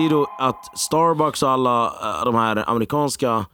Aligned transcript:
då 0.00 0.26
att 0.38 0.78
Starbucks 0.78 1.42
och 1.42 1.50
alla 1.50 1.86
eh, 1.86 2.24
de 2.24 2.34
här 2.34 2.70
amerikanska 2.70 3.46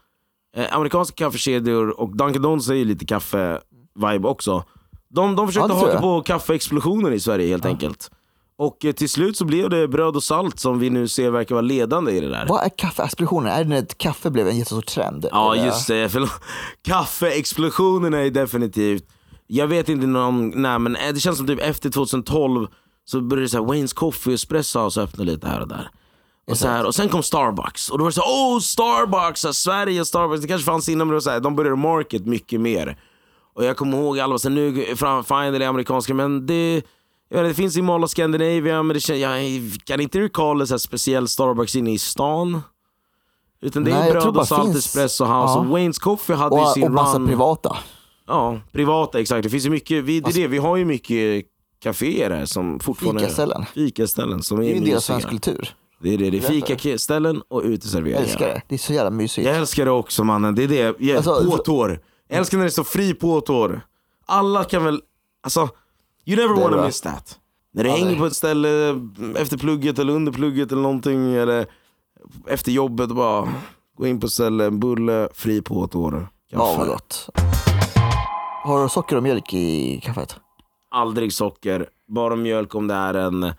eh, 0.56 0.76
amerikanska 0.76 1.14
kaffekedjor 1.24 2.01
och 2.01 2.17
Dunkin 2.17 2.42
Donuts 2.42 2.69
är 2.69 2.74
ju 2.74 2.85
lite 2.85 3.04
kaffe-vibe 3.04 4.28
också. 4.28 4.64
De, 5.10 5.37
de 5.37 5.46
försökte 5.46 5.72
Ja, 5.72 5.78
haka 5.78 6.01
på 6.01 6.22
kaffeexplosionen 6.22 7.13
i 7.13 7.21
Sverige 7.21 7.49
helt 7.49 7.64
enkelt. 7.67 8.10
Och 8.59 8.85
eh, 8.85 8.92
till 8.92 9.09
slut 9.10 9.37
så 9.37 9.45
blev 9.45 9.71
det 9.71 9.88
bröd 9.88 10.17
och 10.17 10.22
salt 10.22 10.59
som 10.60 10.78
vi 10.78 10.90
nu 10.90 11.09
ser 11.09 11.31
verkar 11.31 11.54
vara 11.54 11.63
ledande 11.63 12.13
i 12.13 12.21
det 12.21 12.28
där. 12.28 12.46
Vad 12.49 12.64
är 12.64 12.68
kaffeexplosionen? 12.68 13.53
Är 13.53 13.64
det 13.64 13.71
när 13.71 13.82
kaffe 13.96 14.31
blev 14.31 14.49
en 14.49 14.56
jättestor 14.59 14.81
trend? 14.82 15.27
Ja 15.31 15.55
Eller? 15.55 15.67
just 15.67 15.88
det, 15.88 16.09
förlåt. 16.12 16.30
Kaffeexplosionen 16.82 18.14
är 18.14 18.30
definitivt, 18.30 19.05
jag 19.46 19.66
vet 19.66 19.88
inte 19.88 20.06
någon, 20.06 20.62
nej 20.62 20.78
men 20.78 20.96
eh, 20.96 21.12
det 21.14 21.20
känns 21.20 21.38
som 21.38 21.46
typ 21.46 21.60
efter 21.60 21.91
2012 21.91 22.66
så 23.05 23.20
började 23.20 23.45
det 23.45 23.48
så 23.48 23.59
här, 23.59 23.64
Wayne's 23.64 23.95
Coffee 23.95 24.30
och 24.30 24.34
Espresso 24.34 24.80
House 24.80 25.02
öppna 25.02 25.24
lite 25.24 25.48
här 25.48 25.60
och 25.60 25.68
där. 25.68 25.91
Och, 26.51 26.59
så 26.59 26.69
här, 26.69 26.87
och 26.87 26.95
sen 26.95 27.09
kom 27.09 27.23
Starbucks 27.23 27.88
och 27.91 27.98
då 27.98 28.05
var 28.05 28.11
det 28.11 28.15
så 28.15 28.20
här, 28.20 28.29
oh 28.30 28.61
Starbucks, 28.61 29.41
så 29.41 29.48
här, 29.48 29.52
Sverige 29.52 30.05
Starbucks, 30.05 30.43
det 30.43 30.48
kanske 30.48 30.65
fanns 30.65 30.88
innan 30.88 31.07
men 31.07 31.09
det 31.12 31.15
var 31.16 31.21
så 31.21 31.30
här, 31.30 31.41
de 31.41 31.57
började 31.57 31.77
market 31.77 32.27
mycket 32.27 32.61
mer. 32.61 32.98
Och 33.55 33.65
jag 33.65 33.77
kommer 33.77 33.98
ihåg 33.98 34.19
alla 34.19 34.30
var 34.30 34.38
så 34.38 34.48
här, 34.48 34.55
nu 34.57 34.97
finally 35.24 35.65
amerikanska 35.65 36.15
men 36.15 36.47
det 36.47 36.83
jag 37.30 37.43
vet, 37.43 37.51
det 37.51 37.55
finns 37.55 37.77
i 37.77 37.83
Mall 37.83 38.05
of 38.05 38.11
Scandinavia 38.11 38.83
men 38.83 38.95
det 38.95 39.01
känns, 39.01 39.19
jag 39.21 39.41
kan 39.84 40.01
inte 40.01 40.21
recalla 40.21 40.66
så 40.66 40.74
här 40.74 40.79
speciell 40.79 41.29
Starbucks 41.29 41.77
inne 41.77 41.93
i 41.93 41.98
stan. 41.98 42.60
Utan 43.60 43.85
det 43.85 43.91
är 43.91 44.10
bröd 44.12 44.37
och 44.37 44.49
salt 44.49 44.65
finns- 44.65 44.77
Espresso 44.87 45.24
House 45.24 45.33
Ja. 45.55 45.59
och 45.59 45.65
Wayne's 45.79 46.01
Coffee 46.01 46.35
hade 46.37 46.57
ju 46.57 46.62
Och, 46.62 46.69
sin 46.69 46.85
och 46.85 46.91
massa 46.91 47.19
run. 47.19 47.27
privata. 47.29 47.77
Ja, 48.27 48.60
privata 48.73 49.21
exakt. 49.21 49.43
Det 49.43 49.51
finns 49.51 49.66
ju 49.66 49.71
mycket, 49.71 50.05
vi, 50.05 50.21
det 50.21 50.30
är 50.30 50.35
det, 50.35 50.46
vi 50.46 50.59
har 50.59 50.77
ju 50.77 50.85
mycket 50.85 51.45
kaféer 51.83 52.30
här 52.30 52.46
som 52.46 52.80
fortfarande... 52.80 53.21
Fikaställen. 53.21 53.65
Fikaställen 53.74 54.43
som 54.43 54.59
är, 54.59 54.62
Det 54.62 54.68
är 54.68 54.73
ju 54.73 54.79
en 54.79 54.85
del 54.85 54.96
av 54.96 55.01
svensk 55.01 55.29
kultur. 55.29 55.74
Det 56.01 56.15
är 56.15 56.18
det, 56.18 56.30
det 56.30 56.37
är 56.37 56.41
fikaställen 56.41 57.43
och 57.49 57.65
Jag 57.65 57.71
uteserveringar. 57.71 58.23
älskar 58.23 58.46
det. 58.49 58.63
Det 58.68 58.74
är 58.74 58.79
så 58.79 58.93
jävla 58.93 59.10
mysigt. 59.10 59.46
Jag 59.46 59.57
älskar 59.57 59.85
det 59.85 59.91
också 59.91 60.24
mannen, 60.24 60.55
det 60.55 60.65
är 60.65 60.68
det. 60.68 60.96
Jag, 60.99 61.16
Alltså, 61.16 61.51
på 61.51 61.57
tår. 61.59 62.01
Jag 62.29 62.38
älskar 62.38 62.59
när 62.59 62.65
det 62.65 62.71
står 62.71 62.85
fri 62.85 63.15
på 63.15 63.40
tår. 63.40 63.80
Alla 64.27 64.65
kan 64.65 64.85
väl, 64.85 65.03
alltså, 65.43 65.61
you 66.27 66.37
never 66.37 66.55
Det 66.55 66.61
är 66.61 66.65
wanna 66.65 66.77
bra. 66.77 66.87
miss 66.87 67.01
that. 67.01 67.39
När 67.75 67.85
du 67.85 67.91
Aldrig. 67.91 68.07
hänger 68.07 68.19
på 68.21 68.27
ett 68.27 68.37
ställe 68.37 69.01
efter 69.37 69.57
plugget 69.59 69.99
eller 69.99 70.13
under 70.13 70.33
plugget 70.33 70.73
eller 70.73 70.83
någonting, 70.83 71.35
eller 71.35 71.67
efter 72.47 72.73
jobbet 72.73 73.11
och 73.11 73.17
bara 73.17 73.49
gå 73.97 74.07
in 74.07 74.21
på 74.21 74.27
ett 74.27 74.33
ställe, 74.33 74.65
en 74.65 74.81
bulle, 74.81 75.29
fri 75.35 75.62
på 75.62 75.87
tår. 75.87 76.29
Ja, 76.51 76.75
vad 76.79 76.87
gott. 76.87 77.29
Har 78.65 78.83
du 78.83 78.89
socker 78.89 79.17
och 79.17 79.23
mjölk 79.23 79.55
i 79.55 80.01
kaffet? 80.05 80.37
Aldrig 80.91 81.33
socker, 81.33 81.89
bara 82.09 82.37
mjölk 82.37 82.75
om 82.75 82.87
det 82.87 82.95
är 82.95 83.15
en 83.15 83.53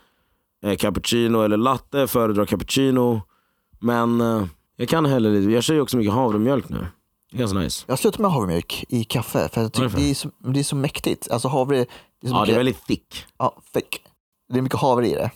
eh, 0.64 0.76
cappuccino 0.76 1.42
eller 1.42 1.58
latte, 1.58 2.08
föredrar 2.08 2.46
cappuccino. 2.46 3.22
Men 3.80 4.22
eh, 4.22 4.44
jag 4.76 4.90
kan 4.90 5.06
heller 5.06 5.32
lite, 5.32 5.52
jag 5.52 5.64
kör 5.64 5.74
ju 5.74 5.82
också 5.82 5.98
mycket 5.98 6.14
havremjölk 6.14 6.70
nu. 6.70 6.88
Det 7.32 7.38
är 7.38 7.40
ganska 7.40 7.58
nice. 7.60 7.84
Jag 7.88 7.92
har 7.92 7.98
slutat 7.98 8.20
med 8.20 8.32
havremjölk 8.32 8.86
i 8.90 9.04
kaffe 9.04 9.50
för 9.54 9.62
jag 9.62 9.74
tycker 9.74 9.84
Varför? 9.84 9.98
det 9.98 10.10
är, 10.10 10.14
så, 10.14 10.30
det 10.40 10.60
är 10.60 10.64
så 10.64 10.76
mäktigt. 10.76 11.32
Alltså 11.32 11.48
havre, 11.48 11.78
det 11.78 12.28
är 12.28 12.30
så 12.30 12.36
Ja 12.36 12.40
det 12.40 12.40
mycket, 12.42 12.54
är 12.54 12.58
väldigt 12.58 12.86
thick. 12.88 13.26
ja, 13.38 13.56
thick. 13.74 14.02
Det 14.54 14.58
är 14.58 14.62
mycket 14.62 14.80
havre 14.80 15.08
i 15.08 15.14
det. 15.14 15.32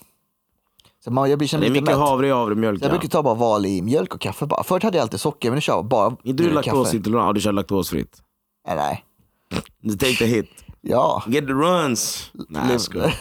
Så 1.04 1.12
man, 1.12 1.30
jag 1.30 1.40
blir 1.40 1.46
Det 1.46 1.50
känner 1.50 1.66
är 1.66 1.70
lite 1.70 1.82
mycket 1.82 1.98
mätt. 1.98 2.08
havre 2.10 2.28
i 2.28 2.32
havremjölk. 2.32 2.80
Så 2.80 2.86
jag 2.86 2.90
Ja. 2.94 2.98
brukar 2.98 3.10
ta 3.10 3.24
bara 3.24 3.34
vanlig 3.34 3.84
mjölk 3.84 4.16
och 4.16 4.22
kaffe 4.22 4.46
bara. 4.46 4.64
Förut 4.64 4.84
hade 4.84 4.98
jag 4.98 5.02
alltid 5.02 5.20
socker 5.20 5.50
men 5.50 5.56
nu 5.56 5.62
kör 5.62 5.74
jag 5.74 5.86
bara 5.86 6.06
Är 6.24 6.34
du 6.34 6.44
kaffe. 6.44 6.54
laktosintolerant? 6.56 7.28
Ja 7.28 7.34
du 7.34 7.42
kör 7.42 7.52
laktosfritt. 7.52 8.22
Nej, 8.68 8.76
nej. 8.76 9.06
Du 9.82 9.96
the 9.98 10.26
hit. 10.26 10.63
Ja, 10.86 11.24
Get 11.28 11.48
the 11.48 11.54
runs. 11.54 12.32
Nej 12.50 12.80
skojar. 12.80 13.14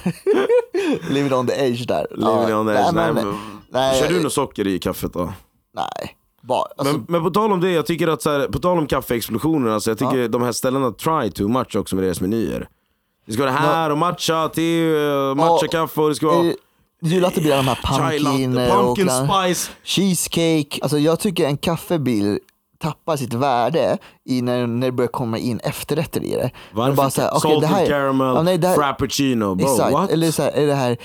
living 1.13 1.33
on 1.35 1.47
the 1.47 1.53
edge 1.67 1.87
där. 1.87 2.07
Living 2.11 2.49
ja, 2.49 2.57
on 2.57 2.67
the 2.67 2.73
edge. 2.73 2.93
Nej, 2.95 3.13
men- 3.13 3.35
nej, 3.71 4.01
Kör 4.01 4.09
du 4.09 4.23
något 4.23 4.33
socker 4.33 4.67
i 4.67 4.79
kaffet 4.79 5.13
då? 5.13 5.33
Nej. 5.75 6.17
Bara, 6.43 6.65
alltså, 6.77 6.95
Men, 6.95 7.05
men 7.09 7.23
på 7.25 7.31
tal 7.31 7.53
om 7.53 7.61
det, 7.61 7.71
jag 7.71 7.87
tycker 7.87 8.09
att 8.09 8.23
så 8.23 8.31
här, 8.31 8.49
på 8.49 8.59
tal 8.59 8.79
om 8.79 8.87
kaffeexplosionen, 8.87 9.73
alltså 9.73 9.91
jag 9.91 9.99
tycker 9.99 10.29
de 10.29 10.43
här 10.43 10.53
ställena 10.53 10.91
try 10.91 11.31
too 11.31 11.49
much 11.49 11.77
också 11.77 11.97
med 11.97 12.05
deras 12.05 12.21
menyer. 12.21 12.69
Det 13.27 13.33
ska 13.33 13.43
vara 13.43 13.53
det 13.53 13.59
här 13.59 13.91
och 13.91 13.99
matcha, 13.99 14.49
te, 14.49 14.95
eh, 14.95 15.35
matcha-kaffe 15.35 16.01
och 16.01 16.09
det 16.09 16.15
ska 16.15 16.27
vara 16.27 16.47
eh, 16.47 16.53
gillar 17.03 17.29
att 17.29 17.35
det 17.35 17.41
blir 17.41 17.57
de 17.57 17.69
här 17.69 17.79
pumpkin, 17.85 18.57
eh, 18.59 18.77
och 18.79 18.85
pumpkin 18.97 19.09
kla- 19.09 19.45
spice. 19.45 19.71
cheesecake. 19.85 20.79
Alltså 20.83 20.99
jag 20.99 21.21
tycker 21.21 21.47
en 21.47 21.57
kaffebil 21.57 22.39
tappar 22.83 23.17
sitt 23.17 23.33
värde 23.35 23.99
i 24.29 24.43
när, 24.43 24.67
när 24.67 24.87
det 24.87 24.93
börjar 24.93 25.09
komma 25.09 25.39
in 25.39 25.59
efterrätter 25.61 26.21
i 26.25 26.31
det. 26.35 26.51
Varför? 26.73 26.97
Bara 26.97 27.11
så 27.11 27.21
här, 27.21 27.29
okej, 27.31 27.41
Salted 27.41 27.61
det 27.71 27.75
här, 27.75 27.87
caramel, 27.87 28.27
ja, 28.37 28.43
nej, 28.43 28.59
det 28.59 28.69
här, 28.69 28.75
frappuccino. 28.77 29.55
Bro, 29.55 29.67
Exakt, 29.67 29.93
what? 29.93 30.11
eller 30.11 30.31
så 30.31 30.43
här, 30.43 30.51
är 30.53 30.67
det 30.67 30.75
här 30.75 30.97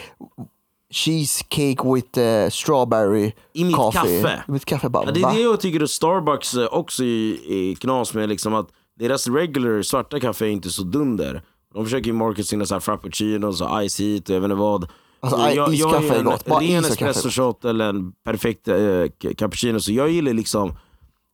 cheesecake 0.93 1.93
with 1.95 2.19
eh, 2.19 2.49
strawberry 2.49 3.31
I 3.53 3.63
mitt 3.63 3.75
coffee. 3.75 4.21
kaffe. 4.21 4.43
I 4.47 4.51
mitt 4.51 4.65
kaffe. 4.65 4.89
Bara, 4.89 5.05
Ja, 5.05 5.11
det 5.11 5.19
va? 5.21 5.31
är 5.31 5.35
det 5.35 5.41
jag 5.41 5.59
tycker 5.59 5.83
att 5.83 5.89
Starbucks 5.89 6.53
eh, 6.53 6.65
också 6.71 7.03
är, 7.03 7.51
är 7.51 7.75
knas 7.75 8.13
med, 8.13 8.29
liksom 8.29 8.53
att 8.53 8.67
deras 8.99 9.27
regular 9.27 9.81
svarta 9.81 10.19
kaffe 10.19 10.45
är 10.45 10.49
inte 10.49 10.69
så 10.69 10.83
dunder. 10.83 11.41
De 11.73 11.85
försöker 11.85 12.07
ju 12.07 12.13
market 12.13 12.47
sina 12.47 12.65
så 12.65 12.75
här 12.75 12.79
frappuccinos 12.79 13.61
och 13.61 13.67
ice 13.89 13.99
heat 13.99 14.29
och 14.29 14.35
jag 14.35 14.41
vet 14.41 14.45
inte 14.45 14.55
vad. 14.55 14.88
Alltså, 15.19 15.39
jag, 15.39 15.55
jag 15.55 15.73
iskaffe 15.73 16.15
är 16.15 16.19
en 16.19 16.25
gott. 16.25 16.45
Bara 16.45 16.59
ren 16.59 16.85
är 16.85 16.89
espresso 16.89 17.29
shot 17.29 17.65
eller 17.65 17.89
en 17.89 18.11
perfekt 18.11 18.67
eh, 18.67 18.75
ca- 18.75 19.33
cappuccino. 19.38 19.79
Så 19.79 19.91
jag 19.91 20.09
gillar 20.09 20.33
liksom 20.33 20.75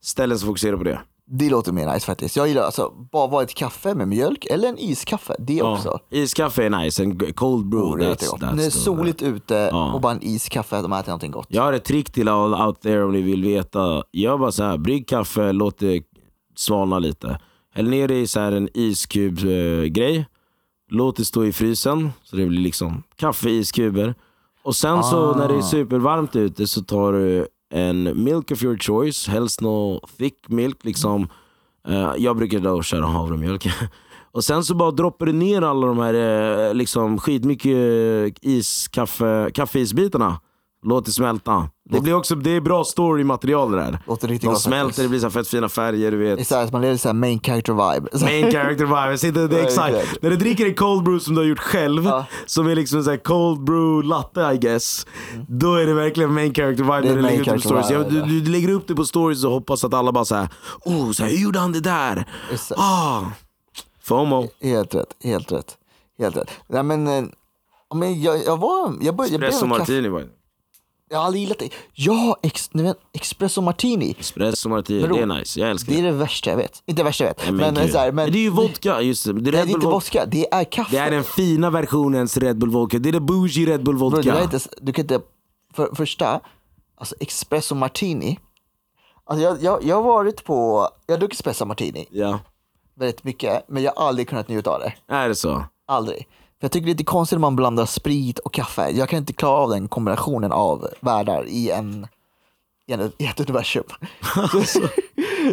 ställen 0.03 0.40
som 0.40 0.47
fokuserar 0.47 0.78
på 0.78 0.84
det. 0.84 1.00
Det 1.25 1.50
låter 1.50 1.72
mer 1.72 1.94
nice 1.94 2.06
faktiskt. 2.06 2.36
Jag 2.36 2.47
gillar 2.47 2.62
alltså 2.64 2.94
bara 3.12 3.28
vara 3.28 3.44
ett 3.44 3.53
kaffe 3.53 3.96
med 3.96 4.08
mjölk 4.08 4.46
eller 4.46 4.69
en 4.69 4.78
iskaffe. 4.80 5.36
Det 5.40 5.62
också. 5.62 6.00
Iskaffe 6.12 6.64
är 6.66 6.69
nice, 6.69 7.03
en 7.03 7.34
cold 7.34 7.66
brew. 7.69 7.91
Oh, 7.94 7.97
det 7.97 8.06
är 8.06 8.16
that's, 8.16 8.38
that's 8.38 8.46
När 8.52 8.58
det 8.58 8.66
är 8.66 8.69
the- 8.69 8.78
soligt 8.78 9.22
ute 9.22 9.69
Ja. 9.72 9.94
och 9.94 10.02
bara 10.02 10.12
en 10.14 10.24
iskaffe, 10.24 10.81
de 10.81 10.94
äter 10.94 11.08
någonting 11.09 11.31
gott. 11.31 11.47
Jag 11.50 11.62
har 11.64 11.74
ett 11.74 11.84
trick 11.86 12.12
till 12.12 12.28
all 12.28 12.53
out 12.68 12.81
there 12.81 13.03
om 13.03 13.12
ni 13.12 13.22
vill 13.22 13.44
veta. 13.44 14.03
Gör 14.14 14.38
bara 14.38 14.52
så 14.52 14.64
här, 14.64 14.78
brygg 14.78 15.08
kaffe, 15.08 15.52
låt 15.52 15.78
det 15.80 16.03
svalna 16.56 17.00
lite. 17.00 17.40
Häll 17.74 17.90
ner 17.90 18.08
det 18.08 18.20
i 18.20 18.28
så 18.28 18.40
här 18.40 18.52
en 18.52 18.70
iskub-grej. 19.38 20.25
Låt 20.91 21.16
det 21.16 21.25
stå 21.25 21.46
i 21.46 21.52
frysen, 21.53 22.12
så 22.24 22.35
det 22.35 22.46
blir 22.46 22.59
liksom 22.59 23.03
kaffe 23.16 23.50
i 23.50 23.58
iskuber. 23.58 24.16
Och 24.64 24.75
sen 24.75 25.03
så 25.03 25.31
Ah. 25.34 25.38
när 25.38 25.47
det 25.47 25.56
är 25.58 25.62
supervarmt 25.62 26.35
ute 26.35 26.68
så 26.68 26.84
tar 26.84 27.14
du 27.14 27.47
en 27.73 28.23
milk 28.23 28.51
of 28.51 28.63
your 28.63 28.78
choice, 28.78 29.28
helst 29.28 29.61
nå 29.61 30.01
thick 30.17 30.50
milk. 30.50 30.84
Liksom. 30.84 31.28
Uh, 31.89 32.13
jag 32.17 32.38
brukar 32.38 32.59
då 32.59 32.81
köra 32.81 33.06
havremjölk. 33.06 33.67
Och 34.31 34.44
sen 34.44 34.63
så 34.63 34.75
bara 34.75 34.91
droppar 34.91 35.25
du 35.25 35.34
ner 35.34 35.61
alla 35.61 35.88
de 35.88 36.00
här 36.00 36.13
eh, 36.13 36.73
liksom, 36.73 37.19
skitmycket 37.19 38.38
iskaffe, 38.41 39.51
kaffeisbitarna. 39.53 40.39
Låt 40.85 41.05
det 41.05 41.11
smälta. 41.11 41.69
Det, 41.89 41.99
blir 42.01 42.13
också, 42.13 42.35
det 42.35 42.49
är 42.55 42.61
bra 42.61 42.83
story-material 42.83 43.71
det 43.71 43.77
där. 43.77 43.99
Låter 44.07 44.27
riktigt 44.27 44.41
De 44.41 44.53
gott 44.53 44.61
smälter, 44.61 44.83
faktiskt. 44.85 45.03
det 45.05 45.09
blir 45.09 45.19
så 45.19 45.29
fett 45.29 45.47
fina 45.47 45.69
färger, 45.69 46.11
du 46.11 46.23
Det 46.23 46.29
är 46.29 46.35
vet. 46.35 46.47
så 46.47 46.55
här, 46.55 46.69
man 46.71 46.81
lever 46.81 46.97
så 46.97 47.07
här 47.09 47.13
main 47.13 47.39
character 47.39 47.73
vibe. 47.73 48.09
Main 48.25 48.51
character 48.51 48.85
vibe, 48.85 49.17
sitter, 49.17 49.47
det 49.47 49.59
är 49.59 49.63
exakt. 49.63 50.22
När 50.22 50.29
du 50.29 50.35
dricker 50.35 50.66
en 50.66 50.75
cold 50.75 51.03
brew 51.03 51.19
som 51.25 51.35
du 51.35 51.41
har 51.41 51.45
gjort 51.47 51.59
själv, 51.59 52.05
Ja. 52.05 52.25
som 52.45 52.67
är 52.67 52.75
liksom 52.75 53.09
en 53.09 53.17
cold 53.19 53.63
brew 53.63 54.07
latte 54.07 54.51
I 54.53 54.57
guess. 54.57 55.07
Då 55.47 55.75
är 55.75 55.85
det 55.85 55.93
verkligen 55.93 56.33
main 56.33 56.53
character 56.53 56.83
vibe 56.83 57.01
när 57.01 57.16
du 57.16 57.22
lägger 57.22 57.39
upp 57.39 57.63
det 57.63 57.69
på 57.69 57.83
stories. 57.83 58.09
du, 58.09 58.39
du 58.39 58.51
lägger 58.51 58.69
upp 58.69 58.88
det 58.88 58.95
på 58.95 59.05
stories 59.05 59.43
och 59.43 59.51
hoppas 59.51 59.83
att 59.83 59.93
alla 59.93 60.11
bara 60.11 60.25
såhär, 60.25 60.49
oh, 60.85 61.11
så 61.11 61.23
här, 61.23 61.29
hur 61.31 61.38
gjorde 61.38 61.59
han 61.59 61.72
det 61.72 61.79
där? 61.81 62.25
Exakt. 62.53 62.81
Ah, 62.81 63.22
FOMO. 64.03 64.47
Helt 64.61 64.95
rätt, 64.95 65.16
helt 65.23 65.51
rätt. 65.51 65.77
Helt 66.19 66.38
rätt. 66.38 66.49
Nej, 66.67 66.83
men, 66.83 67.07
eh, 67.07 67.23
men 67.95 68.22
jag, 68.22 68.43
jag 68.45 68.57
var, 68.57 68.93
jag 69.01 69.16
började, 69.16 69.33
jag 69.33 69.39
blev 69.39 69.49
Espresso 69.49 69.66
martini 69.66 70.09
var 70.09 70.19
det. 70.19 70.27
Jag 71.09 71.18
har 71.18 71.25
aldrig 71.25 71.44
gillat 71.44 71.59
det. 71.59 71.69
Ja, 71.94 72.38
ex, 72.44 72.69
vet, 72.74 72.97
espresso 73.14 73.62
martini. 73.62 74.16
Espresso 74.19 74.69
martini, 74.69 75.02
Vadå? 75.02 75.16
det 75.16 75.22
är 75.22 75.25
nice. 75.25 75.59
Jag 75.59 75.69
älskar 75.69 75.94
Det 75.94 76.02
det. 76.02 76.08
är 76.08 76.12
det 76.12 76.18
värsta 76.18 76.50
jag 76.50 76.58
vet. 76.58 76.84
Inte 76.86 77.00
det 77.00 77.03
värsta 77.03 77.24
jag 77.24 77.30
vet. 77.30 77.44
Nej, 77.44 77.52
men, 77.52 77.73
men, 77.73 77.91
så 77.91 77.97
här, 77.97 78.11
men, 78.11 78.32
det 78.32 78.38
är 78.38 78.41
ju 78.41 78.50
vodka, 78.50 79.02
just 79.02 79.26
det. 79.26 79.34
Det 79.34 79.50
är, 79.50 79.52
Nej, 79.52 79.66
det 79.66 79.72
är 79.72 79.76
inte 79.76 79.88
vodka. 79.88 80.26
det 80.26 80.53
är 80.53 80.64
kaffe. 80.64 80.91
Det 80.91 80.97
är 80.97 81.11
den 81.11 81.23
fina 81.23 81.70
versionens 81.70 82.38
Red 82.38 82.58
Bull 82.58 82.70
vodka. 82.70 83.00
Det 83.00 83.09
är 83.09 83.14
det 83.14 83.20
bougie 83.20 83.66
Red 83.66 83.84
Bull 83.84 83.96
Bro, 83.97 84.09
vodka. 84.09 84.22
du, 84.22 84.32
kan 84.32 84.44
inte, 84.44 84.59
du 84.82 84.94
kan 84.94 85.03
inte, 85.03 85.20
för, 85.73 85.96
första, 85.96 86.40
alltså 86.97 87.16
espresso 87.20 87.76
martini. 87.76 88.40
Alltså 89.26 89.44
jag, 89.44 89.64
jag, 89.64 89.84
jag 89.84 89.96
har 89.96 90.03
varit 90.03 90.44
på, 90.44 90.90
jag 91.06 91.14
har 91.16 91.20
druckit 91.20 91.40
espresso 91.40 91.66
martini 91.66 92.06
Ja, 92.11 92.40
väldigt 92.96 93.23
mycket, 93.23 93.64
men 93.70 93.84
jag 93.84 93.94
har 93.96 94.08
aldrig 94.08 94.29
kunnat 94.29 94.47
njuta 94.47 94.70
av 94.72 94.79
det. 94.79 94.94
är 95.08 95.29
det 95.29 95.35
så? 95.35 95.64
Aldrig. 95.88 96.28
Jag 96.63 96.71
tycker 96.71 96.85
det 96.85 96.89
är 96.89 96.93
lite 96.93 97.03
konstigt 97.03 97.35
när 97.35 97.41
man 97.41 97.55
blandar 97.55 97.85
sprit 97.85 98.39
och 98.39 98.53
kaffe. 98.53 98.89
Jag 98.89 99.09
kan 99.09 99.19
inte 99.19 99.33
klara 99.33 99.57
av 99.57 99.69
den 99.69 99.87
kombinationen 99.87 100.51
av 100.51 100.87
världar 100.99 101.45
i 101.47 101.71
en, 101.71 102.07
i, 103.17 103.25
ett 103.25 103.39
universum. 103.39 103.83
så 104.65 104.87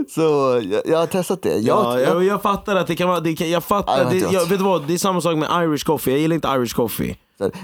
så 0.09 0.61
jag, 0.71 0.83
jag 0.87 0.99
har 0.99 1.07
testat 1.07 1.43
det. 1.43 1.59
Jag, 1.59 1.85
Ja, 1.85 2.01
jag, 2.01 2.25
jag 2.25 2.43
fattar 2.43 2.77
att 2.77 2.87
det 2.87 2.97
kan 2.97 3.09
vara, 3.09 3.21
det 3.21 3.37
kan, 3.37 3.51
jag 3.51 3.65
fattar, 3.65 4.05
Nej, 4.05 4.21
det, 4.21 4.33
jag, 4.33 4.47
vet 4.47 4.59
du 4.59 4.65
vad, 4.65 4.87
det 4.87 4.95
är 4.95 4.99
samma 4.99 5.21
sak 5.21 5.37
med 5.37 5.49
Irish 5.65 5.85
coffee, 5.87 6.11
jag 6.11 6.21
gillar 6.21 6.35
inte 6.35 6.49
Irish 6.49 6.75
coffee. 6.75 7.17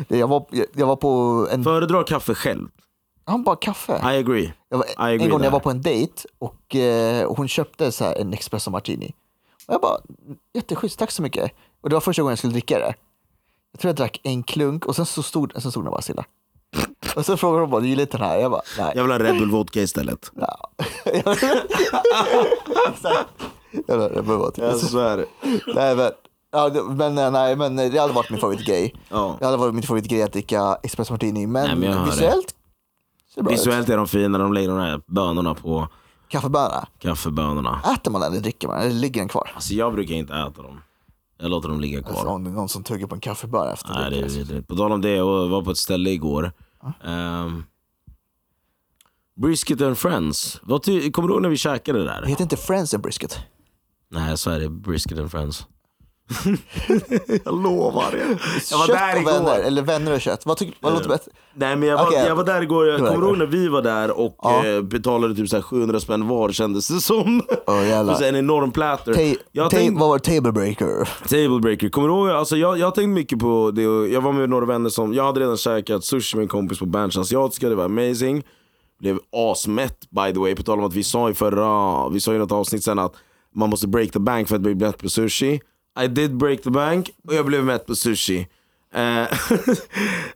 jag, 0.09 0.29
var, 0.29 0.47
jag, 0.75 0.87
var 0.87 0.97
på 0.97 1.09
en, 1.53 1.65
Föredrar 1.65 2.03
kaffe 2.05 2.35
själv. 2.35 2.69
han 3.25 3.45
bara 3.45 3.57
kaffe. 3.57 3.93
I 3.93 4.19
agree. 4.19 4.53
Var, 4.69 4.85
I 4.85 4.93
agree 4.97 5.25
en 5.25 5.31
gång 5.31 5.39
när 5.39 5.47
jag 5.47 5.53
var 5.53 5.61
på 5.61 5.71
en 5.71 5.83
dejt 5.83 6.23
och 6.39 6.77
eh, 6.77 7.35
hon 7.37 7.49
köpte 7.49 7.93
så 7.93 8.05
här 8.05 8.15
en 8.15 8.35
espresso 8.35 8.71
martini. 8.71 9.15
Och 9.67 9.75
jag 9.75 9.81
bara, 9.81 9.99
jätteschysst, 10.55 10.99
tack 10.99 11.11
så 11.11 11.23
mycket. 11.23 11.53
Och 11.81 11.89
det 11.89 11.97
var 11.97 12.01
första 12.01 12.23
gången 12.23 12.31
jag 12.31 12.39
skulle 12.39 12.53
dricka 12.53 12.79
det. 12.79 12.95
Jag 13.77 13.81
tror 13.81 13.89
jag 13.89 13.97
drack 13.97 14.21
en 14.23 14.43
klunk 14.43 14.87
och 14.87 14.97
sen 14.97 15.07
så 15.07 15.23
stod, 15.23 15.53
sen 15.63 15.71
stod 15.71 15.85
den 15.85 15.91
bara 15.91 16.03
stilla. 16.03 16.25
Och 17.17 17.27
så 17.27 17.37
frågar 17.37 17.61
de 17.61 17.71
bara, 17.71 17.81
du 17.81 17.89
gillar 17.89 18.03
inte 18.03 18.19
den 18.19 18.27
här? 18.27 18.39
Jag 18.39 18.51
bara, 18.51 18.61
nej. 18.79 18.93
Jag 18.95 19.03
vill 19.03 19.13
ha 19.13 19.19
Red 19.19 19.39
Bull 19.39 19.51
vodka 19.51 19.83
istället. 19.83 20.31
Ja. 20.41 20.71
Exakt. 22.89 23.29
Jag 23.87 23.99
vet, 23.99 24.13
jag 24.15 24.25
behöver 24.25 24.47
inte. 24.47 24.61
Jag 24.61 24.77
svär. 24.77 25.25
Nej 25.75 25.97
men, 25.97 26.11
ja, 26.53 26.71
men, 26.89 27.19
eh, 27.19 27.31
nej, 27.31 27.57
men 27.57 27.77
det 27.77 27.99
hade 27.99 28.13
varit 28.13 28.31
min 28.31 28.41
favoritgrej. 28.41 28.95
Ja. 29.09 29.37
Det 29.39 29.45
hade 29.45 29.57
varit 29.57 29.75
min 29.75 29.83
favoritgrej 29.83 30.23
att 30.23 30.33
dricka 30.33 30.79
espresso 30.83 31.13
martini. 31.13 31.47
Men, 31.47 31.67
Nej, 31.81 31.91
men 31.91 32.05
visuellt 32.05 32.55
det. 33.35 33.43
Visuellt 33.43 33.89
är 33.89 33.97
de 33.97 34.09
fina 34.09 34.39
de 34.39 34.53
lägger 34.53 34.69
de 34.69 34.79
här 34.79 35.01
bönorna 35.07 35.55
på 35.55 35.89
Kaffebönor, 36.29 36.85
kaffebönorna. 36.99 37.81
äter 37.95 38.11
man 38.11 38.21
den 38.21 38.33
eller 38.33 38.43
dricker 38.43 38.69
man 38.69 38.77
den? 38.79 38.87
Eller 38.87 39.01
ligger 39.01 39.21
den 39.21 39.29
kvar? 39.29 39.53
Alltså 39.55 39.75
jag 39.75 39.93
brukar 39.95 40.15
inte 40.15 40.35
äta 40.35 40.63
dem. 40.63 40.81
Jag 41.39 41.51
låter 41.51 41.69
dem 41.69 41.81
ligga 41.81 42.03
kvar. 42.03 42.11
Alltså, 42.11 42.27
om 42.29 42.45
det 42.45 42.51
är 42.51 42.55
någon 42.55 42.69
som 42.69 42.85
tuggar 42.85 43.07
på 43.07 43.15
en 43.15 43.21
kaffeböna 43.21 43.73
efter 43.73 43.95
Nej, 43.95 44.11
det 44.11 44.17
är 44.19 44.23
det. 44.23 44.29
vidrigt. 44.29 44.69
På 44.69 44.77
tal 44.77 44.93
om 44.93 45.01
det, 45.01 45.11
jag 45.11 45.49
var 45.49 45.63
på 45.63 45.71
ett 45.71 45.77
ställe 45.79 46.11
igår. 46.11 46.53
Um, 47.05 47.65
brisket 49.37 49.81
and 49.81 49.99
friends. 49.99 50.61
Vad 50.63 50.85
kommer 50.85 51.29
du 51.29 51.35
ihåg 51.35 51.43
när 51.43 51.49
vi 51.49 51.57
käkade 51.57 51.99
det 51.99 52.05
Det 52.05 52.11
där? 52.11 52.27
heter 52.27 52.43
inte 52.43 52.57
Friends 52.57 52.95
and 52.95 53.03
Brisket. 53.03 53.39
Nej, 54.09 54.39
så 54.39 54.51
är 54.51 54.61
det. 54.61 54.69
Brisket 54.69 55.19
and 55.19 55.31
friends. 55.31 55.67
jag 57.45 57.63
lovar. 57.63 58.05
Jag, 58.13 58.39
jag 58.71 58.79
var 58.79 58.87
Kött 58.87 58.97
där 58.97 59.17
och 59.21 59.27
vänner, 59.27 59.55
igår. 59.59 59.67
eller 59.67 59.83
vänner 59.83 60.15
och 60.15 60.21
kött. 60.21 60.47
Vad, 60.47 60.57
tycker, 60.57 60.75
vad 60.81 60.93
låter 60.93 61.09
bättre? 61.09 61.33
Nej 61.55 61.77
men 61.77 61.89
jag 61.89 61.97
var, 61.99 62.07
Okej. 62.07 62.25
jag 62.27 62.37
var 62.37 62.45
där 62.45 62.63
igår, 62.63 62.87
jag 62.89 62.99
kommer 62.99 63.13
ihåg 63.13 63.23
igår. 63.25 63.37
när 63.37 63.47
vi 63.47 63.69
var 63.69 63.83
där 63.83 64.11
och 64.19 64.37
Ja. 64.43 64.67
eh, 64.67 64.83
betalade 64.83 65.35
typ 65.35 65.49
så 65.49 65.57
här 65.57 65.63
700 65.63 66.01
spänn 66.01 66.29
var 66.29 66.53
kändes 66.53 66.89
det 66.89 67.01
som. 67.01 67.43
Så 67.67 67.73
här 67.73 68.23
en 68.23 68.37
enorm 68.37 68.73
platter. 68.73 69.15
Ta- 69.15 69.41
jag 69.53 69.71
ta- 69.71 69.77
tänkte, 69.77 70.01
vad 70.01 70.09
var? 70.09 70.19
Table 70.19 70.53
breaker? 70.53 71.09
table 71.29 71.61
breaker, 71.61 71.89
kommer 71.89 72.09
du 72.09 72.15
ihåg? 72.15 72.29
Alltså 72.29 72.57
jag, 72.57 72.79
jag 72.79 72.87
har 72.87 72.91
tänkt 72.91 73.15
mycket 73.15 73.39
på 73.39 73.71
det 73.75 73.87
och 73.89 74.09
jag 74.09 74.21
var 74.21 74.33
med 74.33 74.51
några 74.51 74.67
vänner 74.67 74.91
som, 74.91 75.15
jag 75.15 75.25
hade 75.25 75.41
redan 75.41 75.57
käkat 75.57 76.05
sushi 76.05 76.37
med 76.37 76.43
en 76.43 76.49
kompis 76.49 76.79
på 76.79 76.87
Berns 76.87 77.17
asiatiska, 77.19 77.69
det 77.69 77.75
var 77.75 77.85
amazing. 77.85 78.43
Blev 79.01 79.19
asmätt 79.33 80.11
by 80.11 80.33
the 80.33 80.39
way, 80.41 80.55
på 80.55 80.63
tal 80.63 80.79
om 80.79 80.85
att 80.85 80.95
vi 80.95 81.05
sa 81.05 81.31
i 81.31 81.35
förra, 81.35 82.09
vi 82.09 82.21
sa 82.21 82.35
i 82.35 82.39
något 82.39 82.53
avsnitt 82.53 82.85
sen 82.85 82.99
att 82.99 83.15
man 83.55 83.71
måste 83.71 83.87
break 83.89 84.11
the 84.11 84.19
bank 84.19 84.49
för 84.49 84.55
att 84.57 84.61
bli 84.63 84.75
mätt 84.75 84.99
på 84.99 85.09
sushi. 85.09 85.61
I 86.05 86.07
did 86.09 86.37
break 86.37 86.63
the 86.63 86.71
bank 86.71 87.11
och 87.29 87.35
jag 87.35 87.47
blev 87.47 87.65
mätt 87.65 87.87
på 87.87 87.97
sushi. 87.97 88.49
Eh, 88.95 89.03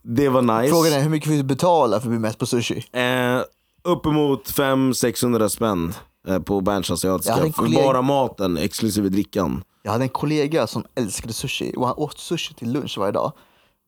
det 0.03 0.29
var 0.29 0.43
nice. 0.61 0.71
Frågan 0.75 0.93
är 0.93 1.01
hur 1.03 1.11
mycket 1.11 1.29
vill 1.31 1.39
du 1.39 1.45
betala 1.45 2.01
för 2.01 2.07
att 2.07 2.11
bli 2.11 2.19
mätt 2.19 2.39
på 2.39 2.47
sushi? 2.47 2.85
Eh, 2.93 3.41
uppemot 3.85 4.51
500-600 4.51 5.49
spänn 5.49 5.93
eh, 6.29 6.39
på 6.39 6.61
Berns 6.61 6.91
asiatiska. 6.91 7.35
en 7.35 7.53
För 7.53 7.63
kollega- 7.63 7.83
bara 7.83 8.03
maten, 8.03 8.57
exklusive 8.59 9.09
drickan. 9.09 9.65
Jag 9.83 9.93
hade 9.93 10.05
en 10.05 10.09
kollega 10.09 10.67
som 10.67 10.85
älskade 10.95 11.33
sushi 11.33 11.73
och 11.77 11.87
han 11.87 11.97
åt 11.97 12.19
sushi 12.19 12.55
till 12.55 12.73
lunch 12.73 12.99
varje 12.99 13.13
dag. 13.13 13.33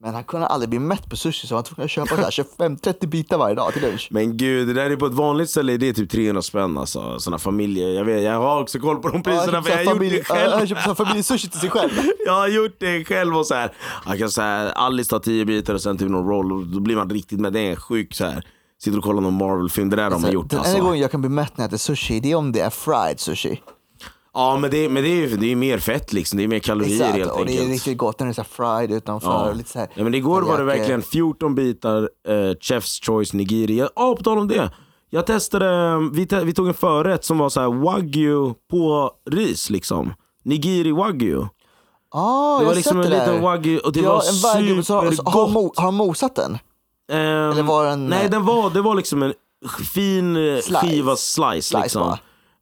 Men 0.02 0.14
han 0.14 0.24
kunde 0.24 0.46
aldrig 0.46 0.68
bli 0.68 0.78
mätt 0.78 1.10
på 1.10 1.16
sushi 1.16 1.46
så 1.46 1.54
han 1.54 1.58
var 1.58 1.62
tvungen 1.62 1.84
att 1.84 1.90
köpa 1.90 2.08
så 2.08 2.22
här 2.22 2.30
25-30 2.30 3.06
bitar 3.06 3.38
varje 3.38 3.54
dag 3.54 3.72
till 3.72 3.82
lunch. 3.82 4.08
Men 4.10 4.36
gud, 4.36 4.68
det 4.68 4.74
där 4.74 4.90
är 4.90 4.96
på 4.96 5.06
ett 5.06 5.12
vanligt 5.12 5.50
ställe, 5.50 5.76
det 5.76 5.88
är 5.88 5.92
typ 5.92 6.10
300 6.10 6.42
spänn 6.42 6.78
alltså. 6.78 7.18
Såna 7.18 7.38
familjer, 7.38 7.88
jag 7.88 8.04
vet, 8.04 8.22
jag 8.22 8.40
har 8.40 8.60
också 8.60 8.78
koll 8.78 8.96
på 9.02 9.08
de 9.08 9.22
priserna 9.22 9.62
för 9.62 9.70
jag 9.70 9.76
har 9.76 9.84
gjort 9.84 10.00
det 10.00 10.16
Ja, 10.16 10.24
själv. 10.24 10.52
Han 10.52 10.66
köpte 10.66 10.94
familjesushi 10.94 11.48
till 11.48 11.60
sig 11.60 11.70
själv. 11.70 11.90
Jag 12.26 12.32
har 12.32 12.48
gjort 12.48 12.76
det 12.78 13.04
själv 13.04 13.36
och 13.36 13.46
så 13.46 13.54
här. 13.54 13.72
Jag 14.06 14.18
kan 14.18 14.30
säga 14.30 14.72
Alice 14.72 15.10
tar 15.10 15.18
10 15.18 15.44
bitar 15.44 15.74
och 15.74 15.82
sen 15.82 15.98
typ 15.98 16.08
någon 16.08 16.28
roll 16.28 16.52
och 16.52 16.66
då 16.66 16.80
blir 16.80 16.96
man 16.96 17.10
riktigt 17.10 17.40
med. 17.40 17.52
Det 17.52 17.60
är 17.60 17.76
sjuk 17.76 18.14
så 18.14 18.24
här. 18.24 18.46
Sitter 18.82 18.98
och 18.98 19.04
kollar 19.04 19.20
någon 19.20 19.34
Marvel-film, 19.34 19.90
det 19.90 19.96
där 19.96 20.10
de 20.10 20.24
har 20.24 20.30
gjort 20.30 20.50
Den 20.50 20.58
alltså. 20.58 20.74
enda 20.74 20.84
gången 20.84 21.00
jag 21.00 21.10
kan 21.10 21.20
bli 21.20 21.30
mätt 21.30 21.56
när 21.56 21.64
jag 21.64 21.68
äter 21.68 21.76
sushi, 21.76 22.20
det 22.20 22.32
är 22.32 22.36
om 22.36 22.52
det 22.52 22.60
är 22.60 22.70
fried 22.70 23.20
sushi. 23.20 23.60
Ja 24.34 24.56
men 24.56 24.70
det, 24.70 24.88
men 24.88 25.02
det 25.02 25.08
är 25.08 25.16
ju 25.28 25.36
det 25.36 25.52
är 25.52 25.56
mer 25.56 25.78
fett 25.78 26.12
liksom, 26.12 26.36
det 26.36 26.44
är 26.44 26.48
mer 26.48 26.58
kalorier 26.58 26.94
Exakt, 26.96 27.16
helt 27.18 27.30
och 27.30 27.46
det 27.46 27.52
är 27.52 27.54
enkelt. 27.54 27.72
riktigt 27.72 27.98
gott 27.98 28.18
när 28.20 28.26
det 28.26 28.30
är 28.30 28.34
så 28.34 28.42
här 28.64 28.78
fried 28.80 28.96
utanför. 28.96 29.28
Ja. 29.48 29.52
Lite 29.52 29.70
så 29.70 29.78
här, 29.78 29.88
Ja, 29.94 30.04
men 30.04 30.14
igår 30.14 30.42
var 30.42 30.58
det 30.58 30.64
verkligen 30.64 31.02
14 31.02 31.54
bitar 31.54 32.10
eh, 32.28 32.32
Chef's 32.32 33.04
Choice 33.06 33.32
Nigiri. 33.32 33.78
Ja, 33.78 33.88
ah, 33.94 34.14
på 34.16 34.22
tal 34.22 34.38
om 34.38 34.48
det. 34.48 34.70
Jag 35.10 35.26
testade, 35.26 35.98
vi, 36.12 36.26
te 36.26 36.44
vi 36.44 36.52
tog 36.54 36.68
en 36.68 36.74
förrätt 36.74 37.24
som 37.24 37.38
var 37.38 37.48
så 37.48 37.60
här 37.60 37.68
wagyu 37.84 38.54
på 38.70 39.10
ris 39.30 39.70
liksom. 39.70 40.14
Nigiri 40.44 40.92
wagyu. 40.92 41.40
Ah, 42.14 42.58
Det 42.58 42.62
jag 42.62 42.64
var 42.64 42.64
har 42.66 42.74
liksom 42.74 42.96
sett 42.96 43.04
en 43.04 43.10
det 43.10 43.16
där. 43.16 43.26
liten 43.26 43.42
wagyu 43.42 43.78
och 43.78 43.92
det 43.92 44.00
ja, 44.00 44.12
var 44.14 44.20
så 44.82 44.94
har, 44.94 45.02
har, 45.04 45.10
supergott. 45.12 45.50
mo, 45.52 45.72
har 45.76 45.84
de 45.84 45.94
mosat 45.94 46.34
den? 46.36 46.58
Ehm, 47.12 47.18
eller 47.50 47.62
var 47.62 47.84
den, 47.86 48.06
nej, 48.08 48.24
eh, 48.24 48.30
den 48.30 48.44
var, 48.44 48.70
det 48.70 48.80
var 48.82 48.94
liksom 48.94 49.22
en 49.22 49.32
fin 49.94 50.36
eh, 50.36 50.60
Slice. 50.60 50.80
skiva 50.80 51.16
slice. 51.16 51.62
Slice 51.62 51.82
liksom. 51.82 52.16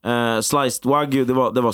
Eh, 0.05 0.41
sliced 0.41 0.85
wagyu, 0.85 1.25
det 1.25 1.33
var, 1.33 1.51
det 1.51 1.61
var 1.61 1.71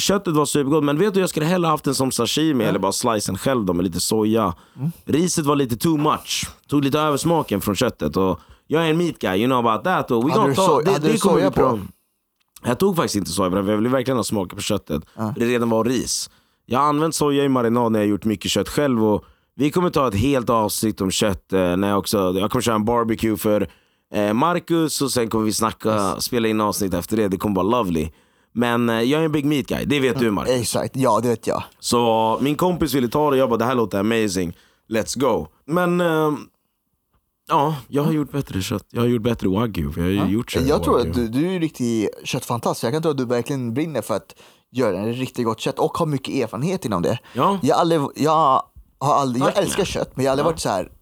köttet 0.00 0.34
var 0.34 0.46
supergott. 0.46 0.84
Men 0.84 0.98
vet 0.98 1.14
du, 1.14 1.20
jag 1.20 1.28
skulle 1.28 1.46
hellre 1.46 1.68
haft 1.68 1.84
den 1.84 1.94
som 1.94 2.10
sashimi 2.10 2.64
eller 2.64 2.78
bara 2.78 2.92
slicen 2.92 3.38
själv 3.38 3.64
då, 3.64 3.72
med 3.72 3.84
lite 3.84 4.00
soja. 4.00 4.54
Mm. 4.76 4.90
Riset 5.04 5.46
var 5.46 5.56
lite 5.56 5.76
too 5.76 5.96
much. 5.96 6.46
Tog 6.68 6.84
lite 6.84 6.98
över 6.98 7.16
smaken 7.16 7.60
från 7.60 7.74
köttet. 7.76 8.16
Och 8.16 8.40
jag 8.66 8.86
är 8.86 8.90
en 8.90 8.96
meat 8.98 9.18
guy, 9.18 9.38
you 9.38 9.46
know 9.46 9.66
about 9.66 9.84
that. 9.84 10.10
Och 10.10 10.28
we 10.28 10.32
Hade 10.32 10.48
du 10.48 10.54
ta, 10.54 10.62
so- 10.68 10.82
det, 10.84 10.90
hade 10.92 11.06
det 11.06 11.12
du 11.12 11.18
soja 11.18 11.50
på? 11.50 11.80
Jag 12.64 12.78
tog 12.78 12.96
faktiskt 12.96 13.16
inte 13.16 13.30
soja 13.30 13.50
för 13.50 13.56
jag 13.70 13.76
ville 13.76 13.88
verkligen 13.88 14.16
ha 14.16 14.24
smaken 14.24 14.56
på 14.56 14.62
köttet. 14.62 15.02
Det 15.36 15.44
redan 15.46 15.70
var 15.70 15.84
ris. 15.84 16.30
Jag 16.66 16.78
har 16.78 16.86
använt 16.86 17.14
soja 17.14 17.44
i 17.44 17.48
marinad 17.48 17.92
när 17.92 17.98
jag 17.98 18.08
gjort 18.08 18.24
mycket 18.24 18.50
kött 18.50 18.68
själv. 18.68 19.04
Och 19.04 19.24
vi 19.56 19.70
kommer 19.70 19.90
ta 19.90 20.08
ett 20.08 20.14
helt 20.14 20.50
avsnitt 20.50 21.00
om 21.00 21.10
kött. 21.10 21.52
eh, 21.52 21.76
När 21.76 21.88
jag, 21.88 21.98
också, 21.98 22.18
jag 22.38 22.50
kommer 22.50 22.62
köra 22.62 22.74
en 22.74 22.84
barbecue 22.84 23.36
för 23.36 23.68
Marcus 24.34 25.02
och 25.02 25.10
sen 25.10 25.30
kommer 25.30 25.44
vi 25.44 25.52
snacka, 25.52 26.20
spela 26.20 26.48
in 26.48 26.60
avsnitt 26.60 26.94
efter 26.94 27.16
det. 27.16 27.28
Det 27.28 27.36
kommer 27.36 27.56
vara 27.56 27.82
lovely. 27.82 28.10
Men 28.52 28.88
eh, 28.88 29.02
jag 29.02 29.20
är 29.20 29.24
en 29.24 29.32
big 29.32 29.44
meat 29.44 29.66
guy, 29.66 29.84
det 29.84 30.00
vet 30.00 30.18
du 30.18 30.30
Marcus. 30.30 30.60
Exakt, 30.60 30.96
ja 30.96 31.20
det 31.20 31.28
vet 31.28 31.46
jag. 31.46 31.62
Så 31.80 32.38
min 32.40 32.54
kompis 32.54 32.94
ville 32.94 33.08
ta 33.08 33.20
det 33.20 33.26
och 33.26 33.36
jag 33.36 33.48
bara 33.48 33.56
det 33.56 33.64
här 33.64 33.74
låter 33.74 33.98
amazing, 33.98 34.56
let's 34.88 35.18
go. 35.18 35.46
Men 35.66 36.00
ehm, 36.00 36.38
ja, 37.48 37.76
jag 37.88 38.02
har 38.02 38.12
gjort 38.12 38.32
bättre 38.32 38.62
kött. 38.62 38.84
Jag 38.90 39.00
har 39.00 39.08
gjort 39.08 39.22
bättre 39.22 39.48
wagyu. 39.48 39.92
För 39.92 40.00
jag 40.00 40.20
har 40.20 40.28
ju 40.28 40.34
gjort 40.34 40.56
Jag 40.56 40.82
tror 40.82 41.00
att 41.00 41.14
du, 41.14 41.28
du 41.28 41.46
är 41.46 41.54
en 41.54 41.60
riktig 41.60 42.08
köttfantast. 42.24 42.82
Jag 42.82 42.92
kan 42.92 43.02
tro 43.02 43.10
att 43.10 43.18
du 43.18 43.24
verkligen 43.24 43.74
brinner 43.74 44.02
för 44.02 44.14
att 44.14 44.34
göra 44.70 44.98
en 44.98 45.12
riktigt 45.12 45.44
gott 45.44 45.60
kött 45.60 45.78
och 45.78 45.98
har 45.98 46.06
mycket 46.06 46.34
erfarenhet 46.34 46.84
inom 46.84 47.02
det. 47.02 47.18
Ja. 47.32 47.58
Jag, 47.62 47.74
har 47.74 47.80
aldrig, 47.80 48.00
jag, 48.16 48.62
har 48.98 49.14
aldrig, 49.14 49.42
jag 49.44 49.58
älskar 49.58 49.84
kött 49.84 50.16
men 50.16 50.24
jag 50.24 50.30
har 50.30 50.32
aldrig 50.32 50.44
varit 50.44 50.60
så 50.60 50.68
här. 50.68 50.92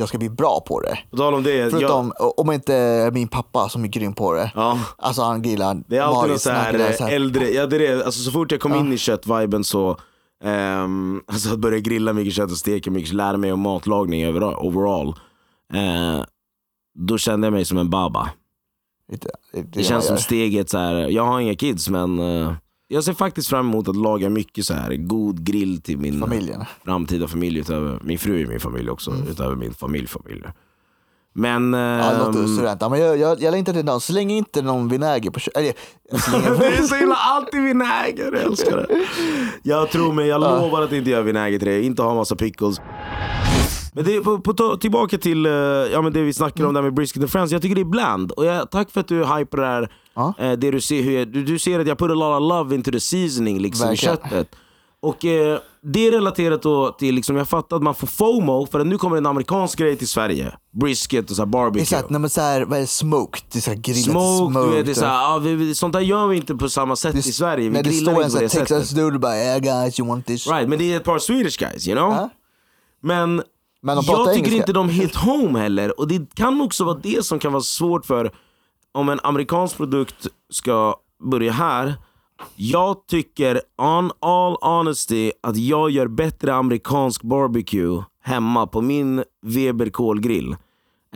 Jag 0.00 0.08
ska 0.08 0.18
bli 0.18 0.30
bra 0.30 0.60
på 0.66 0.80
det. 0.80 0.98
På 1.10 1.16
tal 1.16 1.34
om 1.34 1.42
det, 1.42 1.54
jag, 1.54 1.70
Förutom 1.70 2.12
om 2.36 2.52
inte 2.52 3.10
min 3.12 3.28
pappa 3.28 3.68
som 3.68 3.84
är 3.84 3.88
grym 3.88 4.12
på 4.12 4.32
det. 4.32 4.52
Ja. 4.54 4.78
Alltså 4.98 5.22
han 5.22 5.42
grillar 5.42 5.82
det 5.86 5.96
är 5.96 6.02
alltid 6.02 6.28
magiskt, 6.28 6.44
så 6.44 6.50
här, 6.50 6.92
så 6.92 7.04
här. 7.04 7.12
äldre, 7.12 7.50
ja, 7.50 7.66
det 7.66 7.76
är 7.76 7.96
det. 7.96 8.04
Alltså, 8.04 8.20
så 8.22 8.30
fort 8.30 8.52
jag 8.52 8.60
kom 8.60 8.74
in 8.74 8.92
i 8.92 8.98
köttviben 8.98 9.64
så 9.64 9.96
Um, 10.44 11.22
alltså 11.26 11.52
att 11.52 11.58
börja 11.58 11.78
grilla 11.78 12.12
mycket 12.12 12.34
kött 12.34 12.50
och 12.50 12.56
steka 12.56 12.90
mycket, 12.90 13.12
lära 13.12 13.36
mig 13.36 13.52
om 13.52 13.60
matlagning 13.60 14.28
overall. 14.42 15.08
Eh, 15.74 16.24
då 16.94 17.18
kände 17.18 17.46
jag 17.46 17.52
mig 17.52 17.64
som 17.64 17.78
en 17.78 17.90
baba. 17.90 18.30
Lite- 19.12 19.30
det, 19.52 19.62
Det 19.62 19.82
känns 19.82 20.06
som 20.06 20.16
steget 20.16 20.70
så 20.70 20.78
här. 20.78 20.94
jag 20.94 21.24
har 21.24 21.40
inga 21.40 21.54
kids 21.54 21.88
men 21.88 22.18
eh, 22.18 22.52
jag 22.92 23.04
ser 23.04 23.12
faktiskt 23.12 23.48
fram 23.48 23.68
emot 23.68 23.88
att 23.88 23.96
laga 23.96 24.30
mycket 24.30 24.66
så 24.66 24.74
här 24.74 24.96
god 24.96 25.44
grill 25.44 25.82
till 25.82 25.98
min 25.98 26.20
familjen. 26.20 26.64
framtida 26.84 27.28
familj 27.28 27.58
utöver, 27.58 27.98
min 28.02 28.18
fru 28.18 28.42
är 28.42 28.46
min 28.46 28.60
familj 28.60 28.90
också, 28.90 29.12
utöver 29.30 29.56
min 29.56 29.74
familjfamilj. 29.74 30.42
Men... 31.32 31.74
Mm. 31.74 31.98
Ja, 31.98 32.12
det 32.12 32.18
låter 32.18 32.40
ehm, 32.40 32.56
men 32.88 33.00
jag, 33.00 33.18
jag, 33.18 33.42
jag 33.42 33.52
längtar 33.52 33.72
till 33.72 33.84
någon, 33.84 34.00
så 34.00 34.12
länge 34.12 34.36
inte 34.36 34.62
någon 34.62 34.88
vinäger 34.88 35.30
på 35.30 35.40
kött. 35.40 35.56
Eller, 35.56 35.72
så 36.18 36.30
länge- 36.30 36.50
det 36.58 36.66
är 36.66 36.82
så 36.82 36.94
himla 36.94 37.14
alltid 37.14 37.62
vinäger, 37.62 38.32
jag 38.32 38.42
älskar 38.42 38.76
det. 38.76 39.06
Jag 39.62 39.90
tror 39.90 40.12
mig, 40.12 40.28
jag 40.28 40.40
lovar 40.40 40.82
att 40.82 40.92
inte 40.92 41.10
göra 41.10 41.22
vinäger 41.22 41.58
till 41.58 41.68
det, 41.68 41.82
inte 41.82 42.02
ha 42.02 42.14
massa 42.14 42.36
pickles. 42.36 42.76
Men 43.92 44.04
det, 44.04 44.20
på, 44.20 44.38
på, 44.40 44.76
tillbaka 44.76 45.18
till 45.18 45.46
eh, 45.46 45.52
ja, 45.52 46.02
men 46.02 46.12
det 46.12 46.22
vi 46.22 46.32
snackade 46.32 46.68
om 46.68 46.74
där 46.74 46.82
med 46.82 46.94
brisket 46.94 47.22
and 47.22 47.30
friends, 47.30 47.52
jag 47.52 47.62
tycker 47.62 47.74
det 47.74 47.80
är 47.80 47.84
bland. 47.84 48.30
Och 48.32 48.44
jag, 48.44 48.70
tack 48.70 48.90
för 48.90 49.00
att 49.00 49.08
du 49.08 49.24
hypar 49.24 49.58
det 49.58 49.66
här, 49.66 49.92
Ja. 50.14 50.34
eh, 50.38 50.52
det 50.52 50.70
du 50.70 50.80
ser, 50.80 51.02
hur 51.02 51.12
jag, 51.18 51.28
du, 51.32 51.44
du 51.44 51.58
ser 51.58 51.80
att 51.80 51.86
jag 51.86 51.98
put 51.98 52.10
a 52.10 52.14
lot 52.14 52.42
of 52.42 52.48
love 52.48 52.74
into 52.74 52.90
the 52.90 53.00
seasoning 53.00 53.58
liksom, 53.60 53.92
i 53.92 53.96
köttet. 53.96 54.48
Och 55.02 55.24
eh, 55.24 55.58
det 55.82 56.06
är 56.06 56.12
relaterat 56.12 56.62
då 56.62 56.88
till, 56.92 57.14
liksom, 57.14 57.36
jag 57.36 57.48
fattar 57.48 57.76
att 57.76 57.82
man 57.82 57.94
får 57.94 58.06
FOMO 58.06 58.66
för 58.66 58.80
att 58.80 58.86
nu 58.86 58.98
kommer 58.98 59.16
en 59.16 59.26
amerikansk 59.26 59.78
grej 59.78 59.96
till 59.96 60.08
Sverige. 60.08 60.52
Brisket 60.80 61.30
och 61.30 61.36
så 61.36 61.42
här 61.42 61.46
barbecue. 61.46 61.82
Exakt, 61.82 62.10
nej, 62.10 62.20
men 62.20 62.30
så 62.30 62.40
här, 62.40 62.64
vad 62.64 62.76
är 62.76 62.80
det, 62.80 62.86
smoked? 62.86 63.42
Det 63.52 63.58
är 63.58 63.60
så 63.60 63.70
här 63.70 63.76
grillat 63.78 64.04
Smoke, 64.04 64.52
smoked. 64.52 64.70
du 64.70 64.76
vet, 64.76 64.86
det 64.86 64.92
är 64.92 64.94
så 64.94 65.04
här, 65.04 65.22
ja, 65.22 65.38
vi, 65.38 65.74
sånt 65.74 65.92
där 65.92 66.00
gör 66.00 66.26
vi 66.26 66.36
inte 66.36 66.54
på 66.54 66.68
samma 66.68 66.96
sätt 66.96 67.14
i 67.14 67.22
Sverige. 67.22 67.68
Vi 67.68 67.76
det 67.82 67.90
grillar 67.90 68.12
står 68.12 68.22
en 68.22 68.26
inte 68.26 68.26
på 68.26 68.30
sån 68.30 68.38
här 68.38 68.44
det 68.44 68.50
sättet. 68.50 68.68
Texas 68.68 68.90
dude 68.90 69.18
bara 69.18 69.36
yeah 69.36 69.58
guys 69.58 70.00
you 70.00 70.08
want 70.08 70.26
this. 70.26 70.46
Right, 70.46 70.68
men 70.68 70.78
det 70.78 70.92
är 70.92 70.96
ett 70.96 71.04
par 71.04 71.18
Swedish 71.18 71.58
guys, 71.58 71.88
you 71.88 71.96
know? 71.96 72.12
Ja. 72.12 72.30
Men, 73.02 73.42
Men 73.82 73.96
de 73.96 74.04
pratar 74.04 74.20
jag 74.20 74.34
tycker 74.34 74.38
engelska. 74.38 74.56
inte 74.56 74.72
de 74.72 74.88
hit 74.88 75.14
home 75.16 75.58
heller. 75.58 76.00
Och 76.00 76.08
det 76.08 76.34
kan 76.34 76.60
också 76.60 76.84
vara 76.84 76.98
det 77.02 77.26
som 77.26 77.38
kan 77.38 77.52
vara 77.52 77.62
svårt 77.62 78.06
för 78.06 78.32
om 78.92 79.08
en 79.08 79.20
amerikansk 79.22 79.76
produkt 79.76 80.26
ska 80.52 80.94
börja 81.30 81.52
här. 81.52 81.94
Jag 82.56 83.06
tycker, 83.06 83.60
on 83.78 84.10
all 84.20 84.56
honesty, 84.60 85.32
att 85.42 85.56
jag 85.56 85.90
gör 85.90 86.06
bättre 86.06 86.54
amerikansk 86.54 87.22
barbecue 87.22 88.04
hemma 88.22 88.66
på 88.66 88.80
min 88.80 89.24
Weber 89.42 89.90
kolgrill 89.90 90.56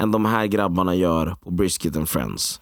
än 0.00 0.12
de 0.12 0.24
här 0.24 0.46
grabbarna 0.46 0.94
gör 0.94 1.36
på 1.44 1.50
Brisket 1.50 1.96
and 1.96 2.08
Friends. 2.08 2.60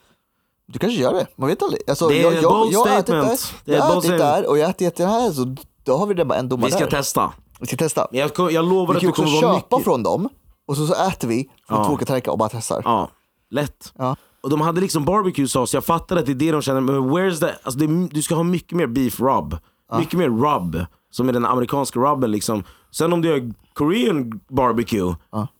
Du 0.66 0.78
kanske 0.78 1.00
gör 1.00 1.12
det, 1.14 1.26
man 1.36 1.48
vet 1.48 1.62
aldrig. 1.62 1.82
Alltså, 1.88 2.08
Det 2.08 2.18
är 2.18 2.22
jag, 2.22 2.34
ett 2.34 2.42
bold 2.42 2.72
jag 2.72 2.86
statement. 2.86 3.26
där, 3.28 3.38
Det 3.64 3.72
är 3.72 3.76
jag 3.76 3.84
har 3.84 3.98
ätit 3.98 4.18
där 4.18 4.48
och 4.48 4.58
jag 4.58 4.64
har 4.64 4.70
ätit 4.70 4.96
det 4.96 5.06
här 5.06 5.30
så 5.32 5.56
då 5.84 5.96
har 5.96 6.06
vi 6.06 6.14
redan 6.14 6.28
bara 6.28 6.38
en 6.38 6.48
domare 6.48 6.66
Vi 6.66 6.72
ska 6.72 6.84
där. 6.84 6.90
testa. 6.90 7.32
Vi 7.62 7.66
ska 7.66 7.76
testa. 7.76 8.06
Jag, 8.10 8.30
jag 8.52 8.64
lovar 8.68 8.94
Vi 8.94 8.96
att 8.96 9.00
kan 9.00 9.06
det 9.06 9.08
också 9.10 9.22
kommer 9.22 9.42
vara 9.42 9.54
köpa 9.54 9.76
mycket. 9.76 9.84
från 9.84 10.02
dem 10.02 10.28
Och 10.68 10.76
så, 10.76 10.86
så 10.86 10.94
äter 11.08 11.28
vi 11.28 11.48
från 11.68 11.78
Ja. 11.78 11.84
två 11.84 11.90
olika 11.92 12.04
tallrikar 12.04 12.32
och 12.32 12.38
bara 12.38 12.48
testar. 12.48 12.82
Ja, 12.84 13.10
lätt. 13.50 13.92
Ja. 13.98 14.16
Och 14.42 14.50
de 14.50 14.60
hade 14.60 14.80
liksom 14.80 15.04
barbecue 15.04 15.48
sauce, 15.48 15.76
jag 15.76 15.84
fattar 15.84 16.16
att 16.16 16.26
det 16.26 16.32
är 16.32 16.36
det 16.36 16.52
de 16.52 16.62
känner, 16.62 16.80
men 16.80 16.94
where's 16.94 17.40
the, 17.40 17.46
alltså 17.62 17.78
det, 17.80 18.08
du 18.10 18.22
ska 18.22 18.34
ha 18.34 18.42
mycket 18.42 18.72
mer 18.72 18.86
beef 18.86 19.20
rub. 19.20 19.56
Mycket 19.98 20.18
mer 20.18 20.28
rub, 20.28 20.86
som 21.10 21.28
är 21.28 21.32
den 21.32 21.44
amerikanska 21.44 22.00
rubben 22.00 22.30
liksom. 22.30 22.64
Sen 22.90 23.12
om 23.12 23.20
du 23.22 23.28
gör 23.28 23.52
korean 23.74 24.40
barbecue, 24.48 25.14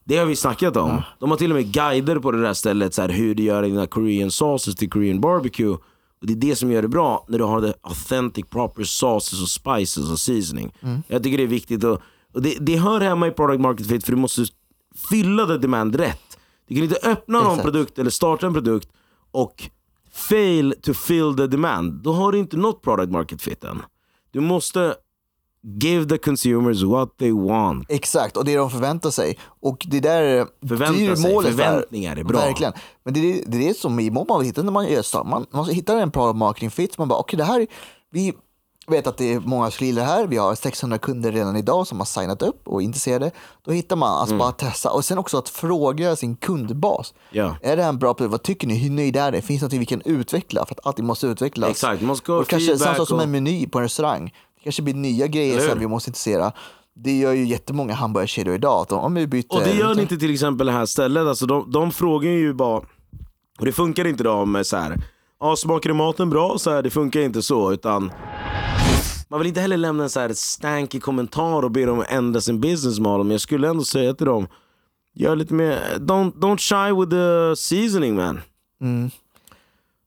det 0.04 0.16
har 0.16 0.26
vi 0.26 0.37
snackat 0.37 0.76
om. 0.76 1.02
De 1.21 1.30
har 1.30 1.37
till 1.38 1.50
och 1.50 1.56
med 1.56 1.73
guider 1.73 2.18
på 2.18 2.30
det 2.32 2.42
där 2.42 2.52
stället, 2.54 2.94
så 2.94 3.02
här, 3.02 3.09
hur 3.09 3.35
du 3.35 3.42
gör 3.42 3.62
dina 3.62 3.87
korean 3.87 4.30
sauces 4.30 4.76
till 4.76 4.90
korean 4.90 5.21
barbecue. 5.21 5.76
Och 6.23 6.29
Det 6.29 6.33
är 6.33 6.37
det 6.37 6.57
som 6.57 6.71
gör 6.71 6.83
det 6.83 6.88
bra, 6.88 7.25
när 7.29 7.38
du 7.38 7.45
har 7.45 7.61
the 7.61 7.73
authentic 7.81 8.47
proper 8.50 8.85
sauces 8.85 9.43
och 9.43 9.49
spices 9.49 10.11
och 10.11 10.21
seasoning. 10.21 10.73
Jag 11.09 11.23
tycker 11.23 11.38
det 11.38 11.45
är 11.45 11.47
viktigt. 11.47 11.85
Och, 11.85 12.00
och 12.35 12.43
det, 12.43 12.57
det 12.61 12.76
hör 12.76 13.00
hemma 13.00 13.26
i 13.26 13.31
product 13.31 13.61
market 13.61 13.87
fit, 13.87 14.05
för 14.05 14.12
du 14.12 14.19
måste 14.19 14.45
fylla 15.11 15.47
the 15.47 15.59
demand 15.59 15.95
rätt. 15.97 16.38
Du 16.69 16.75
kan 16.75 16.85
inte 16.85 16.99
öppna 17.02 17.38
någon 17.38 17.49
Exakt. 17.49 17.62
produkt 17.62 17.99
eller 17.99 18.11
starta 18.11 18.47
en 18.47 18.52
produkt 18.52 18.88
och 19.31 19.71
fail 20.12 20.75
to 20.83 20.95
fill 20.95 21.37
the 21.37 21.47
demand. 21.47 21.93
Då 21.93 22.12
har 22.12 22.33
du 22.33 22.38
inte 22.38 22.57
nått 22.57 22.83
product 22.83 23.12
market 23.12 23.43
fit 23.43 23.64
än. 23.64 23.83
Du 24.31 24.41
måste 24.41 24.95
give 25.83 26.09
the 26.09 26.19
consumers 26.19 26.83
what 26.83 27.19
they 27.19 27.33
want. 27.33 27.85
Exakt, 27.88 28.37
och 28.37 28.45
det 28.45 28.57
de 28.57 28.71
förväntar 28.71 29.11
sig. 29.11 29.38
Och 29.61 29.87
det 29.90 30.00
där 30.00 30.47
Förvänta 30.69 30.92
det 30.99 31.07
är 31.07 31.14
sig. 31.16 31.33
målet 31.35 31.50
för- 31.57 31.64
Förväntningar 31.64 32.16
är 32.16 32.25
bra. 32.25 32.38
Verkligen. 32.40 32.73
Men 33.04 33.14
det 33.14 33.21
är 33.21 33.42
det, 33.47 33.69
är 33.69 33.75
som 33.75 34.00
i 34.00 34.11
mål 34.11 34.26
man 34.28 34.38
vill 34.38 34.47
hitta 34.47 34.62
när 34.62 34.73
man 34.73 34.88
gör. 34.88 35.25
Man, 35.25 35.47
man 35.50 35.69
hittar 35.69 35.97
en 35.97 36.11
product 36.11 36.37
marketing 36.38 36.71
fit. 36.71 36.99
Man 36.99 37.09
bara, 37.09 37.19
okej 37.19 37.37
det 37.37 37.45
här, 37.45 37.66
vi 38.12 38.33
vet 38.87 39.07
att 39.07 39.16
det 39.16 39.33
är 39.33 39.40
många 39.40 39.71
som 39.71 39.87
gillar 39.87 40.02
det 40.02 40.09
här. 40.09 40.26
Vi 40.26 40.37
har 40.37 40.54
600 40.54 40.99
kunder 40.99 41.33
redan 41.33 41.57
idag 41.57 41.87
som 41.87 41.99
har 41.99 42.04
signat 42.04 42.42
upp 42.42 42.69
och 42.69 42.81
är 42.81 42.85
intresserade. 42.85 43.31
Då 43.64 43.73
hittar 43.73 43.97
man, 43.97 44.09
Mm. 44.09 44.21
alltså 44.21 44.37
bara 44.37 44.52
testa. 44.52 44.90
Och 44.90 45.04
sen 45.04 45.19
också 45.19 45.38
att 45.38 45.49
fråga 45.49 46.16
sin 46.16 46.37
kundbas. 46.37 47.14
Ja. 47.31 47.57
Är 47.62 47.76
det 47.76 47.83
här 47.83 47.88
en 47.88 47.99
bra 47.99 48.14
produkt? 48.14 48.31
Vad 48.33 48.42
tycker 48.42 48.66
ni? 48.66 48.75
Hur 48.78 48.90
nöjda 48.90 49.23
är 49.23 49.33
det? 49.33 49.42
Finns 49.42 49.61
det 49.61 49.66
något 49.66 49.73
vi 49.73 49.87
kan 49.87 50.02
utveckla? 50.04 50.66
För 50.66 50.75
att 50.75 50.87
allting 50.87 51.04
måste 51.07 51.26
utvecklas. 51.26 51.71
Exakt, 51.71 52.02
man 52.02 52.16
ska 52.16 52.35
och 52.35 52.49
kanske 52.49 52.78
samma 52.78 52.95
sak 52.97 53.09
som 53.09 53.21
en 53.21 53.31
meny 53.31 53.66
på 53.69 53.78
en 53.78 53.85
restaurang. 53.85 54.35
Kanske 54.62 54.83
blir 54.83 54.95
nya 54.95 55.26
grejer 55.26 55.61
sen 55.61 55.78
vi 55.78 55.87
måste 55.87 56.11
intressera. 56.11 56.52
Det 56.95 57.19
gör 57.19 57.33
ju 57.33 57.47
jättemånga 57.47 57.95
hamburgerkedjor 57.95 58.54
idag. 58.54 58.81
Att 58.81 58.88
de, 58.88 58.99
om 58.99 59.14
vi 59.14 59.26
byter, 59.26 59.54
Och 59.54 59.61
det 59.61 59.75
gör 59.75 59.95
ni 59.95 60.02
inte 60.02 60.16
till 60.16 60.33
exempel 60.33 60.66
det 60.66 60.73
här 60.73 60.87
stället. 60.87 61.26
Alltså 61.26 61.47
de, 61.47 61.71
de 61.71 61.92
frågar 61.92 62.31
ju 62.31 62.54
bara, 62.54 62.76
och 63.59 63.64
det 63.64 63.73
funkar 63.73 64.07
inte 64.07 64.25
då 64.25 64.45
med 64.45 64.66
så 64.66 64.76
här. 64.76 64.97
Ja, 65.40 65.57
smakar 65.57 65.92
maten 65.92 66.31
bra? 66.31 66.59
Så 66.59 66.71
här, 66.71 66.83
det 66.83 66.90
funkar 66.90 67.21
inte 67.21 67.42
så. 67.42 67.73
Utan 67.73 68.12
man 69.28 69.40
vill 69.40 69.49
inte 69.49 69.61
heller 69.61 69.76
lämna 69.76 70.02
en 70.02 70.11
så 70.11 70.21
här 70.21 70.33
stanky 70.33 71.00
kommentar 71.00 71.62
och 71.62 71.71
be 71.71 71.85
dem 71.85 72.04
ändra 72.09 72.40
sin 72.40 72.61
business 72.61 72.99
model. 72.99 73.25
Men 73.25 73.31
jag 73.31 73.40
skulle 73.40 73.69
ändå 73.69 73.85
säga 73.85 74.14
till 74.14 74.26
dem, 74.26 74.49
gör 75.14 75.37
lite 75.37 75.54
mer, 75.54 75.78
don't, 75.99 76.33
don't 76.33 76.59
shy 76.59 77.00
with 77.00 77.11
the 77.11 77.57
seasoning 77.57 78.16
man. 78.16 78.40
Mm. 78.81 79.11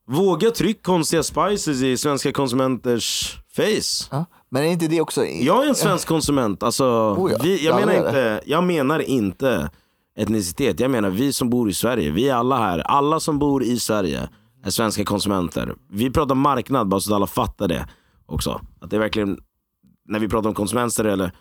Våga 0.07 0.51
tryck 0.51 0.83
konstiga 0.83 1.23
spices 1.23 1.81
i 1.81 1.97
svenska 1.97 2.31
konsumenters 2.31 3.37
face. 3.55 4.07
Ja. 4.11 4.25
Men 4.49 4.63
är 4.63 4.67
inte 4.67 4.87
det 4.87 5.01
också... 5.01 5.25
Jag 5.25 5.63
är 5.63 5.69
en 5.69 5.75
svensk 5.75 6.07
konsument. 6.15 6.63
Alltså, 6.63 6.85
Oh 7.17 7.31
ja, 7.31 7.37
vi, 7.43 7.65
jag, 7.65 7.75
menar 7.75 7.93
inte, 7.93 8.41
jag 8.45 8.63
menar 8.63 8.99
inte 8.99 9.69
etnicitet. 10.17 10.79
Jag 10.79 10.91
menar 10.91 11.09
vi 11.09 11.33
som 11.33 11.49
bor 11.49 11.69
i 11.69 11.73
Sverige. 11.73 12.11
Vi 12.11 12.29
är 12.29 12.35
alla 12.35 12.57
här. 12.57 12.79
Alla 12.79 13.19
som 13.19 13.39
bor 13.39 13.63
i 13.63 13.79
Sverige 13.79 14.29
är 14.63 14.69
svenska 14.69 15.03
konsumenter. 15.05 15.75
Vi 15.89 16.11
pratar 16.11 16.35
marknad 16.35 16.87
bara 16.87 16.99
så 16.99 17.11
att 17.11 17.15
alla 17.15 17.27
fattar 17.27 17.67
det 17.67 17.87
också. 18.25 18.61
Att 18.81 18.89
det 18.89 18.95
är 18.95 18.99
verkligen, 18.99 19.39
när 20.05 20.19
vi 20.19 20.29
pratar 20.29 20.49
om 20.49 20.55
konsumenter 20.55 21.05
eller 21.05 21.31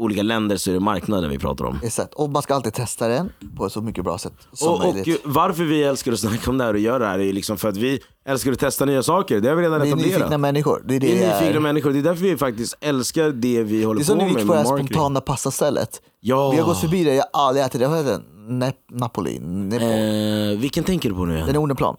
olika 0.00 0.22
länder 0.22 0.56
så 0.56 0.70
är 0.70 0.74
det 0.74 0.80
marknaden 0.80 1.30
vi 1.30 1.38
pratar 1.38 1.64
om. 1.64 1.78
Exakt. 1.82 2.14
Och 2.14 2.30
man 2.30 2.42
ska 2.42 2.54
alltid 2.54 2.74
testa 2.74 3.08
den 3.08 3.32
på 3.56 3.66
ett 3.66 3.72
så 3.72 3.80
mycket 3.80 4.04
bra 4.04 4.18
sätt 4.18 4.32
som 4.52 4.68
Och, 4.68 4.74
och 4.88 4.94
möjligt. 4.94 5.20
varför 5.24 5.64
vi 5.64 5.82
älskar 5.82 6.12
att 6.12 6.18
snacka 6.20 6.50
om 6.50 6.58
det 6.58 6.64
här 6.64 6.74
och 6.74 6.80
göra 6.80 6.98
det 6.98 7.06
här 7.06 7.18
är 7.18 7.32
liksom 7.32 7.56
för 7.56 7.68
att 7.68 7.76
vi 7.76 8.00
älskar 8.26 8.52
att 8.52 8.58
testa 8.58 8.84
nya 8.84 9.02
saker. 9.02 9.40
Det 9.40 9.48
har 9.48 9.56
vi 9.56 9.62
redan 9.62 9.80
Vi 9.80 9.88
är 9.88 9.92
etablerat. 9.92 10.18
nyfikna 10.18 10.38
människor. 10.38 10.82
Det 10.88 10.96
är 10.96 11.00
det 11.00 11.06
Vi 11.06 11.22
är 11.22 11.40
nyfikna 11.40 11.56
är. 11.56 11.60
människor. 11.60 11.90
Det 11.92 11.98
är 11.98 12.02
därför 12.02 12.22
vi 12.22 12.36
faktiskt 12.36 12.76
älskar 12.80 13.30
det 13.30 13.62
vi 13.62 13.84
håller 13.84 13.98
Det 13.98 14.02
är 14.02 14.04
som 14.04 14.18
på 14.18 14.24
när 14.24 14.28
vi 14.28 14.34
med 14.34 14.40
gick 14.40 14.48
på 14.48 14.54
det 14.54 14.60
med 14.62 14.68
här 14.70 14.76
spontana 14.86 15.20
pastastället. 15.20 16.02
Ja. 16.20 16.50
Vi 16.50 16.56
har 16.58 16.66
gått 16.66 16.80
förbi 16.80 17.04
det, 17.04 17.14
jag 17.14 17.24
har 17.32 17.46
aldrig 17.48 17.64
ätit 17.66 17.80
det. 17.80 17.88
Vad 17.88 17.98
heter 17.98 18.10
den? 18.10 18.72
Napoli? 18.92 19.36
Eh, 19.36 20.58
vilken 20.58 20.84
tänker 20.84 21.08
du 21.08 21.14
på 21.14 21.24
nu 21.24 21.34
igen? 21.34 21.46
Den 21.46 21.54
är 21.56 21.60
Odenplan. 21.60 21.96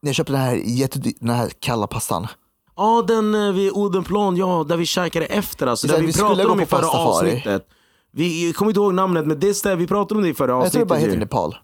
Jag 0.00 0.14
köpte 0.14 0.32
den 0.32 0.42
här, 0.42 0.54
jättedy- 0.56 1.16
den 1.20 1.30
här 1.36 1.50
kalla 1.60 1.86
pastan. 1.86 2.26
Ja, 2.78 3.04
den 3.06 3.34
eh, 3.34 3.52
vid 3.52 3.72
Odenplan, 3.72 4.36
ja, 4.36 4.64
där 4.68 4.76
vi 4.76 4.86
käkade 4.86 5.26
efter 5.26 5.66
alltså. 5.66 5.86
Där 5.86 6.00
vi, 6.00 6.06
vi 6.06 6.12
pratade 6.12 6.46
om 6.46 6.60
i 6.60 6.66
förra 6.66 6.80
pastafari. 6.80 7.28
avsnittet. 7.28 7.66
Vi 8.12 8.46
jag 8.46 8.54
kommer 8.56 8.70
inte 8.70 8.80
ihåg 8.80 8.94
namnet, 8.94 9.26
men 9.26 9.40
det 9.40 9.54
ställe, 9.54 9.76
vi 9.76 9.86
pratade 9.86 10.18
om 10.18 10.22
det 10.22 10.28
i 10.28 10.34
förra 10.34 10.50
Jag 10.52 10.56
tror 10.56 10.60
det 10.60 10.66
avsnittet. 10.66 10.88
bara 10.88 10.98
heter 10.98 11.12
ju. 11.12 11.18
Nepal. 11.18 11.56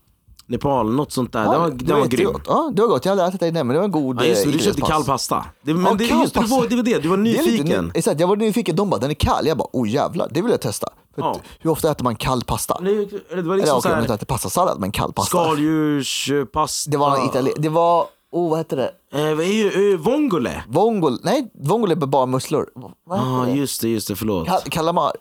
Nepal, 0.46 0.94
något 0.94 1.12
sånt 1.12 1.32
där. 1.32 1.42
det 1.42 1.58
var, 1.58 1.70
det 1.70 1.94
var, 1.94 2.06
grymt. 2.06 2.42
Ja, 2.46 2.72
det 2.74 2.82
var 2.82 2.88
gott. 2.88 3.04
Jag 3.04 3.12
hade 3.16 3.28
ätit 3.28 3.40
det 3.40 3.48
innan 3.48 3.66
men 3.66 3.74
det 3.74 3.78
var 3.80 3.84
en 3.84 3.90
god 3.90 4.20
Ja, 4.20 4.24
just 4.24 4.44
det, 4.44 4.50
eh, 4.50 4.52
du 4.52 4.58
köpte 4.64 4.80
kall 4.82 5.04
pasta. 5.04 5.44
Det, 5.62 5.74
men 5.74 5.84
Ja, 5.84 5.94
det, 5.94 6.04
just 6.04 6.34
det, 6.34 6.40
det, 6.40 6.46
var, 6.46 6.56
pasta. 6.58 6.68
det 6.70 6.76
var 6.76 6.82
det, 6.82 6.98
du 6.98 7.08
var 7.08 7.16
lite 7.16 7.42
nyfiken. 7.42 7.84
ny- 7.84 7.90
Exakt, 7.94 8.20
jag 8.20 8.28
var 8.28 8.36
nyfiken. 8.36 8.76
De 8.76 8.90
bara, 8.90 9.00
den 9.00 9.10
är 9.10 9.14
kall. 9.14 9.46
Jag 9.46 9.56
bara, 9.58 9.68
oh 9.72 9.88
jävlar, 9.88 10.28
det 10.30 10.42
vill 10.42 10.50
jag 10.50 10.60
testa. 10.60 10.88
Ja. 11.16 11.36
Hur 11.60 11.70
ofta 11.70 11.90
äter 11.90 12.04
man 12.04 12.16
kall 12.16 12.42
pasta? 12.46 12.78
Det, 12.80 12.90
det 12.90 12.92
var 12.92 12.98
Eller 13.30 13.56
liksom 13.56 13.58
okej, 13.58 13.72
om 13.72 13.76
du 13.76 13.82
såhär 13.82 14.00
inte 14.00 14.14
äter 14.14 14.26
pastasallad, 14.26 14.80
men 14.80 14.92
kall 14.92 15.12
pasta. 15.12 15.28
skaldjurspasta. 15.28 16.90
Det 16.90 16.96
var 16.96 17.16
itali- 17.16 17.54
Det 17.56 17.68
var, 17.68 18.06
oh 18.34 18.50
vad 18.50 18.58
heter 18.58 18.76
det? 18.76 18.90
Eh, 19.12 19.34
vad 19.36 19.40
är 19.46 19.52
ju, 19.52 19.92
eh, 19.92 19.98
vongole. 19.98 20.64
Vongol, 20.68 21.18
nej, 21.22 21.50
vongol 21.54 21.90
är 21.92 21.96
bara 21.96 22.26
musslor. 22.26 22.68
Vad 23.04 23.18
heter 23.18 23.30
Ja, 23.32 23.44
det? 23.46 23.52
just 23.52 23.80
det, 23.80 23.88
just 23.88 24.08
det, 24.08 24.16
förlåt. 24.16 24.48
Kal- 24.48 24.70
kalamar. 24.70 25.12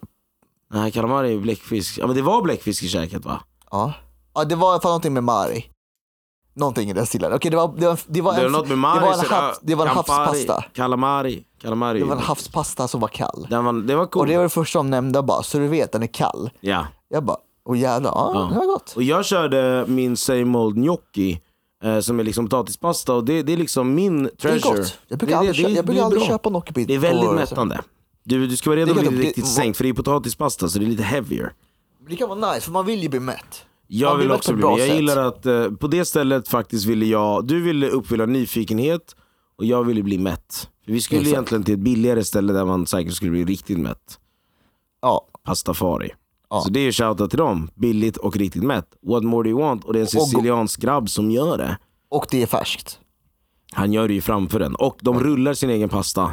Nej, 0.73 0.91
calamari 0.91 1.33
är 1.33 1.39
bläckfisk. 1.39 1.97
Ja 1.97 2.07
men 2.07 2.15
det 2.15 2.21
var 2.21 2.41
bläckfisk 2.41 2.83
i 2.83 2.87
käket 2.87 3.25
va? 3.25 3.39
Ja. 3.71 3.93
ja, 4.35 4.43
det 4.43 4.55
var 4.55 4.67
i 4.67 4.71
alla 4.71 4.81
fall 4.81 4.89
någonting 4.89 5.13
med 5.13 5.23
mari. 5.23 5.65
Någonting 6.55 6.89
i 6.89 6.93
den 6.93 7.05
stilen. 7.05 7.33
Okej, 7.33 7.51
det 7.51 7.57
var, 7.57 7.73
det 7.77 7.87
var, 7.87 7.99
det 8.07 8.21
var 8.21 8.33
Det 8.33 8.39
var 8.39 8.45
en, 8.45 8.51
något 8.51 8.67
med 8.69 8.77
mari, 8.77 8.99
det 8.99 9.05
var 9.05 9.13
en, 9.13 9.19
så 9.19 9.33
havs, 9.33 9.59
det 9.61 9.75
var 9.75 9.85
en 9.87 9.93
campari, 9.93 10.25
havspasta. 10.25 10.63
Calamari. 10.73 11.43
Calamari. 11.61 11.99
Det 11.99 12.05
var 12.05 12.15
en 12.15 12.21
havspasta 12.21 12.87
som 12.87 13.01
var 13.01 13.07
kall. 13.07 13.47
Den 13.49 13.65
var, 13.65 13.73
det 13.73 13.95
var 13.95 14.03
Och 14.03 14.11
coolt. 14.11 14.29
det 14.29 14.35
var 14.37 14.43
det 14.43 14.49
första 14.49 14.79
de 14.79 14.89
nämnde 14.89 15.21
bara, 15.21 15.43
så 15.43 15.57
du 15.57 15.67
vet, 15.67 15.91
den 15.91 16.03
är 16.03 16.07
kall. 16.07 16.49
Ja. 16.59 16.87
Jag 17.09 17.23
bara, 17.23 17.37
åh 17.65 17.77
jävlar, 17.79 18.11
ja, 18.11 18.31
Ja. 18.33 18.39
det 18.53 18.59
var 18.59 18.65
gott. 18.65 18.93
Och 18.95 19.03
jag 19.03 19.25
körde 19.25 19.85
min 19.87 20.17
same 20.17 20.57
old 20.57 20.75
gnocchi. 20.75 21.41
Eh, 21.83 21.99
som 21.99 22.19
är 22.19 22.23
liksom 22.23 22.45
potatispasta 22.49 23.13
och 23.13 23.23
det, 23.25 23.43
det 23.43 23.53
är 23.53 23.57
liksom 23.57 23.95
min 23.95 24.23
Det 24.23 24.29
är 24.29 24.35
treasure. 24.35 24.77
gott. 24.77 24.97
Jag 25.07 25.19
Det- 25.19 25.25
brukar 25.25 25.37
aldrig, 25.37 25.55
det- 25.55 25.61
det- 25.63 25.69
jag 25.75 25.85
det 25.85 25.87
brukar 25.87 26.03
aldrig 26.03 26.23
köpa 26.23 26.49
gnocchi 26.49 26.85
Det 26.85 26.93
är 26.95 26.99
väldigt 26.99 27.25
på- 27.25 27.33
mättande. 27.33 27.81
Du, 28.23 28.47
du 28.47 28.57
ska 28.57 28.69
vara 28.69 28.79
redo 28.79 28.91
att 28.91 28.97
Det 28.97 29.01
bli 29.09 29.17
gott. 29.17 29.25
riktigt 29.25 29.43
Det- 29.43 29.49
sänkt 29.49 29.77
för 29.77 29.83
det 29.83 29.89
är 29.89 29.93
potatispasta 29.93 30.69
så 30.69 30.79
det 30.79 30.85
är 30.85 30.89
lite 30.89 31.03
heavier. 31.03 31.53
Det 32.09 32.15
kan 32.15 32.29
vara 32.29 32.53
nice, 32.53 32.61
för 32.65 32.71
man 32.71 32.85
vill 32.85 33.03
ju 33.03 33.09
bli 33.09 33.19
mätt. 33.19 33.65
Jag 33.87 34.17
vill 34.17 34.27
mätt 34.27 34.37
också 34.37 34.53
bli 34.53 34.63
men 34.65 34.77
Jag 34.77 34.87
gillar 34.87 35.17
att 35.17 35.45
eh, 35.45 35.71
på 35.71 35.87
det 35.87 36.05
stället 36.05 36.47
faktiskt 36.47 36.85
ville 36.85 37.05
jag, 37.05 37.47
du 37.47 37.61
ville 37.61 37.87
uppfylla 37.89 38.25
nyfikenhet 38.25 39.15
och 39.57 39.65
jag 39.65 39.83
ville 39.83 40.03
bli 40.03 40.17
mätt. 40.17 40.69
För 40.85 40.91
vi 40.91 41.01
skulle 41.01 41.21
Exakt. 41.21 41.33
egentligen 41.33 41.63
till 41.63 41.73
ett 41.73 41.79
billigare 41.79 42.23
ställe 42.23 42.53
där 42.53 42.65
man 42.65 42.85
säkert 42.87 43.13
skulle 43.13 43.31
bli 43.31 43.45
riktigt 43.45 43.79
mätt. 43.79 44.19
Ja, 45.01 45.27
Pastafari. 45.45 46.11
Ja. 46.53 46.61
Så 46.61 46.69
det 46.69 46.79
är 46.79 46.83
ju 46.83 46.91
shoutout 46.91 47.29
till 47.29 47.39
dem. 47.39 47.69
Billigt 47.75 48.17
och 48.17 48.37
riktigt 48.37 48.63
mätt. 48.63 48.85
What 49.07 49.23
more 49.23 49.43
do 49.43 49.49
you 49.49 49.61
want? 49.61 49.83
Och 49.85 49.93
det 49.93 49.99
är 49.99 50.01
en 50.01 50.07
siciliansk 50.07 50.81
grabb 50.81 51.09
som 51.09 51.31
gör 51.31 51.57
det. 51.57 51.77
och 52.11 52.25
det 52.31 52.41
är 52.41 52.47
färskt. 52.47 52.99
Han 53.73 53.93
gör 53.93 54.07
det 54.07 54.13
ju 54.13 54.21
framför 54.21 54.59
den. 54.59 54.75
Och 54.75 54.97
de 55.01 55.19
rullar 55.19 55.53
sin 55.53 55.69
egen 55.69 55.89
pasta. 55.89 56.31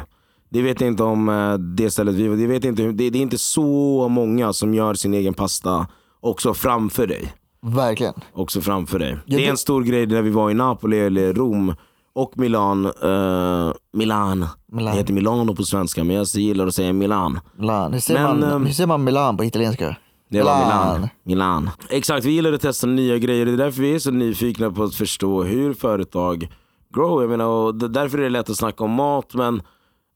Det 0.49 0.61
vet 0.61 0.81
jag 0.81 0.87
inte 0.87 1.03
om 1.03 1.29
eh, 1.29 1.53
det 1.53 1.91
stället 1.91 2.15
vi 2.15 2.27
var. 2.27 2.35
Det, 2.37 2.47
vet 2.47 2.65
inte, 2.65 2.83
det, 2.83 3.09
det 3.09 3.17
är 3.17 3.21
inte 3.21 3.37
så 3.37 4.07
många 4.09 4.53
som 4.53 4.73
gör 4.73 4.93
sin 4.93 5.13
egen 5.13 5.33
pasta 5.33 5.87
också 6.19 6.53
framför 6.53 7.07
dig. 7.07 7.33
Verkligen. 7.61 8.13
Också 8.33 8.61
framför 8.61 8.99
dig. 8.99 9.17
Ja, 9.25 9.37
det 9.37 9.45
är 9.45 9.49
en 9.49 9.57
stor 9.57 9.83
grej 9.83 10.05
när 10.07 10.21
vi 10.21 10.29
var 10.29 10.51
i 10.51 10.53
Napoli 10.53 10.99
eller 10.99 11.33
Rom 11.33 11.75
och 12.15 12.31
Milan. 12.37 12.85
eh, 12.85 13.73
Milan. 13.93 14.45
Milan. 14.71 14.93
Det 14.93 14.99
heter 14.99 15.13
Milano 15.13 15.55
på 15.55 15.63
svenska 15.63 16.03
men 16.03 16.15
jag 16.15 16.25
gillar 16.25 16.67
att 16.67 16.75
säga 16.75 16.93
Milan. 16.93 17.39
Milan. 17.57 17.93
Hur 17.93 17.99
säger, 17.99 18.23
Men, 18.27 18.39
man, 18.39 18.51
ehm, 18.51 18.65
hur 18.65 18.73
säger 18.73 18.87
man 18.87 19.03
Milan 19.03 19.37
på 19.37 19.43
italienska? 19.43 19.95
Det 20.31 20.43
var 20.43 20.59
Milan. 20.65 21.09
Milan. 21.23 21.69
Exakt, 21.89 22.25
vi 22.25 22.31
gillar 22.31 22.53
att 22.53 22.61
testa 22.61 22.87
nya 22.87 23.17
grejer. 23.17 23.45
Det 23.45 23.51
är 23.51 23.57
därför 23.57 23.81
vi 23.81 23.95
är 23.95 23.99
så 23.99 24.11
nyfikna 24.11 24.71
på 24.71 24.83
att 24.83 24.95
förstå 24.95 25.43
hur 25.43 25.73
företag 25.73 26.47
grow. 26.95 27.21
Jag 27.21 27.29
menar, 27.29 27.45
och 27.45 27.75
därför 27.75 28.17
är 28.17 28.23
det 28.23 28.29
lätt 28.29 28.49
att 28.49 28.57
snacka 28.57 28.83
om 28.83 28.91
mat 28.91 29.33
men, 29.33 29.61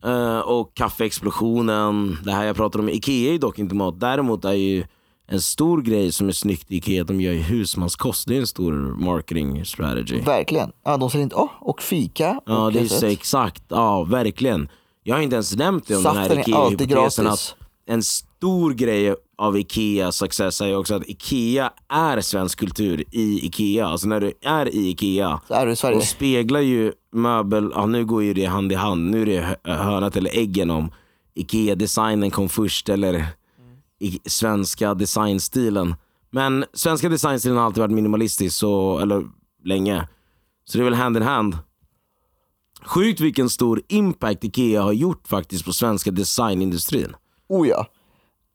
eh, 0.03 0.39
och 0.39 0.74
kaffeexplosionen. 0.74 2.17
Det 2.24 2.31
här 2.31 2.45
jag 2.45 2.55
pratar 2.55 2.79
om, 2.79 2.89
Ikea 2.89 3.34
är 3.34 3.39
dock 3.39 3.60
inte 3.60 3.75
mat. 3.75 4.00
Däremot 4.00 4.45
är 4.45 4.53
ju 4.53 4.84
en 5.27 5.41
stor 5.41 5.81
grej 5.81 6.12
som 6.12 6.27
är 6.27 6.31
snyggt 6.31 6.72
i 6.72 6.77
Ikea 6.77 7.01
att 7.01 7.07
de 7.07 7.22
gör 7.22 7.34
ju 7.34 7.39
husmanskost. 7.39 8.27
Det 8.27 8.36
är 8.36 8.39
en 8.39 8.48
stor 8.48 8.74
marketing 9.05 9.65
strategy. 9.65 10.22
Verkligen. 10.22 10.72
Ja, 10.86 10.98
de 10.98 11.10
säger 11.10 11.24
inte, 11.24 11.36
åh, 11.36 11.51
och 11.62 11.81
fika. 11.81 12.39
Ja 12.45 12.65
och 12.65 12.74
det 12.74 13.03
är 13.03 13.05
exakt, 13.05 13.63
ja 13.67 14.03
verkligen. 14.03 14.69
Jag 15.03 15.15
har 15.15 15.22
inte 15.22 15.36
ens 15.36 15.55
nämnt 15.55 15.88
det 15.88 15.95
om 15.95 16.03
den 16.03 16.17
här 16.17 16.27
Saften 16.27 16.53
är 16.53 16.57
alltid 16.57 16.81
Ikea-hypotesen 16.81 17.27
att 17.27 17.55
en 17.88 18.01
stor 18.45 18.73
grej 18.73 19.15
av 19.37 19.57
Ikea 19.57 20.11
success 20.11 20.61
är 20.61 20.67
ju 20.67 20.75
också 20.75 20.95
att 20.95 21.09
Ikea 21.09 21.73
är 21.89 22.21
svensk 22.21 22.59
kultur 22.59 23.03
i 23.11 23.45
Ikea. 23.45 23.87
Alltså 23.87 24.07
när 24.07 24.21
du 24.21 24.33
är 24.41 24.75
i 24.75 24.89
Ikea 24.89 25.41
Så 25.47 25.53
är 25.53 25.67
i 25.67 25.75
Sverige. 25.75 25.97
och 25.97 26.03
speglar 26.03 26.59
ju 26.59 26.93
möbel, 27.11 27.71
ja 27.75 27.85
nu 27.85 28.05
går 28.05 28.23
ju 28.23 28.33
det 28.33 28.45
hand 28.45 28.71
i 28.71 28.75
hand, 28.75 29.11
nu 29.11 29.21
är 29.21 29.25
det 29.25 29.39
hö- 29.41 29.73
hönat 29.73 30.15
eller 30.17 30.37
äggen 30.37 30.69
om 30.69 30.91
Ikea-designen 31.35 32.31
kom 32.31 32.49
först 32.49 32.89
eller 32.89 33.25
i 33.99 34.19
svenska 34.25 34.93
designstilen. 34.93 35.95
Men 36.31 36.65
svenska 36.73 37.09
designstilen 37.09 37.57
har 37.57 37.65
alltid 37.65 37.81
varit 37.81 37.91
minimalistisk, 37.95 38.55
så, 38.57 38.99
eller 38.99 39.23
länge. 39.63 40.07
Så 40.65 40.77
det 40.77 40.81
är 40.81 40.85
väl 40.85 40.93
hand 40.93 41.17
in 41.17 41.23
hand. 41.23 41.57
Sjukt 42.83 43.19
vilken 43.19 43.49
stor 43.49 43.81
impact 43.87 44.43
Ikea 44.43 44.81
har 44.81 44.93
gjort 44.93 45.27
faktiskt 45.27 45.65
på 45.65 45.73
svenska 45.73 46.11
designindustrin. 46.11 47.15
Oh 47.49 47.67
ja. 47.67 47.87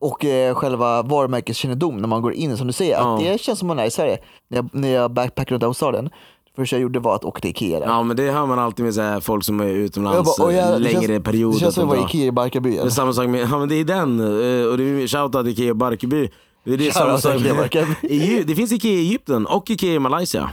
Och 0.00 0.24
eh, 0.24 0.54
själva 0.54 1.02
varumärkeskännedom 1.02 1.96
när 1.96 2.08
man 2.08 2.22
går 2.22 2.32
in, 2.32 2.56
som 2.56 2.66
du 2.66 2.72
säger, 2.72 2.92
Ja. 2.96 3.14
att 3.14 3.20
det 3.24 3.40
känns 3.40 3.58
som 3.58 3.68
man 3.68 3.78
är 3.78 3.84
i 3.84 3.90
Sverige. 3.90 4.18
När 4.48 4.58
jag, 4.58 4.68
när 4.72 4.88
jag 4.88 5.10
backpackade 5.10 5.54
runt 5.54 5.62
Australien, 5.64 6.04
det 6.04 6.62
första 6.62 6.76
jag 6.76 6.82
gjorde 6.82 6.98
var 7.00 7.14
att 7.14 7.24
åka 7.24 7.40
till 7.40 7.50
Ikea. 7.50 7.80
där. 7.80 7.86
Ja 7.86 8.02
men 8.02 8.16
det 8.16 8.30
hör 8.30 8.46
man 8.46 8.58
alltid 8.58 8.84
med 8.84 8.94
så 8.94 9.00
här, 9.00 9.20
folk 9.20 9.44
som 9.44 9.60
är 9.60 9.64
Jag 9.66 9.74
utomlands 9.76 10.38
bara, 10.38 10.46
"Åh, 10.48 10.54
ja, 10.54 10.70
det 10.70 10.78
längre 10.78 11.06
känns- 11.06 11.24
perioder. 11.24 11.54
Det 11.54 11.60
känns 11.60 11.74
som 11.74 11.90
att 11.90 11.96
vara. 11.96 12.06
Ikea 12.08 12.26
i 12.26 12.32
Barkarby. 12.32 12.70
Det 12.76 12.82
är 12.82 12.88
samma 12.88 13.12
sak 13.12 13.28
med, 13.28 13.40
ja 13.50 13.58
men 13.58 13.68
det 13.68 13.74
är 13.74 13.84
den, 13.84 14.20
eh, 14.20 14.66
och 14.66 14.78
det 14.78 14.84
är 14.84 15.06
shoutout 15.06 15.46
Ikea 15.46 15.74
Barkarby. 15.74 16.28
Det, 16.64 16.72
är 16.72 16.76
det, 16.78 16.92
samma 16.92 17.18
sak 17.18 17.40
med, 17.42 18.46
det 18.46 18.54
finns 18.54 18.72
Ikea 18.72 18.90
i 18.92 18.98
Egypten 19.00 19.46
och 19.46 19.70
Ikea 19.70 19.94
i 19.94 19.98
Malaysia. 19.98 20.50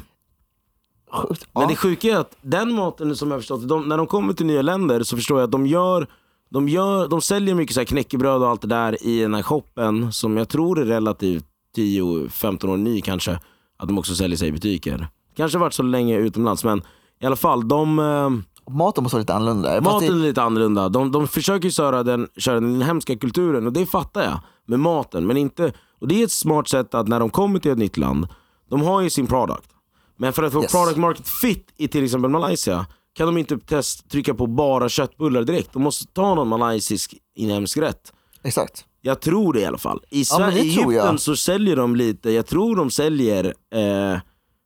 Men 1.53 1.67
det 1.67 1.75
sjuka 1.75 2.07
är 2.07 2.15
att 2.15 2.35
den 2.41 2.73
maten 2.73 3.15
som 3.15 3.31
jag 3.31 3.39
förstått, 3.39 3.67
de, 3.69 3.89
när 3.89 3.97
de 3.97 4.07
kommer 4.07 4.33
till 4.33 4.45
nya 4.45 4.61
länder 4.61 5.03
så 5.03 5.15
förstår 5.15 5.39
jag 5.39 5.45
att 5.47 5.51
de 5.51 5.67
gör 5.67 6.07
de, 6.49 6.69
gör, 6.69 7.07
de 7.07 7.21
säljer 7.21 7.55
mycket 7.55 7.73
så 7.73 7.79
här 7.79 7.85
knäckebröd 7.85 8.41
och 8.41 8.47
allt 8.49 8.61
det 8.61 8.67
där 8.67 9.07
i 9.07 9.21
den 9.21 9.33
här 9.33 9.41
shoppen 9.43 10.11
som 10.11 10.37
jag 10.37 10.49
tror 10.49 10.79
är 10.79 10.85
relativt 10.85 11.45
10-15 11.77 12.69
år 12.69 12.77
ny 12.77 13.01
kanske. 13.01 13.39
Att 13.77 13.87
de 13.87 13.97
också 13.97 14.15
säljer 14.15 14.37
sig 14.37 14.47
i 14.47 14.51
butiker. 14.51 15.07
Kanske 15.35 15.57
varit 15.57 15.73
så 15.73 15.83
länge 15.83 16.17
utomlands 16.17 16.63
men 16.63 16.81
i 17.19 17.25
alla 17.25 17.35
fall, 17.35 17.67
de, 17.67 17.99
eh, 17.99 18.29
Maten 18.73 19.03
måste 19.03 19.15
vara 19.15 19.21
lite 19.21 19.33
annorlunda. 19.33 19.81
Maten 19.81 20.07
är 20.07 20.13
lite 20.13 20.41
annorlunda. 20.41 20.89
De, 20.89 21.11
de 21.11 21.27
försöker 21.27 21.69
köra 21.69 22.03
den, 22.03 22.27
köra 22.37 22.59
den 22.59 22.75
inhemska 22.75 23.15
kulturen 23.15 23.65
och 23.67 23.73
det 23.73 23.85
fattar 23.85 24.23
jag. 24.23 24.39
Med 24.65 24.79
maten, 24.79 25.27
men 25.27 25.37
inte... 25.37 25.73
Och 25.99 26.07
det 26.07 26.19
är 26.21 26.23
ett 26.23 26.31
smart 26.31 26.67
sätt 26.67 26.93
att 26.95 27.07
när 27.07 27.19
de 27.19 27.29
kommer 27.29 27.59
till 27.59 27.71
ett 27.71 27.77
nytt 27.77 27.97
land, 27.97 28.27
de 28.69 28.81
har 28.81 29.01
ju 29.01 29.09
sin 29.09 29.27
product. 29.27 29.69
Men 30.17 30.33
för 30.33 30.43
att 30.43 30.53
få 30.53 30.61
Yes. 30.61 30.71
product 30.71 30.97
market 30.97 31.27
fit 31.27 31.67
i 31.77 31.87
till 31.87 32.03
exempel 32.03 32.31
Malaysia 32.31 32.85
kan 33.17 33.27
de 33.27 33.37
inte 33.37 33.57
test, 33.57 34.09
trycka 34.09 34.33
på 34.33 34.47
bara 34.47 34.89
köttbullar 34.89 35.43
direkt. 35.43 35.73
De 35.73 35.81
måste 35.83 36.05
ta 36.13 36.35
någon 36.35 36.47
malaysisk 36.47 37.13
inhemsk 37.35 37.77
rätt. 37.77 38.13
exakt. 38.43 38.85
Jag 39.01 39.19
tror 39.21 39.53
det 39.53 39.59
i 39.61 39.65
alla 39.65 39.77
fall. 39.77 39.99
I 40.09 40.23
Ja, 40.29 40.51
Egypten 40.51 41.17
så 41.19 41.35
säljer 41.35 41.75
de 41.75 41.95
lite, 41.95 42.31
jag 42.31 42.45
tror 42.47 42.75
de 42.75 42.91
säljer 42.91 43.45
eh, 43.75 44.19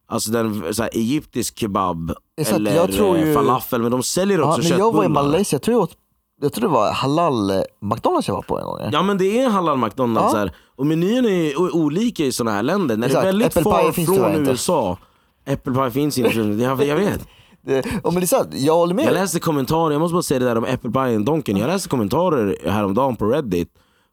Alltså 0.08 0.32
den 0.32 0.74
så 0.74 0.84
här, 0.84 0.90
egyptisk 0.94 1.60
kebab 1.60 2.14
Exakt, 2.42 2.56
eller 2.58 2.76
jag 2.76 2.92
tror 2.92 3.18
ju- 3.18 3.30
eh, 3.30 3.36
falafel, 3.36 3.82
men 3.82 3.92
de 3.92 4.04
säljer 4.04 4.40
Ja, 4.40 4.46
också 4.58 4.62
när 4.70 4.70
jag 4.70 4.92
var 4.94 5.04
i 5.04 5.06
köttbullar. 5.08 5.24
Malaysia, 5.24 5.56
jag 5.56 5.62
tror, 5.62 5.76
jag, 5.76 5.84
åt, 5.84 5.98
jag 6.42 6.54
tror 6.54 6.62
det 6.62 6.74
var 6.74 6.92
halal 6.92 7.50
eh, 7.50 7.62
McDonalds 7.82 8.28
jag 8.28 8.36
var 8.36 8.42
på 8.42 8.60
en 8.60 8.66
gång. 8.66 8.80
Ja 8.92 9.04
men 9.04 9.18
det 9.18 9.40
är 9.42 9.50
halal 9.50 9.78
McDonalds 9.78 10.34
Ja. 10.34 10.40
här. 10.40 10.56
Och 10.76 10.86
menyn 10.86 11.26
är 11.26 11.30
ju 11.30 11.56
olika 11.58 12.26
i 12.26 12.32
sådana 12.32 12.56
här 12.56 12.64
länder. 12.64 12.98
När 12.98 13.08
Exakt. 13.08 13.24
det 13.24 13.28
är 13.30 13.32
väldigt 13.34 13.54
far 13.54 13.92
från. 14.06 14.48
USA. 14.48 14.98
Pie 15.46 15.92
finns 15.92 16.18
inte. 16.18 16.38
Jag, 16.64 16.84
jag 16.84 16.96
vet. 16.96 17.28
Det, 17.62 17.86
ja, 18.04 18.12
men 18.12 18.16
det 18.16 18.22
är 18.22 18.26
sant, 18.26 18.50
jag 18.54 18.76
håller 18.76 18.94
med. 18.94 19.06
Jag 19.06 19.14
läste 19.14 19.40
kommentarer, 19.40 19.92
jag 19.92 20.00
måste 20.00 20.14
bara 20.14 20.24
säga 20.24 20.40
det 20.40 20.46
där 20.46 20.58
om 20.58 20.64
apple 20.64 20.92
pie 20.92 21.16
och 21.16 21.26
Donken. 21.26 21.58
Jag 21.58 21.68
läste 21.68 21.90
kommentarer 21.90 22.58
häromdagen 22.66 23.16
på 23.16 23.26
Reddit. 23.26 23.70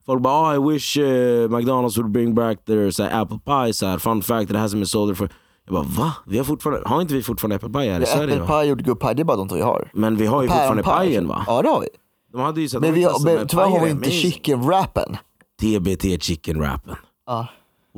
Folk 0.06 0.22
bara 0.22 0.58
oh, 0.58 0.70
I 0.70 0.72
wish 0.72 0.96
uh, 0.96 1.48
McDonalds 1.50 1.98
would 1.98 2.10
bring 2.10 2.34
back 2.34 2.64
their 2.64 2.90
så 2.90 3.02
här, 3.02 3.22
apple 3.22 3.38
pie. 3.44 3.72
Så 3.72 3.86
här, 3.86 3.98
fun 3.98 4.22
fact, 4.22 4.50
it 4.50 4.56
hasn't 4.56 4.74
been 4.74 4.86
sold 4.86 5.16
for... 5.18 5.28
Jag 5.64 5.74
bara 5.74 5.82
va? 5.82 6.12
Vi 6.26 6.38
har, 6.38 6.44
fortfarande, 6.44 6.88
har 6.88 7.00
inte 7.00 7.14
vi 7.14 7.22
fortfarande 7.22 7.56
apple 7.56 7.68
pie 7.68 7.92
här 7.92 8.00
i 8.00 8.04
Det 8.04 8.10
är 8.10 8.16
Sverige? 8.16 8.46
Pie 8.46 8.92
och 8.92 9.00
pie, 9.00 9.14
det 9.14 9.22
är 9.22 9.24
bara 9.24 9.36
de 9.36 9.48
två 9.48 9.54
vi 9.54 9.62
har. 9.62 9.90
Men 9.94 10.16
vi 10.16 10.26
har 10.26 10.42
ju 10.42 10.48
fortfarande 10.48 10.82
pajen 10.82 11.28
va? 11.28 11.44
Ja 11.46 11.62
det 11.62 11.68
har 11.68 11.80
vi. 11.80 11.88
De 12.32 12.40
hade 12.40 12.60
ju 12.60 12.68
så 12.68 12.80
Men, 12.80 12.94
vi 12.94 13.02
har, 13.02 13.24
men 13.24 13.48
tyvärr 13.48 13.66
har 13.66 13.84
vi 13.84 13.90
inte 13.90 14.10
chicken 14.10 14.62
wrappen. 14.62 15.16
TBT 15.60 16.22
chicken 16.22 16.58
wrappen. 16.60 16.96
Ja. 17.26 17.46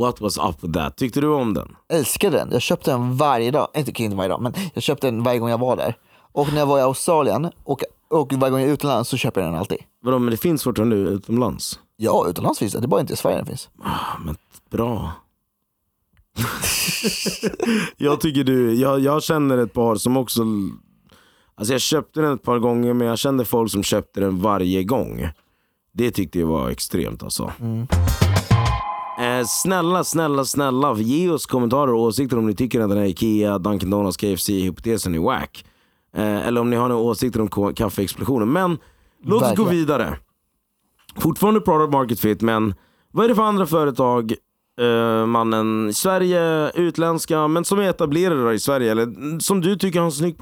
What 0.01 0.21
was 0.21 0.39
up 0.39 0.65
with 0.65 0.73
that? 0.73 0.97
Tyckte 0.97 1.21
du 1.21 1.29
om 1.29 1.55
den? 1.55 1.77
Älskar 1.89 2.31
den. 2.31 2.49
Jag 2.53 2.63
köpte 2.63 2.91
den 2.91 3.17
varje 3.17 3.51
dag. 3.51 3.69
Inte 3.75 4.03
inte 4.03 4.17
varje 4.17 4.29
dag, 4.29 4.43
men 4.43 4.55
jag 4.75 4.83
köpte 4.83 5.07
den 5.07 5.23
varje 5.23 5.39
gång 5.39 5.49
jag 5.49 5.59
var 5.59 5.77
där. 5.77 5.95
Och 6.33 6.53
när 6.53 6.59
jag 6.59 6.67
var 6.67 6.79
i 6.79 6.83
Australien 6.83 7.51
och, 7.65 7.83
och 8.11 8.33
varje 8.33 8.51
gång 8.51 8.61
jag 8.61 8.69
är 8.69 8.75
utomlands 8.75 9.09
så 9.09 9.17
köper 9.17 9.41
jag 9.41 9.51
den 9.51 9.59
alltid. 9.59 9.79
Vadå, 10.03 10.19
men 10.19 10.31
det 10.31 10.37
finns 10.37 10.65
fortfarande 10.65 10.97
utomlands? 10.97 11.81
Ja, 11.97 12.27
utomlands 12.29 12.59
finns 12.59 12.73
det. 12.73 12.81
Det 12.81 12.85
är 12.85 12.89
bara 12.89 13.01
inte 13.01 13.13
i 13.13 13.17
Sverige 13.17 13.37
den 13.37 13.47
finns. 13.47 13.69
Ah, 13.83 14.19
men 14.25 14.37
bra. 14.71 15.13
jag 17.97 18.21
tycker 18.21 18.45
du, 18.45 18.75
jag, 18.75 19.01
jag 19.01 19.23
känner 19.23 19.59
ett 19.59 19.73
par 19.73 19.97
som 19.97 20.17
också, 20.17 20.43
alltså 21.55 21.75
jag 21.75 21.81
köpte 21.81 22.21
den 22.21 22.35
ett 22.35 22.43
par 22.43 22.59
gånger 22.59 22.93
men 22.93 23.07
jag 23.07 23.19
kände 23.19 23.45
folk 23.45 23.71
som 23.71 23.83
köpte 23.83 24.21
den 24.21 24.41
varje 24.41 24.85
gång. 24.85 25.29
Det 25.93 26.11
tyckte 26.11 26.39
jag 26.41 26.47
var 26.47 26.71
extremt 26.71 27.23
alltså. 27.23 27.53
Eh, 29.18 29.44
snälla, 29.46 30.05
snälla, 30.05 30.44
snälla 30.44 30.94
ge 30.99 31.31
oss 31.31 31.46
kommentarer 31.46 31.92
och 31.94 32.01
åsikter 32.01 32.38
om 32.38 32.46
ni 32.46 32.55
tycker 32.55 32.81
att 32.81 32.88
den 32.88 32.99
här 32.99 33.05
Ikea, 33.05 33.59
Dunkin 33.59 33.90
Donuts, 33.90 34.16
KFC-hypotesen 34.16 35.14
är 35.14 35.18
wack. 35.18 35.64
Eh, 36.16 36.46
eller 36.46 36.61
om 36.61 36.70
ni 36.70 36.77
har 36.77 36.88
några 36.88 37.03
åsikter 37.03 37.40
om 37.40 37.75
kaffeexplosionen. 37.75 38.53
Men 38.53 38.79
låt 39.25 39.42
oss 39.42 39.57
gå 39.57 39.64
vidare. 39.64 40.18
Fortfarande 41.18 41.61
product 41.61 41.92
market 41.92 42.20
fit, 42.20 42.40
men 42.40 42.75
vad 43.12 43.25
är 43.25 43.29
det 43.29 43.35
för 43.35 43.42
andra 43.42 43.66
företag, 43.66 44.33
eh, 44.81 45.27
mannen, 45.27 45.94
Sverige, 45.94 46.70
utländska, 46.75 47.49
men 47.49 47.64
som 47.64 47.79
är 47.79 47.83
etablerade 47.83 48.55
i 48.55 48.59
Sverige, 48.59 48.90
eller 48.90 49.38
som 49.40 49.61
du 49.61 49.77
tycker 49.77 49.99
har 49.99 50.07
en 50.07 50.12
snygg 50.12 50.38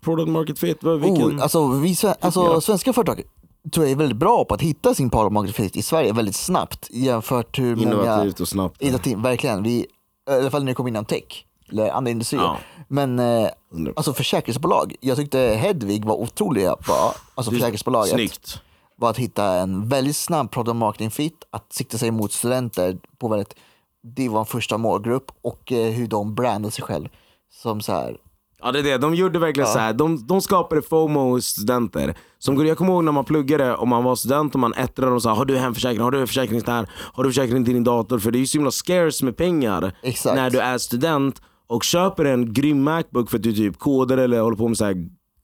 product 0.00 0.28
market 0.28 0.58
fit? 0.58 0.84
Vad- 0.84 1.00
Vilken? 1.00 1.36
Oh, 1.38 1.42
alltså, 1.42 1.68
vi, 1.72 1.96
alltså, 2.20 2.60
svenska 2.60 2.92
företag 2.92 3.22
tror 3.70 3.86
jag 3.86 3.92
är 3.92 3.96
väldigt 3.96 4.18
bra 4.18 4.44
på 4.44 4.54
att 4.54 4.60
hitta 4.60 4.94
sin 4.94 5.10
product 5.10 5.32
market 5.32 5.56
fit 5.56 5.76
i 5.76 5.82
Sverige 5.82 6.12
väldigt 6.12 6.36
snabbt 6.36 6.88
jämfört 6.90 7.58
hur 7.58 7.76
många 7.76 7.92
Innovativt 7.92 8.40
och 8.40 8.48
snabbt. 8.48 8.82
Innovativt, 8.82 9.18
verkligen. 9.18 9.62
Vi, 9.62 9.72
I 9.72 9.86
alla 10.30 10.50
fall 10.50 10.62
när 10.62 10.70
det 10.70 10.74
kommer 10.74 10.90
inom 10.90 11.04
tech 11.04 11.46
eller 11.68 11.90
andra 11.90 12.10
industrier. 12.10 12.42
Ja. 12.42 12.58
Men 12.88 13.18
eh, 13.18 13.48
100%. 13.72 13.92
alltså 13.96 14.12
försäkringsbolag, 14.14 14.94
jag 15.00 15.16
tyckte 15.16 15.38
Hedvig 15.38 16.04
var 16.04 16.14
otroliga 16.14 16.76
på, 16.76 16.92
alltså 17.34 17.50
försäkringsbolaget, 17.52 18.12
Snyggt. 18.12 18.60
var 18.96 19.10
att 19.10 19.18
hitta 19.18 19.44
en 19.44 19.88
väldigt 19.88 20.16
snabb 20.16 20.50
product 20.50 20.76
marketing 20.76 21.10
fit, 21.10 21.44
att 21.50 21.72
sikta 21.72 21.98
sig 21.98 22.10
mot 22.10 22.32
studenter 22.32 22.98
på 23.18 23.28
väldigt, 23.28 23.54
det 24.02 24.28
var 24.28 24.40
en 24.40 24.46
första 24.46 24.78
målgrupp 24.78 25.32
och 25.42 25.72
eh, 25.72 25.92
hur 25.92 26.06
de 26.06 26.34
brandade 26.34 26.72
sig 26.72 26.84
själv 26.84 27.08
som 27.50 27.80
så 27.80 27.92
här, 27.92 28.16
Ja 28.62 28.72
det 28.72 28.78
är 28.78 28.82
det, 28.82 28.98
de 28.98 29.14
gjorde 29.14 29.38
verkligen 29.38 29.66
Ja. 29.68 29.72
så 29.72 29.78
här. 29.78 29.92
De, 29.92 30.26
de 30.26 30.40
skapade 30.40 30.82
FOMO 30.82 31.20
hos 31.30 31.46
studenter. 31.46 32.14
Som, 32.38 32.54
går- 32.54 32.66
jag 32.66 32.78
kommer 32.78 32.92
ihåg 32.92 33.04
när 33.04 33.12
man 33.12 33.24
pluggade 33.24 33.74
och 33.74 33.88
man 33.88 34.04
var 34.04 34.16
student 34.16 34.54
och 34.54 34.60
man 34.60 34.74
ettrade 34.74 35.12
och 35.12 35.22
sa 35.22 35.34
har 35.34 35.44
du 35.44 35.56
hemförsäkring, 35.58 36.00
har 36.00 36.10
du 36.10 36.26
försäkring 36.26 36.60
där, 36.60 36.90
har 37.14 37.24
du 37.24 37.30
försäkring 37.30 37.64
till 37.64 37.74
din 37.74 37.84
dator? 37.84 38.18
För 38.18 38.30
det 38.30 38.38
är 38.38 38.40
ju 38.40 38.46
så 38.46 38.58
himla 38.58 38.70
scarce 38.70 39.24
med 39.24 39.36
pengar 39.36 39.92
Exakt. 40.02 40.36
när 40.36 40.50
du 40.50 40.58
är 40.58 40.78
student 40.78 41.42
och 41.66 41.84
köper 41.84 42.24
en 42.24 42.52
grym 42.52 42.82
Macbook 42.82 43.30
för 43.30 43.36
att 43.36 43.42
du 43.42 43.52
typ 43.52 43.78
kodar 43.78 44.18
eller 44.18 44.40
håller 44.40 44.56
på 44.56 44.68
med 44.68 44.76
så 44.78 44.84
här 44.84 44.94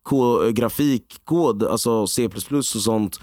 ko- 0.02 0.50
grafikkod, 0.50 1.62
alltså 1.64 2.06
C++ 2.06 2.28
och 2.52 2.64
sånt 2.64 3.20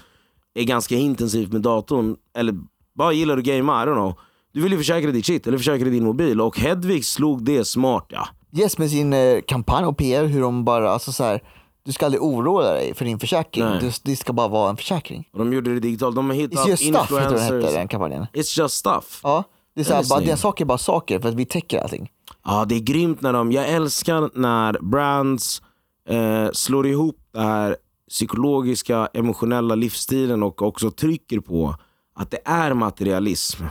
är 0.54 0.64
ganska 0.64 0.94
intensivt 0.96 1.52
med 1.52 1.60
datorn, 1.62 2.16
eller 2.38 2.54
bara 2.98 3.12
gillar 3.12 3.38
att 3.38 3.44
gamea, 3.44 3.82
I 3.82 3.86
don't 3.86 3.94
know. 3.94 4.14
Du 4.52 4.60
vill 4.60 4.72
ju 4.72 4.78
försäkra 4.78 5.10
ditt 5.10 5.26
shit 5.26 5.46
eller 5.46 5.58
försäkra 5.58 5.88
din 5.88 6.04
mobil 6.04 6.40
och 6.40 6.58
Hedvig 6.58 7.04
slog 7.04 7.44
det 7.44 7.64
smart 7.64 8.06
ja. 8.08 8.28
Yes 8.56 8.78
med 8.78 8.90
sin 8.90 9.12
eh, 9.12 9.40
kampanj 9.46 9.86
och 9.86 9.96
PR, 9.96 10.24
hur 10.24 10.40
de 10.40 10.64
bara, 10.64 10.90
alltså 10.90 11.12
så 11.12 11.24
här, 11.24 11.42
du 11.84 11.92
ska 11.92 12.04
aldrig 12.04 12.22
oroa 12.22 12.72
dig 12.72 12.94
för 12.94 13.04
din 13.04 13.18
försäkring, 13.18 13.64
Nej. 13.64 13.78
det, 13.80 14.00
det 14.04 14.16
ska 14.16 14.32
bara 14.32 14.48
vara 14.48 14.70
en 14.70 14.76
försäkring. 14.76 15.28
Och 15.32 15.38
de 15.38 15.52
gjorde 15.52 15.74
det 15.74 15.80
digitalt, 15.80 16.16
de 16.16 16.26
har 16.30 16.36
It's 16.36 16.38
hittat 16.40 16.68
just 16.68 16.82
stuff 16.82 17.10
heter 17.10 17.14
den, 17.16 17.22
hette 17.32 17.44
influencers. 17.44 17.74
den 17.74 17.88
kampanjen. 17.88 18.26
It's 18.32 18.58
just 18.60 18.74
stuff. 18.74 19.20
Ja, 19.22 19.44
det 19.74 19.80
är 19.80 19.84
så 19.84 19.92
här, 19.94 19.96
Den 20.00 20.04
är 20.06 20.08
bara, 20.08 20.16
snygg. 20.18 20.26
dina 20.28 20.36
saker 20.36 20.64
är 20.64 20.66
bara 20.66 20.78
saker 20.78 21.18
för 21.20 21.28
att 21.28 21.34
vi 21.34 21.44
täcker 21.46 21.80
allting. 21.82 22.10
Ja 22.44 22.64
det 22.64 22.74
är 22.74 22.80
grymt 22.80 23.20
när 23.20 23.32
de, 23.32 23.52
jag 23.52 23.68
älskar 23.68 24.30
när 24.34 24.78
brands 24.82 25.62
eh, 26.08 26.48
slår 26.52 26.86
ihop 26.86 27.16
det 27.32 27.40
här 27.40 27.76
psykologiska, 28.10 29.08
emotionella 29.14 29.74
livsstilen 29.74 30.42
och 30.42 30.62
också 30.62 30.90
trycker 30.90 31.40
på 31.40 31.74
att 32.14 32.30
det 32.30 32.38
är 32.44 32.74
materialism. 32.74 33.64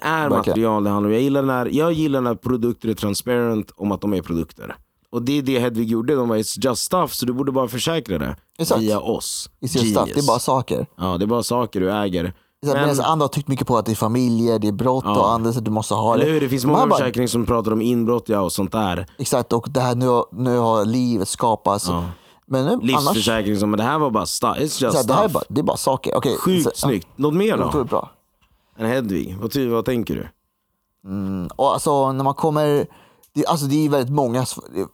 Det 0.00 0.06
är 0.06 0.20
Verkligen. 0.30 0.38
material 0.38 0.84
det 0.84 0.90
handlar 0.90 1.08
om. 1.08 1.12
Jag 1.14 1.22
gillar, 1.22 1.42
när, 1.42 1.66
jag 1.72 1.92
gillar 1.92 2.20
när 2.20 2.34
produkter 2.34 2.88
är 2.88 2.94
transparent 2.94 3.70
om 3.76 3.92
att 3.92 4.00
de 4.00 4.14
är 4.14 4.22
produkter. 4.22 4.76
Och 5.10 5.22
det 5.22 5.38
är 5.38 5.42
det 5.42 5.58
Hedvig 5.58 5.88
gjorde, 5.88 6.14
de 6.14 6.28
var 6.28 6.36
it's 6.36 6.66
just 6.66 6.82
stuff 6.82 7.14
så 7.14 7.26
du 7.26 7.32
borde 7.32 7.52
bara 7.52 7.68
försäkra 7.68 8.18
det 8.18 8.36
Exakt. 8.58 8.80
via 8.80 9.00
oss. 9.00 9.50
It's 9.60 9.78
just 9.78 9.90
stuff, 9.90 10.08
det 10.14 10.20
är 10.20 10.26
bara 10.26 10.38
saker. 10.38 10.86
Ja 10.98 11.18
det 11.18 11.24
är 11.24 11.26
bara 11.26 11.42
saker 11.42 11.80
du 11.80 11.92
äger. 11.92 12.22
Men- 12.66 12.72
Medan 12.72 13.00
andra 13.04 13.24
har 13.24 13.28
tyckt 13.28 13.48
mycket 13.48 13.66
på 13.66 13.76
att 13.78 13.86
det 13.86 13.92
är 13.92 13.96
familjer, 13.96 14.58
det 14.58 14.68
är 14.68 14.72
brott 14.72 15.04
Ja. 15.06 15.20
och 15.20 15.30
andra 15.32 15.52
så 15.52 15.60
du 15.60 15.70
måste 15.70 15.94
ha 15.94 16.14
Eller 16.14 16.24
det. 16.26 16.30
hur? 16.32 16.40
Det 16.40 16.48
finns 16.48 16.64
många 16.64 16.90
försäkringar 16.96 17.26
som 17.28 17.46
pratar 17.46 17.72
om 17.72 17.82
inbrott 17.82 18.24
ja, 18.28 18.40
och 18.40 18.52
sånt 18.52 18.72
där. 18.72 19.06
Exakt, 19.18 19.52
och 19.52 19.66
det 19.70 19.80
här 19.80 19.94
nu, 19.94 20.06
har- 20.06 20.26
nu 20.32 20.58
har 20.58 20.84
livet 20.84 21.28
skapats. 21.28 21.88
Ja. 21.88 22.04
Men 22.46 22.64
nu, 22.64 22.70
annars, 22.72 22.84
Livsförsäkring 22.84 23.56
som, 23.56 23.70
men 23.70 23.78
det 23.78 23.84
här 23.84 23.98
var 23.98 24.10
bara 24.10 24.26
stuff. 24.26 24.56
It's 24.56 24.60
just 24.62 24.78
så 24.78 24.86
här, 24.86 24.92
stuff. 24.92 25.06
det 25.06 25.14
här 25.14 25.24
är 25.24 25.28
bara, 25.28 25.44
det 25.48 25.60
är 25.60 25.64
bara 25.64 25.76
saker. 25.76 26.14
Okej, 26.16 26.36
Sjukt 26.38 26.64
så- 26.64 26.70
snyggt. 26.74 27.08
Något 27.16 27.34
mer 27.34 27.56
då? 27.72 27.84
bra. 27.84 28.10
Än 28.76 28.86
Hedvig? 28.86 29.36
Vad, 29.40 29.50
ty, 29.52 29.68
vad 29.68 29.84
tänker 29.84 30.14
du? 30.14 30.28
Och 31.56 31.72
alltså 31.72 32.12
när 32.12 32.24
man 32.24 32.34
kommer, 32.34 32.86
det, 33.32 33.46
alltså 33.46 33.66
det 33.66 33.84
är 33.86 33.88
väldigt 33.88 34.14
många, 34.14 34.46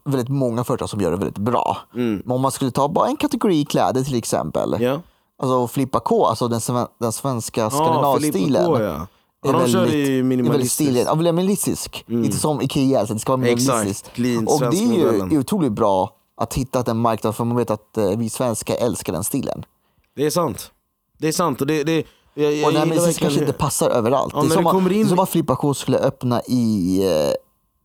väldigt 0.04 0.28
många 0.28 0.64
företag 0.64 0.90
som 0.90 1.00
gör 1.00 1.10
det 1.10 1.16
väldigt 1.16 1.38
bra. 1.38 1.76
Men 1.92 2.30
om 2.30 2.40
man 2.40 2.50
skulle 2.50 2.70
ta 2.70 2.88
bara 2.88 3.08
en 3.08 3.16
kategori 3.16 3.64
kläder 3.64 4.02
till 4.02 4.14
exempel. 4.14 4.76
Ja? 4.80 5.00
Alltså 5.42 5.68
Flippa 5.68 6.00
K, 6.00 6.26
alltså 6.26 6.48
den, 6.48 6.60
sven, 6.60 6.86
den 7.00 7.12
svenska 7.12 7.60
Ja, 7.60 7.70
skandinavstilen. 7.70 8.66
K 8.66 8.80
ja. 8.80 9.06
Ja, 9.42 9.52
de 9.52 9.68
kör 9.68 9.86
ju 9.86 10.18
är 10.18 10.22
väldigt. 10.52 11.06
Ja, 11.06 11.14
minimalistisk. 11.14 12.04
Lite 12.06 12.36
som 12.36 12.60
Ikea, 12.60 13.06
så 13.06 13.12
det 13.14 13.20
ska 13.20 13.32
vara 13.36 13.40
minimalistiskt. 13.42 14.08
Och 14.08 14.60
det 14.60 14.78
är 14.78 14.96
ju 14.96 15.04
modellen. 15.04 15.38
otroligt 15.38 15.72
bra 15.72 16.16
att 16.36 16.54
hitta 16.54 16.90
en 16.90 16.96
marknad 16.98 17.36
för 17.36 17.44
man 17.44 17.56
vet 17.56 17.70
att 17.70 17.96
eh, 17.96 18.10
vi 18.18 18.30
svenskar 18.30 18.76
älskar 18.76 19.12
den 19.12 19.24
stilen. 19.24 19.64
Det 20.16 20.26
är 20.26 20.30
sant. 20.30 20.70
Det 21.18 21.28
är 21.28 21.32
sant. 21.32 21.60
Och 21.60 21.66
det, 21.66 21.84
det, 21.84 22.04
jag, 22.40 22.52
jag 22.54 22.66
Och 22.66 22.72
den 22.72 22.80
här 22.80 22.86
gillar 22.86 22.86
medicin 22.86 23.06
verkligen 23.06 23.20
kanske 23.20 23.40
hur- 23.40 23.46
inte 23.46 23.58
passar 23.58 23.90
överallt. 23.90 24.32
Ja, 24.36 24.40
det, 24.40 24.46
är 24.46 24.50
som 24.50 24.64
det 24.64 24.70
att, 24.70 24.92
in- 24.92 25.02
det 25.02 25.08
som 25.08 25.18
att 25.18 25.30
Filippa 25.30 25.56
K 25.56 25.74
skulle 25.74 25.98
öppna 25.98 26.42
i 26.48 26.98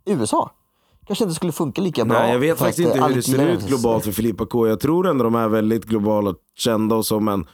eh, 0.06 0.14
USA. 0.14 0.52
Kanske 1.08 1.24
inte 1.24 1.36
skulle 1.36 1.52
funka 1.52 1.82
lika 1.82 2.06
bra. 2.06 2.20
Nej, 2.20 2.32
jag 2.32 2.40
vet 2.40 2.58
faktiskt 2.60 2.80
inte 2.80 3.04
hur 3.04 3.16
det 3.16 3.22
ser 3.22 3.48
ut 3.48 3.68
globalt 3.68 4.04
för 4.04 4.12
Filippa 4.12 4.46
K. 4.46 4.68
Jag 4.68 4.80
tror 4.80 5.08
ändå 5.08 5.24
de 5.24 5.36
är 5.36 5.48
väldigt 5.48 5.86
globala 5.86 6.30
och 6.30 6.36
kända 6.58 6.96
och 6.96 7.06
så 7.06 7.20
men 7.20 7.46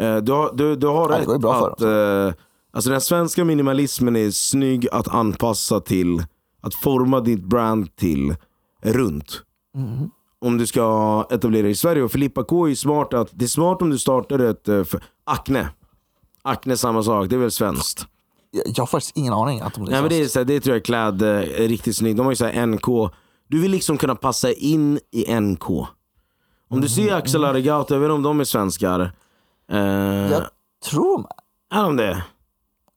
eh, 0.00 0.16
du, 0.16 0.32
har, 0.32 0.52
du, 0.54 0.76
du 0.76 0.86
har 0.86 1.10
Ja, 1.10 1.16
det 1.16 1.22
rätt 1.22 1.34
ju 1.34 1.38
bra 1.38 1.58
för 1.58 1.70
att 1.70 1.80
eh, 2.28 2.34
alltså 2.72 2.90
den 2.90 3.00
svenska 3.00 3.44
minimalismen 3.44 4.16
är 4.16 4.30
snygg 4.30 4.88
att 4.92 5.08
anpassa 5.08 5.80
till, 5.80 6.24
att 6.60 6.74
forma 6.74 7.20
ditt 7.20 7.44
brand 7.44 7.96
till 7.96 8.34
runt. 8.82 9.42
Mm. 9.76 10.10
Om 10.40 10.58
du 10.58 10.66
ska 10.66 11.26
etablera 11.30 11.62
dig 11.62 11.70
i 11.70 11.74
Sverige. 11.74 12.02
Och 12.02 12.12
Filippa 12.12 12.44
K 12.44 12.64
är 12.64 12.68
ju 12.68 12.76
smart 12.76 13.14
att, 13.14 13.28
det 13.32 13.44
är 13.44 13.48
smart 13.48 13.82
om 13.82 13.90
du 13.90 13.98
startar 13.98 14.38
ett, 14.38 14.68
eh, 14.68 14.84
för, 14.84 15.04
Acne. 15.26 15.68
Acne 16.42 16.76
samma 16.76 17.02
sak, 17.02 17.28
det 17.28 17.36
är 17.36 17.40
väl 17.40 17.50
svenskt. 17.50 18.06
Jag, 18.50 18.62
jag 18.66 18.82
har 18.82 18.86
faktiskt 18.86 19.16
ingen 19.16 19.32
aning. 19.32 19.60
Att 19.60 19.74
de 19.74 19.84
Nej, 19.84 20.00
men 20.00 20.08
det, 20.10 20.20
är, 20.20 20.26
så 20.26 20.38
här, 20.38 20.44
det 20.44 20.60
tror 20.60 20.74
jag 20.76 20.80
är 20.80 20.84
kläd 20.84 21.22
eh, 21.22 21.28
är 21.28 21.68
riktigt 21.68 21.96
snyggt. 21.96 22.16
De 22.16 22.26
har 22.26 22.32
ju 22.32 22.36
så 22.36 22.46
här 22.46 22.66
NK. 22.66 23.12
Du 23.48 23.60
vill 23.60 23.70
liksom 23.70 23.98
kunna 23.98 24.14
passa 24.14 24.52
in 24.52 25.00
i 25.10 25.40
NK. 25.40 25.70
Om 26.70 26.80
du 26.80 26.88
ser 26.88 27.14
Axel 27.14 27.44
Arigato, 27.44 27.94
jag 27.94 28.00
vet 28.00 28.06
inte 28.06 28.14
om 28.14 28.22
de 28.22 28.40
är 28.40 28.44
svenskar. 28.44 29.12
Eh, 29.72 29.78
Jag 29.78 30.42
tror 30.90 31.26
Är 31.74 31.82
de 31.82 31.96
det? 31.96 32.24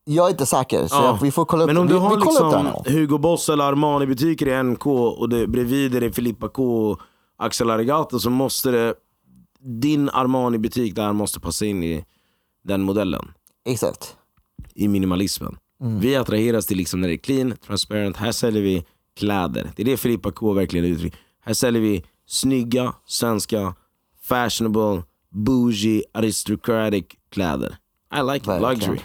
Jag 0.03 0.25
är 0.25 0.29
inte 0.29 0.45
säker, 0.45 0.87
så 0.87 0.95
Ja. 0.95 1.05
jag, 1.05 1.21
vi 1.21 1.31
får 1.31 1.45
kolla 1.45 1.63
upp, 1.63 1.67
Men 1.67 1.77
om 1.77 1.87
vi, 1.87 1.93
du 1.93 1.99
har 1.99 2.09
vi 2.09 2.15
det 2.15 2.57
här 2.57 2.63
liksom. 2.63 2.93
Hugo 2.93 3.17
Boss 3.17 3.49
eller 3.49 3.63
Armani 3.63 4.05
butiker 4.05 4.47
i 4.47 4.63
NK 4.63 4.85
och 4.85 5.29
det, 5.29 5.47
bredvid 5.47 5.95
är 5.95 6.01
det 6.01 6.11
Filippa 6.11 6.49
K 6.49 6.89
och 6.91 6.99
Axel 7.37 7.69
Arigato 7.69 8.19
så 8.19 8.29
måste 8.29 8.71
det 8.71 8.93
din 9.59 10.09
Armani 10.09 10.57
butik 10.57 10.95
där 10.95 11.13
måste 11.13 11.39
passa 11.39 11.65
in 11.65 11.83
i 11.83 12.05
den 12.63 12.81
modellen. 12.81 13.31
Exakt. 13.65 14.15
i 14.73 14.87
minimalismen. 14.87 15.57
Vi 15.99 16.15
attraheras 16.15 16.65
till 16.65 16.77
liksom 16.77 17.01
när 17.01 17.07
det 17.07 17.13
är 17.13 17.17
clean, 17.17 17.53
transparent. 17.65 18.17
Här 18.17 18.31
säljer 18.31 18.61
vi 18.61 18.85
kläder. 19.15 19.71
Det 19.75 19.81
är 19.81 19.85
det 19.85 19.97
Filippa 19.97 20.31
K 20.31 20.53
verkligen 20.53 20.85
uttrycker. 20.85 21.19
Här 21.41 21.53
säljer 21.53 21.81
vi 21.81 22.03
snygga, 22.25 22.93
svenska, 23.05 23.75
fashionable, 24.21 25.03
bougie, 25.29 26.03
aristocratic 26.13 27.05
kläder. 27.31 27.77
I 28.13 28.33
like 28.33 28.49
Verkligen. 28.49 28.61
luxury. 28.73 28.99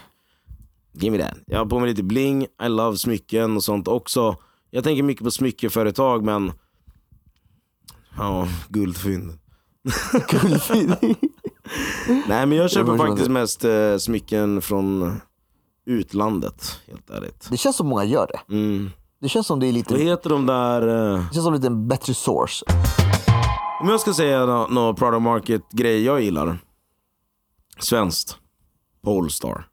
Give 0.92 1.16
me 1.18 1.22
that. 1.24 1.38
Jag 1.46 1.58
har 1.58 1.66
på 1.66 1.78
mig 1.80 1.88
lite 1.88 2.02
bling, 2.02 2.42
I 2.42 2.68
love 2.68 2.96
smycken 2.96 3.56
och 3.56 3.64
sånt 3.64 3.88
också. 3.88 4.36
Jag 4.70 4.84
tänker 4.84 5.02
mycket 5.02 5.24
på 5.24 5.30
smyckeföretag 5.30 6.24
men... 6.24 6.52
Ja, 8.16 8.48
guldfynd. 8.68 9.32
Nej 12.08 12.46
men 12.46 12.52
jag 12.52 12.70
köper 12.70 12.92
förstår 12.92 13.06
faktiskt 13.06 13.26
det. 13.26 13.32
mest 13.32 13.64
eh, 13.64 13.96
smycken 13.96 14.62
från 14.62 15.20
utlandet, 15.86 16.80
helt 16.86 17.10
ärligt. 17.10 17.48
Det 17.50 17.56
känns 17.56 17.76
som 17.76 17.86
många 17.86 18.04
gör 18.04 18.26
det. 18.26 18.54
Mm. 18.54 18.90
Det 19.20 19.28
känns 19.28 19.46
som 19.46 19.60
det 19.60 19.66
är 19.66 19.72
lite, 19.72 19.94
Vad 19.94 20.00
det 20.00 20.06
heter 20.06 20.30
de 20.30 20.46
där... 20.46 21.14
Eh, 21.14 21.30
känns 21.32 21.44
som 21.44 21.54
lite 21.54 21.66
en 21.66 21.88
bättre 21.88 22.14
source. 22.14 22.64
om 23.80 23.88
jag 23.88 24.00
ska 24.00 24.14
säga 24.14 24.46
någon 24.46 24.74
nå 24.74 24.94
product 24.94 25.22
market-grej 25.22 26.04
jag 26.04 26.22
gillar. 26.22 26.58
Svenskt. 27.78 28.36
Polestar. 29.04 29.68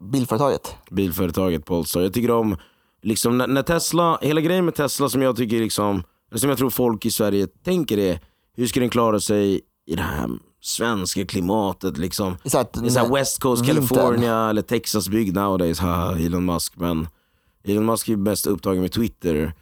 Bilföretaget. 0.00 0.76
Bilföretaget 0.90 1.64
Polestar. 1.64 2.00
Jag 2.00 2.12
tycker 2.14 2.30
om, 2.30 2.56
liksom 3.02 3.38
när, 3.38 3.46
när 3.46 3.62
Tesla, 3.62 4.18
hela 4.22 4.40
grejen 4.40 4.64
med 4.64 4.74
Tesla 4.74 5.08
som 5.08 5.22
jag 5.22 5.36
tycker 5.36 5.60
liksom, 5.60 6.02
som 6.34 6.48
jag 6.48 6.58
tror 6.58 6.70
folk 6.70 7.06
i 7.06 7.10
Sverige 7.10 7.46
tänker 7.46 7.98
är, 7.98 8.20
hur 8.56 8.66
ska 8.66 8.80
den 8.80 8.90
klara 8.90 9.20
sig 9.20 9.60
i 9.86 9.94
det 9.96 10.02
här 10.02 10.30
svenska 10.64 11.26
klimatet 11.26 11.98
liksom? 11.98 12.36
Så 12.44 12.58
att 12.58 12.72
Det 12.72 12.86
är 12.86 12.90
såhär 12.90 13.08
när- 13.08 13.14
West 13.14 13.40
Coast 13.40 13.62
vintern. 13.68 13.86
California 13.88 14.50
eller 14.50 14.62
Texas 14.62 15.08
bygg 15.08 15.34
nowadays, 15.34 15.78
haha 15.80 16.18
Elon 16.18 16.44
Musk. 16.44 16.72
Men 16.76 17.08
Elon 17.64 17.86
Musk 17.86 18.08
är 18.08 18.12
ju 18.12 18.16
bäst 18.16 18.46
upptagen 18.46 18.80
med 18.82 18.92
Twitter. 18.92 19.52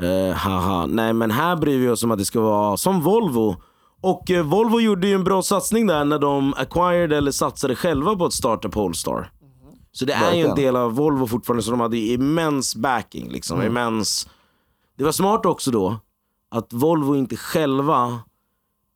Eh, 0.00 0.36
haha. 0.36 0.86
Nej 0.86 1.12
men 1.12 1.30
här 1.30 1.56
bryr 1.56 1.78
vi 1.78 1.88
oss 1.88 2.02
om 2.02 2.10
att 2.10 2.18
det 2.18 2.24
ska 2.24 2.40
vara 2.40 2.76
som 2.76 3.00
Volvo. 3.00 3.56
Och 4.00 4.30
eh, 4.30 4.44
Volvo 4.46 4.80
gjorde 4.80 5.06
ju 5.08 5.14
en 5.14 5.24
bra 5.24 5.42
satsning 5.42 5.86
där 5.86 6.04
när 6.04 6.18
de 6.18 6.54
acquired 6.56 7.12
eller 7.12 7.30
satsade 7.30 7.76
själva 7.76 8.16
på 8.16 8.24
att 8.24 8.32
starta 8.32 8.68
Polestar. 8.68 9.30
Så 9.92 10.04
det 10.04 10.12
är 10.12 10.34
ju 10.34 10.46
en 10.46 10.56
del 10.56 10.76
av 10.76 10.92
Volvo 10.94 11.26
fortfarande, 11.26 11.62
så 11.62 11.70
de 11.70 11.80
hade 11.80 11.96
ju 11.96 12.12
immens 12.12 12.76
backing. 12.76 13.28
Liksom, 13.30 13.62
immens... 13.62 14.28
Det 14.98 15.04
var 15.04 15.12
smart 15.12 15.46
också 15.46 15.70
då 15.70 15.96
att 16.50 16.72
Volvo 16.72 17.16
inte 17.16 17.36
själva 17.36 18.18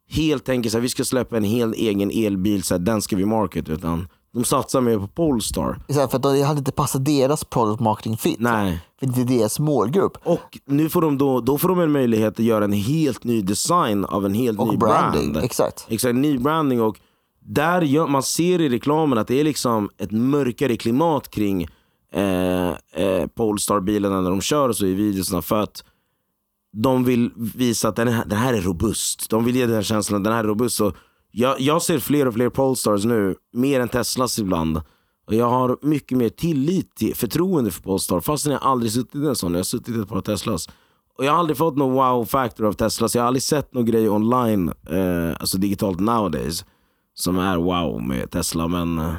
helt 0.08 0.46
så 0.46 0.52
här, 0.52 0.80
vi 0.80 0.88
ska 0.88 1.04
släppa 1.04 1.36
en 1.36 1.44
helt 1.44 1.74
egen 1.74 2.10
elbil, 2.10 2.62
så 2.62 2.74
här, 2.74 2.78
den 2.78 3.02
ska 3.02 3.16
vi 3.16 3.24
market. 3.24 3.68
Utan 3.68 4.08
de 4.34 4.44
satsar 4.44 4.80
mer 4.80 4.98
på 4.98 5.06
Polestar. 5.06 5.78
Här, 5.88 6.06
För 6.08 6.16
att 6.16 6.22
det 6.22 6.42
hade 6.42 6.58
inte 6.58 6.72
passat 6.72 7.04
deras 7.04 7.44
product 7.44 7.80
marketing 7.80 8.16
fit. 8.16 8.36
Nej. 8.40 8.80
För 9.00 9.06
det 9.06 9.20
är 9.20 9.38
deras 9.38 9.58
målgrupp. 9.58 10.12
Och 10.24 10.58
nu 10.66 10.88
får 10.88 11.02
de 11.02 11.18
då, 11.18 11.40
då 11.40 11.58
får 11.58 11.68
de 11.68 11.80
en 11.80 11.92
möjlighet 11.92 12.32
att 12.38 12.44
göra 12.44 12.64
en 12.64 12.72
helt 12.72 13.24
ny 13.24 13.42
design 13.42 14.04
av 14.04 14.26
en 14.26 14.34
helt 14.34 14.58
Och 14.58 14.68
ny 14.68 14.76
branding. 14.76 15.32
brand. 15.32 15.44
Exakt. 15.44 15.86
Exakt, 15.88 16.14
ny 16.14 16.38
branding 16.38 16.82
och 16.82 16.98
där 17.40 17.82
gör, 17.82 18.06
man 18.06 18.22
ser 18.22 18.60
i 18.60 18.68
reklamen 18.68 19.18
att 19.18 19.28
det 19.28 19.40
är 19.40 19.44
liksom 19.44 19.90
ett 19.98 20.10
mörkare 20.10 20.76
klimat 20.76 21.30
kring 21.30 21.68
eh, 22.14 22.68
eh, 22.68 23.26
Polestar-bilarna 23.34 24.20
när 24.20 24.30
de 24.30 24.40
kör 24.40 24.68
och 24.68 24.76
så 24.76 24.86
i 24.86 24.94
videorna 24.94 25.42
för 25.42 25.62
att 25.62 25.84
de 26.72 27.04
vill 27.04 27.30
visa 27.36 27.88
att 27.88 27.96
den 27.96 28.08
här, 28.08 28.24
den 28.24 28.38
här 28.38 28.54
är 28.54 28.60
robust. 28.60 29.30
De 29.30 29.44
vill 29.44 29.56
ge 29.56 29.66
den 29.66 29.82
känslan 29.82 30.20
att 30.20 30.24
den 30.24 30.32
här 30.32 30.44
är 30.44 30.48
robust. 30.48 30.80
Och 30.80 30.96
jag, 31.30 31.60
jag 31.60 31.82
ser 31.82 31.98
fler 31.98 32.28
och 32.28 32.34
fler 32.34 32.48
Polestars 32.48 33.04
nu, 33.04 33.34
mer 33.52 33.80
än 33.80 33.88
Teslas 33.88 34.38
ibland. 34.38 34.80
Och 35.26 35.34
jag 35.34 35.50
har 35.50 35.78
mycket 35.82 36.18
mer 36.18 36.28
tillit 36.28 36.94
till, 36.96 37.14
förtroende 37.14 37.70
för 37.70 37.82
Polestar 37.82 38.20
fastän 38.20 38.52
jag 38.52 38.62
aldrig 38.62 38.92
suttit 38.92 39.14
i 39.14 39.26
en 39.26 39.36
sån. 39.36 39.52
Jag 39.52 39.58
har 39.58 39.64
suttit 39.64 39.96
i 39.96 40.00
ett 40.00 40.08
par 40.08 40.20
Teslas. 40.20 40.68
Och 41.18 41.24
jag 41.24 41.32
har 41.32 41.38
aldrig 41.38 41.56
fått 41.56 41.76
någon 41.76 41.92
wow-factor 41.92 42.66
av 42.66 42.72
Teslas. 42.72 43.14
Jag 43.14 43.22
har 43.22 43.26
aldrig 43.26 43.42
sett 43.42 43.74
någon 43.74 43.84
grej 43.84 44.08
online, 44.08 44.68
eh, 44.68 45.40
alltså 45.40 45.58
digitalt 45.58 46.00
nowadays, 46.00 46.64
som 47.14 47.38
är 47.38 47.56
wow 47.56 48.02
med 48.02 48.30
Tesla. 48.30 48.68
Men 48.68 48.98
eh, 48.98 49.14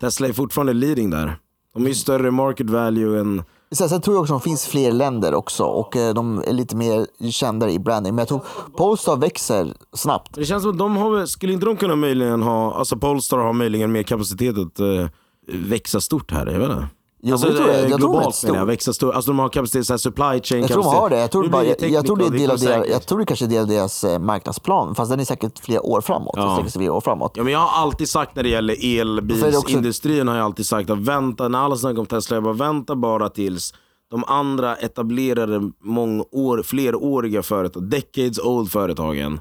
Tesla 0.00 0.28
är 0.28 0.32
fortfarande 0.32 0.72
leading 0.72 1.10
där. 1.10 1.36
De 1.74 1.84
är 1.84 1.88
ju 1.88 1.94
större 1.94 2.30
market 2.30 2.70
value 2.70 3.20
än... 3.20 3.42
Sen, 3.74 3.88
sen 3.88 4.00
tror 4.00 4.16
jag 4.16 4.22
också 4.22 4.34
att 4.34 4.42
det 4.42 4.48
finns 4.48 4.66
fler 4.66 4.92
länder 4.92 5.34
också 5.34 5.64
och 5.64 5.96
eh, 5.96 6.14
de 6.14 6.42
är 6.46 6.52
lite 6.52 6.76
mer 6.76 7.06
kända 7.30 7.70
i 7.70 7.78
branding. 7.78 8.14
Men 8.14 8.18
jag 8.18 8.28
tror 8.28 8.44
Polestar 8.76 9.16
växer 9.16 9.74
snabbt. 9.92 10.34
Det 10.34 10.44
känns 10.44 10.62
som 10.62 10.72
att 10.72 10.78
de 10.78 10.96
har, 10.96 11.26
skulle 11.26 11.52
inte 11.52 11.66
de 11.66 11.76
kunna 11.76 11.96
möjligen 11.96 12.42
ha, 12.42 12.74
alltså 12.74 12.96
Polestar 12.96 13.38
har 13.38 13.52
möjligen 13.52 13.92
mer 13.92 14.02
kapacitet 14.02 14.58
att 14.58 14.80
eh, 14.80 15.06
växa 15.46 16.00
stort 16.00 16.30
här, 16.30 16.46
jag 16.46 16.58
vet 16.58 16.70
inte. 16.70 16.88
Jo, 17.26 17.32
alltså, 17.32 17.48
det 17.48 17.56
tror 17.56 17.68
jag. 17.68 17.76
Jag 17.80 17.86
tror 17.88 17.98
globalt 17.98 18.42
menar 18.44 18.56
jag, 18.56 18.62
stor. 18.62 18.66
växa 18.66 18.92
stort. 18.92 19.14
Alltså 19.14 19.30
de 19.30 19.38
har 19.38 19.48
kapacitet, 19.48 19.86
så 19.86 19.92
här, 19.92 19.98
supply 19.98 20.40
chain 20.42 20.60
Jag 20.60 20.70
tror 20.70 20.82
de 20.82 20.88
har 20.88 21.10
det. 21.10 21.18
Jag 21.20 21.30
tror, 21.30 21.48
bara, 21.48 21.64
jag, 21.64 21.90
jag 21.90 22.06
tror 22.06 22.16
det 22.16 22.24
är 22.26 22.30
del 22.30 22.50
av 22.50 22.58
deras, 22.58 22.60
säkert. 22.60 22.90
jag 22.92 23.06
tror 23.06 23.18
det 23.18 23.26
kanske 23.26 23.44
är 23.44 23.48
del 23.48 23.60
av 23.62 23.68
deras 23.68 24.04
eh, 24.04 24.18
marknadsplan. 24.18 24.94
Fast 24.94 25.10
den 25.10 25.20
är 25.20 25.24
säkert 25.24 25.58
flera 25.58 25.82
år 25.82 26.00
framåt. 26.00 26.34
Ja. 26.36 26.60
Sig 26.62 26.70
flera 26.72 26.92
år 26.92 27.00
framåt. 27.00 27.32
Ja, 27.34 27.42
men 27.44 27.52
jag 27.52 27.60
har 27.60 27.82
alltid 27.82 28.08
sagt 28.08 28.36
när 28.36 28.42
det 28.42 28.48
gäller 28.48 28.74
är 28.74 28.76
också- 28.76 29.00
elbilsindustrin 29.00 30.28
har 30.28 30.36
jag 30.36 30.44
alltid 30.44 30.66
sagt 30.66 30.90
att 30.90 30.98
vänta, 30.98 31.48
när 31.48 31.58
alla 31.58 31.76
snackar 31.76 31.98
om 31.98 32.06
Tesla, 32.06 32.36
jag 32.36 32.44
bara 32.44 32.54
vänta 32.54 32.96
bara 32.96 33.28
tills 33.28 33.74
de 34.10 34.24
andra 34.24 34.76
etablerade 34.76 35.70
mångår, 35.82 36.62
fleråriga 36.62 37.42
företag, 37.42 37.82
decades 37.90 38.38
old 38.38 38.72
företagen 38.72 39.40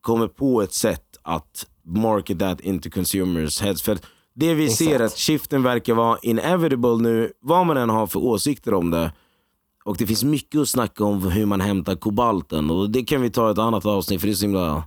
kommer 0.00 0.28
på 0.28 0.62
ett 0.62 0.74
sätt 0.74 1.04
att 1.22 1.66
market 1.86 2.38
that 2.38 2.60
into 2.60 2.90
consumers 2.90 3.60
heads. 3.60 3.82
För 3.82 3.98
det 4.34 4.54
vi 4.54 4.68
ser 4.68 4.94
Exakt. 4.94 5.04
att 5.04 5.18
shiften 5.18 5.62
verkar 5.62 5.94
vara 5.94 6.18
inevitable 6.22 6.96
nu, 6.96 7.32
vad 7.40 7.66
man 7.66 7.76
än 7.76 7.90
har 7.90 8.06
för 8.06 8.20
åsikter 8.20 8.74
om 8.74 8.90
det. 8.90 9.12
Och 9.84 9.96
det 9.96 10.06
finns 10.06 10.24
mycket 10.24 10.60
att 10.60 10.68
snacka 10.68 11.04
om 11.04 11.30
hur 11.30 11.46
man 11.46 11.60
hämtar 11.60 11.94
kobalten 11.94 12.70
och 12.70 12.90
det 12.90 13.02
kan 13.02 13.22
vi 13.22 13.30
ta 13.30 13.48
i 13.48 13.52
ett 13.52 13.58
annat 13.58 13.86
avsnitt 13.86 14.20
för 14.20 14.28
det 14.28 14.32
är 14.32 14.34
så 14.34 14.44
himla 14.44 14.84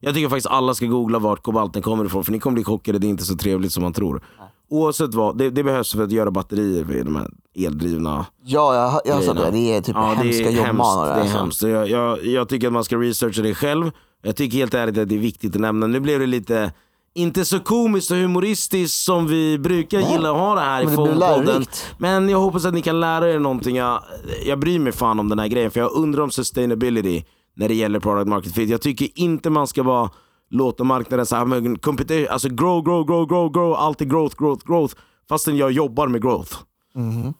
jag 0.00 0.14
tycker 0.14 0.28
faktiskt 0.28 0.46
alla 0.46 0.74
ska 0.74 0.86
googla 0.86 1.18
vart 1.18 1.42
kobalten 1.42 1.82
kommer 1.82 2.04
ifrån 2.04 2.24
för 2.24 2.32
ni 2.32 2.38
kommer 2.38 2.54
bli 2.54 2.64
chockade, 2.64 2.98
det 2.98 3.06
är 3.06 3.08
inte 3.08 3.24
så 3.24 3.36
trevligt 3.36 3.72
som 3.72 3.82
man 3.82 3.92
tror. 3.92 4.24
Oavsett 4.70 5.14
vad, 5.14 5.38
det, 5.38 5.50
det 5.50 5.62
behövs 5.62 5.92
för 5.92 6.02
att 6.02 6.12
göra 6.12 6.30
batterier 6.30 6.84
för 6.84 7.04
de 7.04 7.16
här 7.16 7.30
eldrivna 7.54 8.26
Ja, 8.44 8.74
jag, 8.74 9.00
jag 9.04 9.14
har 9.14 9.22
sett 9.22 9.36
det. 9.36 9.50
Det 9.50 9.74
är 9.76 9.80
typ 9.80 9.96
Ja, 9.96 10.12
hemska 10.12 10.50
jobbmanor. 10.50 11.04
Det 11.06 11.12
är 11.12 11.20
alltså. 11.20 11.38
hemskt. 11.38 11.62
Jag, 11.62 11.88
jag, 11.88 12.24
jag 12.26 12.48
tycker 12.48 12.66
att 12.66 12.72
man 12.72 12.84
ska 12.84 12.96
researcha 12.96 13.42
det 13.42 13.54
själv. 13.54 13.90
Jag 14.22 14.36
tycker 14.36 14.58
helt 14.58 14.74
ärligt 14.74 14.98
att 14.98 15.08
det 15.08 15.14
är 15.14 15.18
viktigt 15.18 15.54
att 15.54 15.60
nämna. 15.60 15.86
Nu 15.86 16.00
blev 16.00 16.20
det 16.20 16.26
lite, 16.26 16.72
inte 17.14 17.44
så 17.44 17.60
komiskt 17.60 18.10
och 18.10 18.16
humoristiskt 18.16 19.02
som 19.02 19.26
vi 19.26 19.58
brukar 19.58 20.00
Nej, 20.00 20.12
gilla 20.12 20.30
att 20.30 20.36
ha 20.36 20.54
det 20.54 20.60
här 20.60 20.82
i 20.82 20.86
men 20.86 20.96
Fångpodden. 20.96 21.18
lärorikt. 21.46 21.94
Men 21.98 22.28
jag 22.28 22.38
hoppas 22.38 22.64
att 22.64 22.74
ni 22.74 22.82
kan 22.82 23.00
lära 23.00 23.32
er 23.32 23.38
någonting. 23.38 23.76
Jag, 23.76 24.02
jag 24.46 24.58
bryr 24.60 24.78
mig 24.78 24.92
fan 24.92 25.20
om 25.20 25.28
den 25.28 25.38
här 25.38 25.48
grejen 25.48 25.70
för 25.70 25.80
jag 25.80 25.92
undrar 25.92 26.22
om 26.22 26.30
sustainability 26.30 27.22
när 27.56 27.68
det 27.68 27.74
gäller 27.74 28.00
product 28.00 28.28
market 28.28 28.54
fit. 28.54 28.68
Jag 28.70 28.80
tycker 28.80 29.08
inte 29.14 29.50
man 29.50 29.66
ska 29.66 29.82
vara 29.82 30.10
låta 30.50 30.84
marknaden 30.84 31.26
så 31.26 31.36
här, 31.36 31.76
competition, 31.80 32.26
alltså 32.30 32.48
grow, 32.48 32.84
grow, 32.84 33.06
grow, 33.06 33.26
grow, 33.28 33.52
grow, 33.52 33.74
alltid 33.74 34.10
growth, 34.10 34.36
growth, 34.38 34.66
growth. 34.66 34.94
Fastän 35.28 35.56
jag 35.56 35.72
jobbar 35.72 36.08
med 36.08 36.22
growth. 36.22 36.56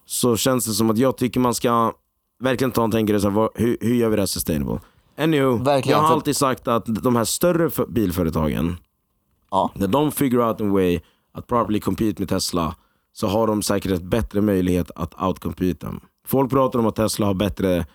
så 0.07 0.37
känns 0.37 0.65
det 0.67 0.73
som 0.73 0.91
att 0.91 0.99
jag 0.99 1.17
tycker 1.17 1.41
man 1.41 1.55
ska 1.55 1.93
verkligen 2.43 2.71
ta 2.73 2.85
och 2.85 2.93
tänka 2.93 3.21
så 3.21 3.29
här, 3.29 3.35
vad, 3.37 3.51
hur, 3.55 3.77
hur 3.81 3.95
gör 3.95 4.09
vi 4.09 4.17
det 4.17 4.23
här 4.23 4.27
sustainable? 4.27 4.81
Anywho, 5.19 5.57
Verkligen, 5.57 5.99
jag 5.99 6.05
har 6.07 6.15
alltid 6.15 6.37
sagt 6.37 6.69
att 6.69 6.85
de 7.03 7.17
här 7.17 7.25
större 7.25 7.71
bilföretagen, 7.89 8.77
Ja. 9.51 9.71
när 9.75 9.89
de 9.89 10.11
figure 10.13 10.45
out 10.45 10.61
a 10.61 10.65
way 10.65 11.01
att 11.35 11.47
properly 11.47 11.81
compete 11.81 12.23
med 12.23 12.29
Tesla 12.29 12.75
så 13.13 13.27
har 13.27 13.47
de 13.47 13.63
säkert 13.63 13.93
ett 13.93 14.03
bättre 14.03 14.41
möjlighet 14.41 14.91
att 14.97 15.23
outcompete 15.23 15.87
dem. 15.87 16.01
Folk 16.27 16.51
pratar 16.51 16.79
om 16.79 16.87
att 16.87 16.97
Tesla 16.97 17.27
har 17.27 17.35
bättre, 17.35 17.87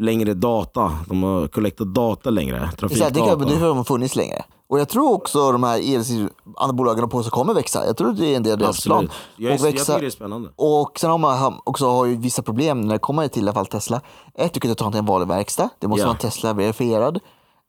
längre 0.00 0.34
data, 0.34 0.92
de 1.08 1.22
har 1.22 1.48
collectat 1.48 1.94
data 1.94 2.30
längre, 2.30 2.56
här, 2.56 2.66
det, 2.70 2.76
trafikdata. 2.76 3.14
kan, 3.14 3.38
det 3.38 3.54
har 3.56 3.66
de 3.74 3.84
funnits 3.84 4.16
länge. 4.16 4.42
Och 4.68 4.80
jag 4.80 4.88
tror 4.88 5.12
också 5.12 5.52
de 5.52 5.62
här 5.62 5.78
el 5.78 6.28
andra 6.56 6.72
bolagen 6.72 7.08
på 7.08 7.22
som 7.22 7.30
kommer 7.30 7.54
växa. 7.54 7.86
Jag 7.86 7.96
tror 7.96 8.12
det 8.12 8.26
är 8.26 8.36
en 8.36 8.42
del 8.42 8.52
av 8.52 8.58
deras 8.58 8.84
plan. 8.84 9.08
Jag, 9.36 9.52
Och 9.54 9.60
jag 9.60 9.62
växa. 9.72 9.84
tycker 9.92 10.00
det 10.00 10.06
är 10.06 10.10
spännande. 10.10 10.48
Och 10.56 10.98
sen 11.00 11.10
har 11.10 11.18
man 11.18 11.60
också 11.64 11.86
har 11.90 12.06
ju 12.06 12.16
vissa 12.16 12.42
problem 12.42 12.80
när 12.80 12.92
det 12.94 12.98
kommer 12.98 13.28
till 13.28 13.42
i 13.42 13.44
alla 13.44 13.52
fall 13.52 13.66
Tesla. 13.66 14.00
Ett, 14.34 14.54
du 14.54 14.60
kan 14.60 14.70
inte 14.70 14.84
ta 14.84 14.90
till 14.90 14.98
en 14.98 15.06
vanlig 15.06 15.28
verkstad. 15.28 15.68
Det 15.78 15.88
måste 15.88 16.00
Ja. 16.02 16.06
vara 16.06 16.14
en 16.16 16.20
Tesla-verifierad 16.20 17.20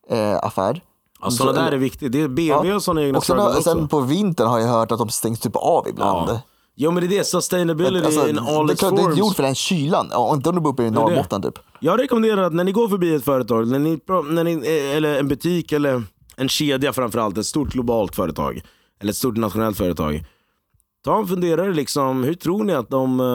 eh, 0.09 0.37
affär. 0.43 0.81
Ja, 1.23 1.31
sådana 1.31 1.61
där 1.61 1.71
är 1.71 1.77
viktigt. 1.77 2.11
Det 2.11 2.21
är 2.21 2.27
BMW 2.27 2.73
och 2.75 2.83
sådana 2.83 3.03
egna 3.03 3.17
Och 3.17 3.25
sen, 3.25 3.39
också. 3.39 3.61
sen 3.61 3.87
på 3.87 3.99
vintern 3.99 4.47
har 4.47 4.59
jag 4.59 4.67
hört 4.67 4.91
att 4.91 4.99
de 4.99 5.09
stängs 5.09 5.39
typ 5.39 5.55
av 5.55 5.87
ibland. 5.89 6.29
Ja. 6.29 6.41
Jo 6.75 6.91
men 6.91 7.01
det 7.09 7.15
är 7.15 7.17
det, 7.19 7.23
sustainability 7.23 8.05
Alltså, 8.05 8.29
in 8.29 8.39
all 8.39 8.67
det, 8.67 8.71
är 8.71 8.73
its 8.73 8.79
klart, 8.79 8.95
det 8.95 9.01
är 9.01 9.03
forms. 9.03 9.17
gjort 9.17 9.35
för 9.35 9.43
den 9.43 9.55
kylan. 9.55 10.07
Ja, 10.11 10.29
och 10.29 10.35
inte 10.35 10.49
om 10.49 10.55
du 10.55 10.61
bor 10.61 10.71
uppe 10.73 10.83
i. 10.83 10.91
Norrbotten 10.91 11.41
typ. 11.41 11.53
Jag 11.79 11.99
rekommenderar 11.99 12.43
att 12.43 12.53
när 12.53 12.63
ni 12.63 12.71
går 12.71 12.87
förbi 12.87 13.15
ett 13.15 13.25
företag, 13.25 13.67
när 13.67 13.79
ni, 13.79 13.99
när 14.29 14.43
ni, 14.43 14.67
eller 14.95 15.19
en 15.19 15.27
butik 15.27 15.71
eller 15.71 16.03
en 16.35 16.49
kedja 16.49 16.93
framförallt, 16.93 17.37
ett 17.37 17.45
stort 17.45 17.69
globalt 17.69 18.15
företag, 18.15 18.61
eller 19.01 19.11
ett 19.11 19.17
stort 19.17 19.37
nationellt 19.37 19.77
företag. 19.77 20.25
Ta 21.05 21.17
en 21.19 21.27
funderare 21.27 21.73
liksom, 21.73 22.23
hur 22.23 22.33
tror 22.33 22.63
ni 22.63 22.73
att 22.73 22.89
de, 22.89 23.19
eh, 23.19 23.25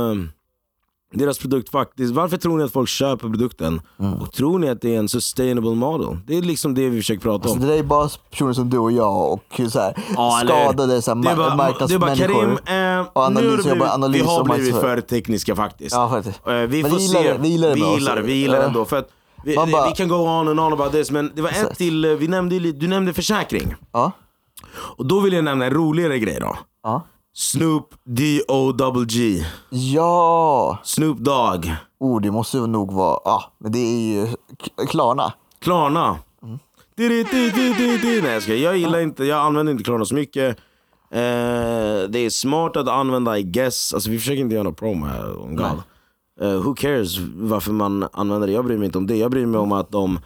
deras 1.14 1.38
produkt 1.38 1.68
faktiskt, 1.70 2.14
varför 2.14 2.36
tror 2.36 2.58
ni 2.58 2.64
att 2.64 2.72
folk 2.72 2.88
köper 2.88 3.28
produkten? 3.28 3.80
Mm. 4.00 4.14
Och 4.14 4.32
tror 4.32 4.58
ni 4.58 4.68
att 4.68 4.80
det 4.80 4.94
är 4.94 4.98
en 4.98 5.08
sustainable 5.08 5.74
model? 5.74 6.18
Det 6.26 6.36
är 6.38 6.42
liksom 6.42 6.74
det 6.74 6.88
vi 6.88 6.96
försöker 7.00 7.20
prata 7.20 7.48
Så 7.48 7.54
om. 7.54 7.60
det 7.60 7.66
där 7.66 7.74
är 7.78 7.82
bara 7.82 8.08
personer 8.30 8.52
som 8.52 8.70
du 8.70 8.78
och 8.78 8.92
jag 8.92 9.32
och 9.32 9.60
så 9.70 9.80
här, 9.80 9.94
Ja, 10.16 10.40
skadade 10.44 11.02
så 11.02 11.14
här, 11.14 11.22
Det 11.22 11.30
är 11.30 11.36
bara, 11.36 11.50
ma- 11.50 11.78
det 11.88 11.94
är 11.94 11.98
bara 11.98 12.08
marknadsmänniskor. 12.08 12.56
Karim, 12.66 12.98
eh, 13.00 13.06
Och 13.12 13.22
analys- 13.26 13.40
nu 13.40 13.50
har 13.50 14.04
blivit, 14.04 14.22
vi 14.22 14.26
har 14.28 14.44
blivit 14.44 14.76
för 14.76 15.00
tekniska 15.00 15.56
faktiskt. 15.56 15.94
Ja, 15.94 16.08
faktiskt. 16.10 16.40
Eh, 16.46 16.54
vi 16.54 16.82
Men 16.82 16.90
får 16.90 16.98
vi 16.98 17.02
gillar 17.06 17.22
se. 17.22 17.36
vi 17.40 17.48
gillar 17.48 17.68
det 17.68 17.74
vi 17.74 17.80
gillar, 17.94 18.16
vi 18.22 18.32
gillar 18.32 18.60
ändå. 18.62 18.84
För 18.84 18.96
att 18.96 19.08
vi, 19.44 19.56
bara- 19.56 19.88
vi 19.88 19.92
kan 19.96 20.08
go 20.08 20.14
on 20.16 20.48
and 20.48 20.60
on 20.60 20.72
about 20.72 20.92
this, 20.92 21.10
men 21.10 21.32
det 21.34 21.42
var 21.42 21.50
ett 21.50 21.78
till, 21.78 22.04
eh, 22.04 22.10
vi 22.10 22.28
nämnde, 22.28 22.58
du 22.72 22.88
nämnde 22.88 23.12
försäkring. 23.12 23.74
Ja. 23.92 24.12
Och 24.70 25.06
då 25.06 25.20
vill 25.20 25.32
jag 25.32 25.44
nämna 25.44 25.64
en 25.64 25.70
roligare 25.72 26.18
grej 26.18 26.38
då. 26.40 26.56
Ja. 26.82 27.02
Snoop 27.40 27.94
D-O-double-G. 28.04 29.44
ja. 29.70 30.78
Snoop 30.84 31.18
Dogg. 31.18 31.72
Oh, 32.00 32.20
det 32.20 32.30
måste 32.30 32.58
nog 32.58 32.92
vara, 32.92 33.20
ja, 33.24 33.52
men 33.58 33.72
det 33.72 33.78
är 33.78 34.00
ju 34.12 34.26
Klarna. 34.88 35.32
Klarna. 35.58 36.18
Mm. 36.42 36.58
Nej 38.22 38.32
jag 38.32 38.42
ska, 38.42 38.54
jag 38.54 38.78
gillar 38.78 39.00
inte, 39.00 39.24
jag 39.24 39.38
använder 39.38 39.72
inte 39.72 39.84
Klarna 39.84 40.04
så 40.04 40.14
mycket. 40.14 40.58
Eh, 41.10 41.18
det 42.08 42.18
är 42.18 42.30
smart 42.30 42.76
att 42.76 42.88
använda 42.88 43.38
I 43.38 43.42
guess, 43.42 43.94
alltså 43.94 44.10
vi 44.10 44.18
försöker 44.18 44.40
inte 44.40 44.54
göra 44.54 44.64
någon 44.64 44.74
promo 44.74 45.06
här, 45.06 45.32
God. 45.56 45.82
Eh, 46.40 46.62
who 46.62 46.74
cares 46.74 47.18
varför 47.36 47.72
man 47.72 48.08
använder 48.12 48.46
det, 48.46 48.52
jag 48.52 48.64
bryr 48.64 48.78
mig 48.78 48.86
inte 48.86 48.98
om 48.98 49.06
det. 49.06 49.16
Jag 49.16 49.30
bryr 49.30 49.46
mig 49.46 49.60
om 49.60 49.72
att 49.72 49.90
de, 49.90 50.20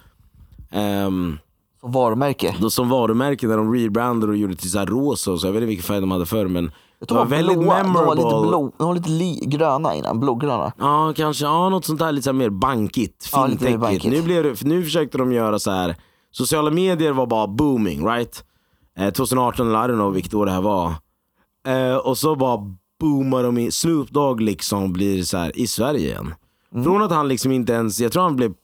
ehm, 0.70 1.38
Som 1.81 1.92
varumärke. 1.92 2.57
de 2.61 2.70
som 2.70 2.88
varumärke 2.88 3.46
när 3.46 3.57
de 3.57 3.75
rebrandade 3.75 4.33
och 4.33 4.38
gjorde 4.38 4.57
till 4.57 4.70
så 4.70 4.79
här 4.79 4.87
rosa 4.87 5.33
och 5.33 5.40
så, 5.40 5.46
jag 5.46 5.53
vet 5.53 5.62
inte 5.62 5.68
vilken 5.68 5.85
färg 5.85 6.01
de 6.01 6.11
hade 6.11 6.27
förr 6.27 6.48
men 6.48 6.70
Jag 7.02 7.08
det 7.08 7.14
tror 7.14 7.18
var 7.18 7.24
de 7.24 7.30
var 7.30 7.36
väldigt 7.36 7.58
blåa, 7.58 7.82
de 7.82 7.92
var 7.92 8.00
memorable. 8.00 8.22
lite, 8.22 8.48
blå, 8.48 8.72
de 8.78 8.86
var 8.86 8.94
lite 8.94 9.08
li, 9.10 9.40
gröna 9.46 9.94
innan, 9.94 10.20
blågröna. 10.20 10.72
Ja, 10.78 11.12
kanske. 11.16 11.44
Ja, 11.44 11.68
något 11.68 11.84
sånt 11.84 11.98
där 11.98 12.12
lite 12.12 12.32
mer 12.32 12.50
bankigt, 12.50 13.30
Ja, 13.32 13.46
fintechigt. 13.48 13.80
bankigt. 13.80 14.04
nu, 14.14 14.22
blev 14.22 14.42
det, 14.44 14.56
för 14.56 14.64
nu 14.66 14.82
försökte 14.82 15.18
de 15.18 15.32
göra 15.32 15.58
så 15.58 15.70
här. 15.70 15.96
sociala 16.30 16.70
medier 16.70 17.12
var 17.12 17.26
bara 17.26 17.46
booming, 17.46 18.06
right? 18.06 18.44
Eh, 18.98 19.10
2018 19.10 19.68
eller 19.68 19.78
I 19.84 19.88
don't 19.88 19.94
know 19.94 20.12
vilket 20.12 20.34
år 20.34 20.46
det 20.46 20.52
här 20.52 20.62
var. 20.62 20.92
Eh, 21.66 21.96
och 21.96 22.18
så 22.18 22.34
bara 22.36 22.58
boomar 23.00 23.42
de 23.42 23.58
i, 23.58 23.70
Snoop 23.70 24.10
Dogg 24.10 24.40
liksom 24.40 24.92
blir 24.92 25.22
så 25.22 25.36
här 25.36 25.58
i 25.58 25.66
Sverige 25.66 26.00
igen. 26.08 26.34
Mm. 26.72 26.84
Från 26.84 27.02
att 27.02 27.10
han 27.12 27.28
liksom 27.28 27.52
inte 27.52 27.72
ens, 27.72 28.00
jag 28.00 28.12
tror 28.12 28.22
han 28.22 28.36
blev 28.36 28.54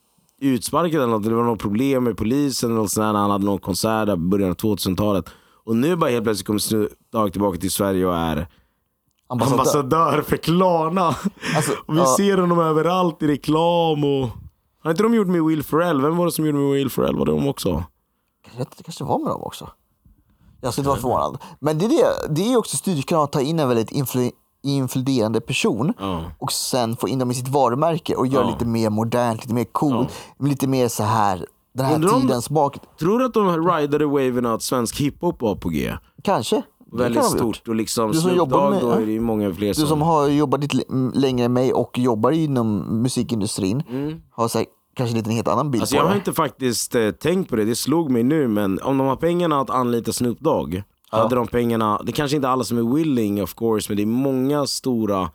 utsparkad 0.41 0.95
eller 1.03 1.13
något, 1.13 1.25
det 1.25 1.35
var 1.35 1.45
något 1.45 1.59
problem 1.61 2.05
med 2.05 2.17
polisen 2.17 2.71
eller 2.71 2.81
något 2.81 2.91
sånt 2.91 3.05
där, 3.05 3.13
när 3.13 3.21
han 3.21 3.31
hade 3.31 3.45
någon 3.45 3.59
konsert 3.59 4.07
där 4.07 4.15
i 4.15 4.17
början 4.17 4.51
av 4.51 4.57
2000-talet. 4.57 5.25
Och 5.69 5.77
nu 5.77 5.97
bara 5.97 6.11
helt 6.11 6.25
plötsligt 6.25 6.47
kommer 6.47 6.59
Snoop 6.59 6.89
Dogg 7.13 7.33
tillbaka 7.33 7.59
till 7.59 7.71
Sverige 7.71 8.07
och 8.07 8.17
är 8.17 8.47
Ambassadör. 9.27 9.59
ambassadör 9.59 10.23
för 10.23 10.37
Klarna. 10.37 11.07
Alltså, 11.57 11.73
och 11.87 11.95
vi 11.95 11.99
ja. 11.99 12.15
ser 12.17 12.39
honom 12.39 12.59
överallt 12.61 13.23
i 13.23 13.27
reklam 13.27 14.05
och... 14.05 14.29
Har 14.83 14.91
inte 14.91 15.03
de 15.03 15.15
gjort 15.15 15.27
med 15.27 15.45
Will 15.45 15.63
Ferrell? 15.63 16.01
Vem 16.03 16.17
var 16.17 16.27
det 16.27 16.33
som 16.33 16.47
gjorde 16.47 16.59
med 16.59 16.73
Will 16.73 16.91
Ferrell? 16.91 17.17
Var 17.17 17.27
det 17.27 17.33
de 17.33 17.49
också? 17.49 17.69
Jag 18.45 18.51
vet 18.51 18.59
inte, 18.59 18.75
det 18.77 18.83
kanske 18.83 19.05
var 19.05 19.19
med 19.19 19.31
dem 19.33 19.43
också. 19.43 19.71
Jag 20.61 20.73
skulle 20.73 20.83
inte 20.83 21.03
vara 21.03 21.19
förvånad. 21.19 21.39
Men 21.61 21.79
det 21.79 21.85
är, 21.85 21.89
det, 21.89 22.35
det 22.35 22.53
är 22.53 22.57
också 22.57 22.77
styrkan 22.77 23.21
att 23.21 23.33
ta 23.33 23.41
in 23.41 23.59
en 23.61 23.69
väldigt 23.69 23.93
influ, 23.93 24.31
inkluderande 24.63 25.41
person 25.41 25.95
Ja. 25.99 26.23
och 26.39 26.53
sen 26.53 26.97
få 26.97 27.09
in 27.09 27.19
dem 27.19 27.31
i 27.31 27.35
sitt 27.35 27.49
varumärke 27.49 28.15
och 28.15 28.27
göra 28.27 28.45
Ja. 28.45 28.51
lite 28.51 28.65
mer 28.65 28.91
modernt, 28.91 29.41
lite 29.43 29.55
mer 29.55 29.65
coolt, 29.65 30.09
lite 30.39 30.67
mer 30.67 30.89
så 30.89 31.03
här 31.03 31.47
den 31.79 31.87
här 31.87 31.95
Undrar 31.95 32.15
om- 32.15 32.21
tidens 32.23 32.51
bak. 32.51 32.77
Tror 33.01 33.19
du 33.19 33.25
att 33.25 33.35
de 33.35 33.67
ridade 33.69 34.07
waven 34.07 34.47
att 34.47 34.63
svensk 34.63 35.01
hiphop 35.01 35.43
var 35.43 35.55
på 35.57 35.69
G? 35.69 35.95
Kanske. 36.23 36.57
Det 36.93 36.97
Väldigt 36.99 37.23
kan 37.23 37.33
de 37.33 37.39
ha 37.39 37.47
gjort. 37.47 37.57
stort 37.57 37.69
och 37.69 37.75
liksom 37.75 38.09
Du 38.09 38.15
som 38.15 38.23
Snoop 38.23 38.37
jobbar 38.37 38.59
Dogg 38.65 38.71
med- 38.71 38.83
då 38.83 38.91
är 38.91 39.07
det 39.07 39.13
ju 39.13 39.21
många 39.21 39.55
fler 39.55 39.69
Du 39.69 39.75
som... 39.75 40.03
har 40.03 40.29
jobbat 40.29 40.61
lite 40.61 40.77
l- 40.77 41.11
längre 41.15 41.45
än 41.45 41.53
mig 41.53 41.73
och 41.73 41.99
jobbar 41.99 42.31
inom 42.31 42.79
musikindustrin 43.03 43.83
har 44.31 44.49
säkert 44.49 44.73
kanske 44.97 45.17
lite 45.17 45.31
en 45.31 45.35
helt 45.37 45.49
annan 45.49 45.71
bild 45.71 45.75
Mm. 45.75 45.83
Alltså 45.83 45.95
på 45.97 45.99
jag 46.01 46.05
har 46.05 46.11
det. 46.11 46.17
inte 46.17 46.33
faktiskt 46.33 46.95
eh, 46.95 47.11
tänkt 47.11 47.51
på 47.51 47.57
det, 47.57 47.65
det 47.65 47.75
slog 47.75 48.11
mig 48.11 48.23
nu 48.23 48.49
men 48.49 48.79
om 48.83 48.99
de 48.99 49.07
har 49.07 49.17
pengarna 49.17 49.61
att 49.61 49.71
anlita 49.71 50.13
Snoop 50.13 50.41
Dogg 50.41 50.83
Hade 51.11 51.35
de 51.35 51.47
pengarna, 51.47 52.01
det 52.05 52.13
kanske 52.13 52.37
inte 52.37 52.49
alla 52.49 52.65
som 52.65 52.79
är 52.79 52.95
willing 52.95 53.43
of 53.43 53.55
course 53.55 53.91
men 53.91 53.97
det 53.97 54.03
är 54.03 54.07
många 54.07 54.67
stora 54.67 55.31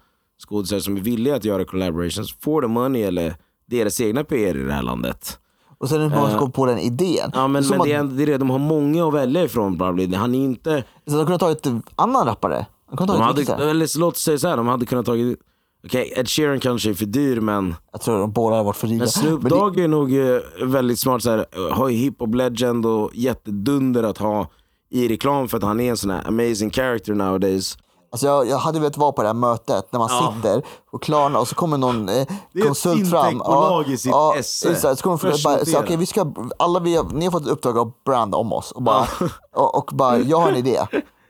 skådespelare 0.48 0.82
som 0.84 0.98
är 0.98 1.02
villiga 1.02 1.36
att 1.36 1.46
göra 1.46 1.66
collaborations 1.66 2.34
for 2.42 2.62
the 2.62 2.68
money 2.68 3.02
eller 3.04 3.36
deras 3.66 4.02
egna 4.02 4.24
PR 4.24 4.56
i 4.58 4.64
det 4.64 4.74
här 4.74 4.84
landet. 4.84 5.40
Och 5.84 5.90
sen 5.90 6.02
hur 6.02 6.10
man 6.10 6.30
ska 6.30 6.40
komma 6.40 6.52
på 6.52 6.66
den 6.66 6.80
idén. 6.80 7.32
Ja 7.34 7.48
men, 7.48 7.64
men 7.70 7.82
att- 7.82 7.88
det, 7.88 7.94
är, 7.94 8.04
det 8.04 8.24
är 8.24 8.28
det, 8.28 8.38
de 8.38 8.50
har 8.50 8.60
många 8.60 9.08
att 9.08 9.14
välja 9.14 9.44
ifrån 9.44 9.78
probably. 9.78 10.16
Han 10.16 10.36
är 10.36 10.40
inte... 10.40 10.84
Så 11.08 11.12
de 11.14 11.18
kunde 11.18 11.32
ha 11.32 11.38
tagit 11.38 11.66
en 11.66 11.84
annan 11.96 12.26
rappare. 12.26 12.66
De 12.90 12.98
kunde 12.98 13.14
ha 13.14 13.20
De 13.20 13.34
tagit 13.34 13.50
hade, 13.50 13.62
hade... 13.62 13.72
eller 13.72 13.86
så 13.88 14.00
låt 14.00 14.14
oss 14.14 14.22
säga 14.22 14.38
så 14.38 14.48
här, 14.48 14.58
de 14.58 14.68
hade 14.68 14.86
kunnat 14.86 15.06
tagit... 15.06 15.40
Okej, 15.86 16.14
Ed 16.16 16.30
Sheeran 16.30 16.60
kanske 16.60 16.90
är 16.90 16.94
för 16.94 17.06
dyr 17.06 17.40
men, 17.40 17.76
Jag 17.92 18.02
tror 18.02 18.20
de 18.20 18.32
båda 18.32 18.56
har 18.56 18.64
varit 18.64 18.76
för 18.76 18.88
dyra. 18.88 18.98
men 18.98 19.08
Snoop 19.08 19.42
Dogg 19.42 19.80
är 19.80 19.88
nog 19.88 20.14
eh, 20.18 20.40
väldigt 20.66 21.00
smart. 21.00 21.24
Så 21.24 21.30
här, 21.32 21.46
eh, 21.52 21.78
har 21.78 21.90
ju 21.90 21.98
hiphop 21.98 22.36
legend 22.36 22.86
och 22.86 23.10
jättedunder 23.14 24.04
att 24.04 24.18
ha 24.18 24.48
i 24.90 25.08
reklam 25.08 25.48
för 25.48 25.58
att 25.58 25.64
han 25.64 25.80
är 25.80 25.90
en 25.90 25.98
sån 25.98 26.10
här 26.12 26.28
amazing 26.28 26.72
character 26.72 27.14
nowadays. 27.14 27.78
Alltså 28.14 28.28
jag, 28.28 28.48
jag 28.48 28.58
hade 28.58 28.80
velat 28.80 28.98
vara 28.98 29.12
på 29.12 29.22
det 29.22 29.28
här 29.28 29.34
mötet 29.34 29.88
när 29.92 30.00
man 30.00 30.10
Ja. 30.12 30.34
sitter 30.36 30.64
och 30.92 31.04
Klarna 31.04 31.40
och 31.40 31.48
så 31.48 31.56
kommer 31.56 31.78
någon 31.78 32.10
eh, 32.10 32.16
Det 32.16 32.60
är 32.60 32.62
ett 32.62 32.66
konsult 32.66 33.10
fram. 33.10 33.26
fintechbolag 33.30 33.88
i 33.88 33.98
sitt 33.98 34.14
esse. 34.38 34.72
exakt. 34.72 34.98
Så 35.00 35.04
kommer 35.04 35.18
bara, 35.18 35.38
så, 35.38 35.50
Börsnotera. 35.50 35.84
okay, 35.84 35.98
vi 35.98 36.06
ska, 36.06 36.34
alla 36.60 36.80
vi 36.80 36.96
har, 36.96 37.04
ni 37.04 37.26
har 37.26 37.32
fått 37.32 37.42
ett 37.42 37.48
uppdrag 37.52 37.78
att 37.78 38.04
branda 38.04 38.38
om 38.38 38.54
oss 38.54 38.72
och 38.72 38.82
bara, 38.82 39.08
och, 39.56 39.76
och 39.78 39.90
bara 39.94 40.18
jag 40.18 40.38
har 40.40 40.50
en 40.50 40.56
idé. 40.56 40.80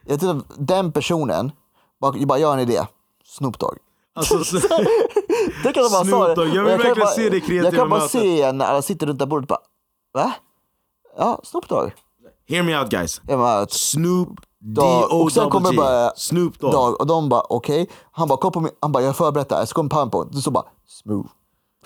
Jag 0.06 0.20
att 0.30 0.44
den 0.56 0.92
personen, 0.92 1.52
bara, 2.00 2.12
bara 2.26 2.38
jag 2.38 2.48
har 2.48 2.54
en 2.54 2.60
idé. 2.60 2.82
Snoop 3.24 3.58
Dogg. 3.58 3.76
Alltså, 4.14 4.44
så, 4.44 4.58
Det 5.62 5.72
kan 5.72 5.82
de 5.84 5.90
bara 5.92 6.04
Snoop 6.04 6.36
Dogg, 6.36 6.46
jag 6.48 6.52
vill 6.52 6.56
kan 6.56 6.64
verkligen 6.78 6.98
bara, 6.98 7.08
se 7.08 7.28
det 7.30 7.40
kreativa 7.40 7.64
Jag 7.64 7.74
kan 7.74 7.90
bara 7.90 8.00
mötet. 8.00 8.10
se 8.10 8.52
när 8.52 8.64
alla 8.64 8.82
sitter 8.82 9.06
runt 9.06 9.18
det 9.18 9.26
bordet 9.26 9.48
bara, 9.48 9.60
va? 10.14 10.32
Ja, 11.18 11.40
Snoop 11.44 11.68
Dogg. 11.68 11.92
hear 12.48 12.62
me 12.62 12.78
out 12.78 12.90
guys. 12.90 13.20
Jag 13.28 13.38
Snoop 13.72 14.28
Dogg. 14.64 15.12
Och 15.22 15.32
sen 15.32 15.50
kommer 15.50 15.70
D-O-G. 15.72 15.76
bara 15.76 16.10
Snoop 16.16 16.58
Dogg. 16.60 16.72
Dogg. 16.72 17.00
Och 17.00 17.06
de 17.06 17.28
bara 17.28 17.42
okej. 17.48 17.90
Han 18.12 18.28
bara 18.28 18.38
kolla 18.38 18.50
på 18.50 18.60
min, 18.60 18.72
han 18.80 18.92
bara 18.92 19.02
jag 19.02 19.08
har 19.08 19.14
förberett 19.14 19.48
det 19.48 19.54
här. 19.56 19.66
Så 19.66 19.74
kommer 19.74 19.90
Pampo. 19.90 20.24
Du 20.24 20.40
så 20.42 20.50
bara 20.50 20.64
smooth. 20.86 21.28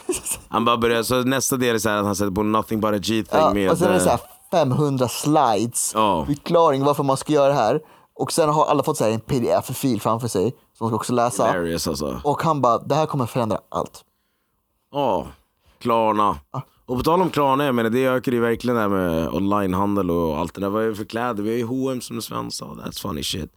Han 0.49 0.65
bara 0.65 0.77
börjar, 0.77 1.03
så 1.03 1.15
nästa 1.23 1.57
del 1.57 1.75
är 1.75 1.79
så 1.79 1.89
här 1.89 1.97
att 1.97 2.05
han 2.05 2.17
sätter 2.17 2.31
på 2.31 2.43
nothing 2.43 2.81
but 2.81 2.91
a 2.95 2.99
G-thing 2.99 3.41
Ja, 3.41 3.55
med... 3.55 3.71
och 3.71 3.79
sen 3.79 3.89
är 3.89 3.93
det 3.93 3.97
eh, 3.99 4.03
så 4.05 4.11
här 4.11 4.21
500 4.51 5.09
slides. 5.09 5.93
Ja. 5.95 6.25
Förklaring 6.27 6.85
varför 6.85 7.03
man 7.03 7.17
ska 7.17 7.33
göra 7.33 7.49
det 7.49 7.55
här. 7.55 7.81
Och 8.15 8.33
sen 8.33 8.49
har 8.49 8.67
alla 8.67 8.83
fått 8.83 8.97
så 8.97 9.05
här 9.05 9.11
en 9.11 9.21
pdf-fil 9.21 10.01
framför 10.01 10.29
sig. 10.29 10.51
Som 10.79 10.85
de 10.85 10.89
ska 10.89 10.97
också 10.97 11.13
läsa. 11.13 11.47
hilarious 11.47 11.89
alltså. 11.89 12.21
Och 12.25 12.43
han 12.43 12.61
bara 12.61 12.79
det 12.79 12.95
här 12.95 13.07
kommer 13.07 13.27
förändra 13.27 13.59
allt. 13.69 14.05
Ja, 14.93 15.27
Klarna. 15.79 16.39
Och 16.89 16.97
på 16.97 17.03
tal 17.03 17.21
om 17.23 17.31
Klarna, 17.31 17.65
jag 17.65 17.75
menar, 17.75 17.91
det 17.91 18.05
ökar 18.05 18.33
ju 18.33 18.41
verkligen 18.41 18.77
det 18.77 18.83
här 18.83 18.89
med 18.89 19.29
onlinehandel 19.29 20.11
och 20.11 20.39
allt 20.39 20.55
det 20.55 20.61
där. 20.61 20.69
Vad 20.69 20.85
är 20.85 20.89
det 20.89 20.95
för 20.95 21.05
kläder? 21.05 21.43
Vi 21.43 21.51
har 21.51 21.57
ju 21.57 21.65
H&M 21.65 22.01
som 22.01 22.17
är 22.17 22.21
svenska. 22.21 22.65
That's 22.65 23.03
funny 23.03 23.23
shit. 23.23 23.51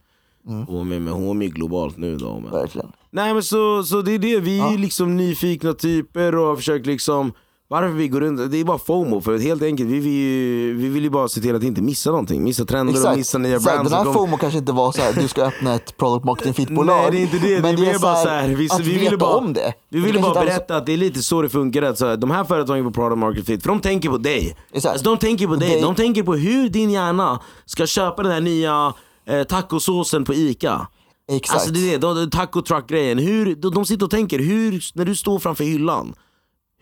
H&M, 0.68 0.92
är- 0.92 1.00
men 1.00 1.12
H&M 1.12 1.42
är 1.42 1.46
globalt 1.46 1.96
nu 1.96 2.16
då. 2.16 2.40
Men. 2.40 2.50
Verkligen. 2.50 2.92
Nej 3.10 3.34
men 3.34 3.42
så, 3.42 3.82
så 3.84 4.02
det 4.02 4.12
är 4.12 4.18
det, 4.18 4.40
vi 4.40 4.58
är 4.60 4.78
liksom 4.78 5.16
nyfikna 5.16 5.72
typer 5.72 6.34
och 6.34 6.46
har 6.46 6.56
försökt 6.56 6.86
liksom 6.86 7.32
Varför 7.72 7.88
vi 7.88 8.08
går 8.08 8.20
runt, 8.20 8.50
det 8.50 8.60
är 8.60 8.64
bara 8.64 8.78
FOMO 8.78 9.20
för 9.20 9.38
helt 9.38 9.62
enkelt, 9.62 9.90
vi 9.90 9.98
vill, 9.98 10.12
ju, 10.12 10.74
vi 10.74 10.88
vill 10.88 11.04
ju 11.04 11.10
bara 11.10 11.28
se 11.28 11.40
till 11.40 11.56
att 11.56 11.62
inte 11.62 11.82
missa 11.82 12.10
någonting. 12.10 12.44
Missa 12.44 12.64
trender 12.64 13.10
och 13.10 13.16
missa 13.16 13.38
nya 13.38 13.60
brands. 13.60 13.90
Den 13.90 14.06
här. 14.06 14.12
FOMO 14.12 14.36
kanske 14.36 14.58
inte 14.58 14.72
var 14.72 14.92
så 14.92 15.00
här, 15.02 15.12
du 15.12 15.28
ska 15.28 15.42
öppna 15.42 15.74
ett 15.74 15.96
product 15.96 16.24
marketing 16.24 16.54
fit 16.54 16.70
bolag 16.70 16.96
Nej 16.96 17.10
det 17.10 17.18
är 17.18 17.22
inte 17.22 17.38
det, 17.38 17.54
det 17.56 17.62
Men 17.62 17.74
är 17.74 17.78
mer 17.78 17.98
bara 17.98 18.16
så 18.16 18.28
här, 18.28 18.48
vi, 18.48 18.68
att 18.70 18.80
vi 18.80 18.98
veta 18.98 19.16
bara, 19.16 19.36
om 19.36 19.52
det. 19.52 19.74
Vi 19.88 20.00
Det 20.00 20.12
kanske 20.12 20.22
bara 20.22 20.44
berätta 20.44 20.76
att 20.76 20.86
det 20.86 20.92
är 20.92 20.96
lite 20.96 21.22
så 21.22 21.42
det 21.42 21.48
funkar. 21.48 21.82
Att 21.82 21.98
så 21.98 22.06
här, 22.06 22.16
de 22.16 22.30
här 22.30 22.44
företagen 22.44 22.84
på 22.84 22.90
product 22.90 23.18
market 23.18 23.46
fit, 23.46 23.62
för 23.62 23.68
de 23.68 23.80
tänker 23.80 24.08
på 24.08 24.18
dig. 24.18 24.56
Exakt. 24.72 24.92
Alltså, 24.92 25.10
de 25.10 25.18
tänker 25.18 25.46
på 25.46 25.56
dig, 25.56 25.80
de 25.80 25.94
tänker 25.94 26.22
på 26.22 26.34
hur 26.34 26.68
din 26.68 26.90
hjärna 26.90 27.40
ska 27.66 27.86
köpa 27.86 28.22
den 28.22 28.32
här 28.32 28.40
nya 28.40 28.94
eh, 29.26 29.42
tacosåsen 29.42 30.24
på 30.24 30.34
ICA. 30.34 30.86
Exakt. 31.32 31.54
Alltså 31.54 31.72
det 31.72 31.94
är 31.94 31.98
det, 31.98 32.14
de, 32.14 32.30
taco 32.30 32.62
truck 32.62 32.88
grejen. 32.88 33.18
Hur, 33.18 33.54
de, 33.54 33.74
de 33.74 33.86
sitter 33.86 34.04
och 34.04 34.10
tänker, 34.10 34.38
hur, 34.38 34.84
när 34.94 35.04
du 35.04 35.14
står 35.14 35.38
framför 35.38 35.64
hyllan, 35.64 36.14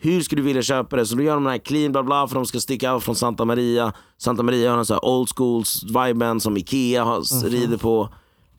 hur 0.00 0.20
skulle 0.20 0.42
du 0.42 0.46
vilja 0.46 0.62
köpa 0.62 0.96
det? 0.96 1.06
Så 1.06 1.14
då 1.14 1.22
gör 1.22 1.34
de 1.34 1.44
den 1.44 1.50
här 1.52 1.58
clean 1.58 1.92
bla 1.92 2.02
bla 2.02 2.28
för 2.28 2.34
de 2.34 2.46
ska 2.46 2.60
sticka 2.60 2.92
av 2.92 3.00
från 3.00 3.14
Santa 3.14 3.44
Maria. 3.44 3.92
Santa 4.18 4.42
Maria 4.42 4.70
har 4.70 4.78
en 4.78 4.86
sån 4.86 4.94
här 4.94 5.04
old 5.04 5.28
schools 5.36 5.82
viben 5.84 6.40
som 6.40 6.56
Ikea 6.56 7.04
har, 7.04 7.42
Mhm. 7.44 7.50
rider 7.50 7.76
på. 7.76 8.08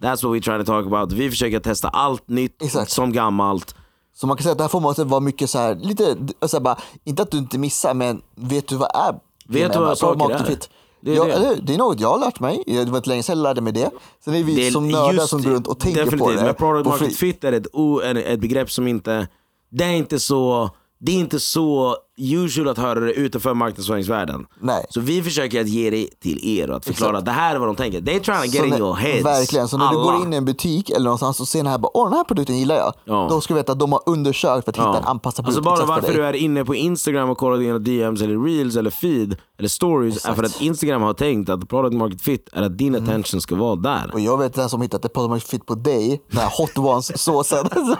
That's 0.01 0.23
what 0.27 0.36
we 0.36 0.41
try 0.41 0.58
to 0.58 0.63
talk 0.63 0.86
about. 0.88 1.12
Vi 1.12 1.30
försöker 1.30 1.60
testa 1.60 1.88
allt 1.88 2.27
nytt 2.30 2.62
Exakt. 2.62 2.91
som 2.91 3.13
gammalt. 3.13 3.75
Så 4.15 4.27
man 4.27 4.38
kan 4.38 4.43
säga 4.43 4.51
att 4.51 4.58
det 4.58 4.63
här 4.63 4.69
får 4.69 4.80
måste 4.80 5.04
vara 5.04 5.19
mycket 5.19 5.49
så 5.49 5.58
här, 5.60 5.75
lite, 5.75 6.17
så 6.45 6.58
här 6.58 6.62
bara, 6.63 6.77
inte 7.04 7.21
att 7.21 7.32
du 7.32 7.38
inte 7.38 7.58
missar 7.58 7.93
men 7.93 8.21
vet 8.36 8.67
du 8.67 8.75
vad 8.75 8.89
är 8.95 9.15
Vet 9.47 9.73
du 9.73 9.80
vad 9.80 9.97
saker 9.97 10.30
är? 10.30 10.43
Fit? 10.43 10.69
Det 11.04 11.12
är 11.12 11.15
ja, 11.15 11.25
det. 11.39 11.56
det 11.63 11.73
är 11.73 11.77
något 11.77 11.99
jag 11.99 12.10
har 12.10 12.19
lärt 12.19 12.39
mig, 12.39 12.63
det 12.67 12.86
var 12.89 12.97
inte 12.97 13.10
länge 13.10 13.23
sedan 13.23 13.38
jag 13.38 13.43
lärde 13.43 13.62
mig 13.62 13.73
det. 13.73 13.91
Sen 14.25 14.34
är 14.36 14.43
vi 14.43 14.56
Det 14.56 14.67
är 14.67 14.71
som 14.71 14.89
nördar 14.89 15.25
som 15.25 15.41
går 15.43 15.51
runt 15.51 15.67
och 15.67 15.80
tänker 15.80 16.06
definitivt, 16.06 16.27
på 16.27 16.32
det. 16.32 16.43
Men 16.45 16.56
product 16.56 16.86
market 16.89 17.15
fit 17.17 17.43
är 17.43 17.54
ett, 17.54 17.67
o, 17.73 18.01
ett 18.01 18.39
begrepp 18.39 18.71
som 18.71 18.88
inte, 18.88 19.27
det 19.71 19.84
är 19.84 19.91
inte 19.91 20.19
så 20.19 20.69
det 21.02 21.12
är 21.12 21.16
inte 21.16 21.40
så 21.40 21.98
usual 22.21 22.67
att 22.67 22.77
höra 22.77 22.99
det 22.99 23.13
utanför 23.13 23.53
marknadsföringsvärlden. 23.53 24.45
Nej. 24.60 24.86
Så 24.89 24.99
vi 25.01 25.23
försöker 25.23 25.62
att 25.62 25.67
ge 25.67 25.89
det 25.89 26.07
till 26.21 26.39
er 26.60 26.69
och 26.69 26.75
att 26.77 26.86
förklara 26.86 27.17
att 27.17 27.25
det 27.25 27.31
här 27.31 27.55
är 27.55 27.60
vad 27.60 27.67
de 27.69 27.75
tänker. 27.75 28.01
They're 28.01 28.19
trying 28.19 28.39
to 28.41 28.45
get 28.45 28.55
Så 28.57 28.63
in 28.63 28.69
när- 28.69 28.77
your 28.79 28.95
heads. 28.95 29.25
Verkligen, 29.25 29.67
så 29.67 29.77
när 29.77 29.89
du 29.91 29.97
Alla. 29.97 30.12
går 30.12 30.21
in 30.23 30.34
i 30.34 30.38
en 30.38 30.45
butik 30.45 30.89
eller 30.89 31.03
någonstans 31.03 31.39
och 31.39 31.47
ser 31.47 31.60
den 31.60 31.67
här, 31.67 31.77
bara, 31.77 31.91
åh 31.97 32.10
den 32.10 32.17
här 32.17 32.23
produkten 32.23 32.57
gillar 32.60 32.75
jag. 32.75 32.93
Ja. 33.05 33.27
Då 33.29 33.41
ska 33.41 33.53
du 33.53 33.57
veta 33.60 33.71
att 33.71 33.79
de 33.79 33.91
har 33.91 34.01
undersökt 34.05 34.65
för 34.65 34.71
att 34.71 34.77
hitta 34.77 34.97
en 34.97 35.03
anpassad 35.03 35.45
Alltså 35.45 35.62
produkt 35.62 35.65
bara 35.65 35.73
exakt 35.75 36.07
för 36.07 36.07
varför 36.07 36.21
du 36.21 36.25
är 36.27 36.34
inne 36.43 36.65
på 36.65 36.75
Instagram 36.75 37.29
och 37.29 37.38
kollar 37.38 37.57
dina 37.57 37.79
DMs 37.79 38.21
eller 38.21 38.43
reels 38.45 38.75
eller 38.75 38.89
feed 38.89 39.36
eller 39.60 39.69
stories 39.69 40.13
är 40.13 40.17
Exakt. 40.17 40.36
för 40.36 40.43
att 40.43 40.62
Instagram 40.62 41.01
har 41.01 41.13
tänkt 41.13 41.49
att 41.49 41.69
product 41.69 41.95
market 41.95 42.21
fit 42.21 42.49
är 42.53 42.62
att 42.62 42.77
din 42.77 42.95
attention 42.95 43.41
ska 43.41 43.55
vara 43.55 43.75
där. 43.75 44.10
Och 44.13 44.19
jag 44.19 44.38
vet 44.38 44.53
den 44.53 44.69
som 44.69 44.81
hittat 44.81 45.05
ett 45.05 45.13
product 45.13 45.29
market 45.29 45.49
fit 45.49 45.65
på 45.65 45.75
dig, 45.75 46.21
den 46.31 46.39
här 46.39 46.51
hot 46.57 46.77
ones-såsen. 46.77 47.69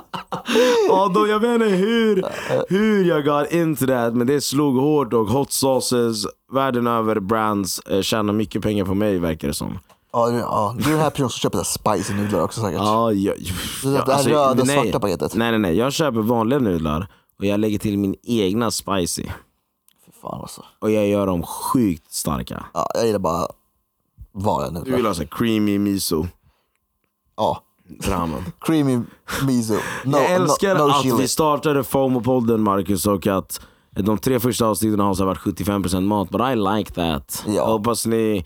Ja, 0.90 1.12
då, 1.16 1.28
jag 1.28 1.40
vet 1.40 1.52
inte 1.54 1.66
hur, 1.66 2.24
hur 2.70 3.06
jag 3.06 3.26
got 3.26 3.52
into 3.52 3.86
that 3.88 4.11
men 4.16 4.28
det 4.28 4.42
slog 4.42 4.76
hårt 4.76 5.14
och 5.14 5.28
hot 5.28 5.52
sauces 5.52 6.26
världen 6.52 6.88
över 6.88 7.20
brands 7.20 7.80
eh, 7.80 8.02
tjänar 8.02 8.34
mycket 8.34 8.62
pengar 8.62 8.86
på 8.86 8.94
mig 8.94 9.18
verkar 9.20 9.48
det 9.48 9.54
som. 9.54 9.80
ja, 10.14 10.30
du, 10.30 10.38
ja, 10.38 10.76
du 10.80 10.86
är 10.86 10.90
den 10.92 11.00
här 11.00 11.10
personen 11.10 11.30
som 11.30 11.40
köper 11.40 11.64
spicy 11.64 12.14
nudlar 12.14 12.42
också 12.42 12.62
säkert. 12.62 12.80
Ja, 12.80 13.12
jag, 13.14 13.36
Det 13.84 14.14
här 14.14 14.24
röda, 14.24 14.64
nej. 14.64 14.84
svarta 14.84 15.00
paketet. 15.00 15.36
Nej 15.36 15.52
nej 15.52 15.60
nej, 15.60 15.76
jag 15.78 15.94
köper 15.94 16.20
vanliga 16.22 16.60
nudlar 16.60 17.08
och 17.40 17.46
jag 17.46 17.60
lägger 17.60 17.80
till 17.80 17.98
min 17.98 18.16
egna 18.24 18.72
spicy. 18.72 19.24
Fy 20.06 20.12
fan 20.22 20.42
alltså. 20.42 20.64
Och 20.80 20.92
jag 20.92 21.08
gör 21.08 21.28
dem 21.28 21.44
sjukt 21.44 22.14
starka. 22.14 22.66
Ja, 22.74 22.88
jag 22.94 23.06
gillar 23.06 23.20
bara 23.20 23.48
vanliga 24.34 24.70
Du 24.70 24.80
nudlar. 24.80 24.96
vill 24.98 25.06
ha 25.06 25.14
så 25.14 25.26
creamy 25.28 25.80
miso 25.80 26.26
Ja, 27.38 27.64
ramen. 28.04 28.44
creamy 28.60 29.00
miso. 29.44 29.74
No, 30.06 30.18
jag 30.18 30.32
älskar 30.32 30.76
no, 30.76 30.80
no 30.80 30.90
att 30.90 31.02
chili. 31.04 31.16
vi 31.18 31.28
startade 31.28 31.82
FOMO-podden 31.84 32.58
Marcus 32.58 33.06
och 33.08 33.28
att 33.28 33.62
de 33.96 34.18
tre 34.18 34.40
första 34.40 34.66
avsnitten 34.66 35.00
har 35.00 35.14
så 35.14 35.26
varit 35.26 35.38
75% 35.38 36.02
mat, 36.02 36.30
but 36.30 36.42
I 36.42 36.56
like 36.56 36.92
that. 36.94 37.44
Ja. 37.48 37.66
Hoppas 37.66 38.06
ni, 38.06 38.46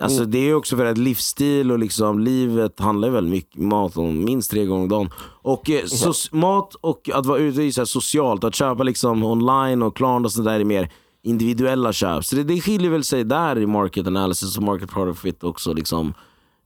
alltså 0.00 0.24
det 0.24 0.38
är 0.38 0.54
också 0.54 0.76
för 0.76 0.84
att 0.84 0.98
livsstil 0.98 1.72
och 1.72 1.78
liksom 1.78 2.20
livet 2.20 2.80
handlar 2.80 3.10
väldigt 3.10 3.30
mycket 3.30 3.60
mat 3.60 3.96
om 3.96 4.24
minst 4.24 4.50
tre 4.50 4.64
gånger 4.64 4.82
om 4.82 4.88
dagen. 4.88 5.10
Och 5.42 5.70
eh, 5.70 5.84
så, 5.86 6.36
mat 6.36 6.74
och 6.74 7.10
att 7.14 7.26
vara 7.26 7.38
ute 7.38 7.62
i 7.62 7.72
så 7.72 7.86
socialt, 7.86 8.44
att 8.44 8.54
köpa 8.54 8.82
liksom 8.82 9.24
online 9.24 9.82
och 9.82 9.96
Klarna 9.96 10.24
och 10.24 10.32
sånt 10.32 10.46
där 10.46 10.60
är 10.60 10.64
mer 10.64 10.92
individuella 11.22 11.92
köp. 11.92 12.24
Så 12.24 12.36
det, 12.36 12.44
det 12.44 12.60
skiljer 12.60 12.90
väl 12.90 13.04
sig 13.04 13.24
där 13.24 13.58
i 13.58 13.66
market 13.66 14.06
analysis 14.06 14.56
och 14.56 14.62
market 14.62 14.90
product 14.90 15.20
fit 15.20 15.44
också. 15.44 15.72
Liksom, 15.72 16.14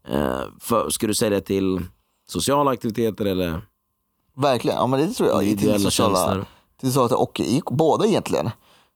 eh, 0.08 0.40
för, 0.60 0.90
ska 0.90 1.06
du 1.06 1.14
säga 1.14 1.30
det 1.30 1.40
till 1.40 1.80
sociala 2.28 2.70
aktiviteter 2.70 3.24
eller 3.24 3.60
Verkligen, 4.36 4.76
ja 4.78 4.86
men 4.86 5.00
det 5.00 5.14
tror 5.14 5.28
jag. 5.28 5.42
I 5.42 5.44
till 5.44 5.52
individuella 5.52 5.90
sociala, 5.90 6.16
tjänster? 6.16 6.59
Till 6.80 6.92
sociala 6.92 7.16
och 7.16 7.40
i 7.40 7.62
båda 7.70 8.06
egentligen. 8.06 8.50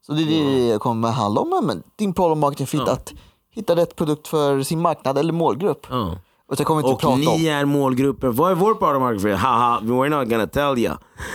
Så 0.05 0.13
det 0.13 0.21
är 0.21 0.25
det 0.45 0.71
det 0.73 0.79
kommer 0.79 1.11
handla 1.11 1.41
om. 1.41 1.61
Men 1.67 1.83
din 1.95 2.13
problem 2.13 2.39
marketing 2.39 2.67
fit, 2.67 2.81
Ja. 2.85 2.93
att 2.93 3.13
hitta 3.51 3.75
rätt 3.75 3.95
produkt 3.95 4.27
för 4.27 4.63
sin 4.63 4.81
marknad 4.81 5.17
eller 5.17 5.33
målgrupp. 5.33 5.87
Ja. 5.89 6.15
Och 6.47 6.59
jag 6.59 6.67
kommer 6.67 6.81
inte 6.81 6.93
Och 6.93 6.99
prata 6.99 7.15
ni 7.15 7.27
om. 7.27 7.45
är 7.45 7.65
målgruppen. 7.65 8.35
Vad 8.35 8.51
är 8.51 8.55
vår 8.55 8.73
product 8.75 8.99
market 9.01 9.21
fit? 9.21 9.35
Haha, 9.37 9.79
we're 9.83 10.09
not 10.19 10.29
gonna 10.29 10.47
tell 10.47 10.77
you. 10.79 10.93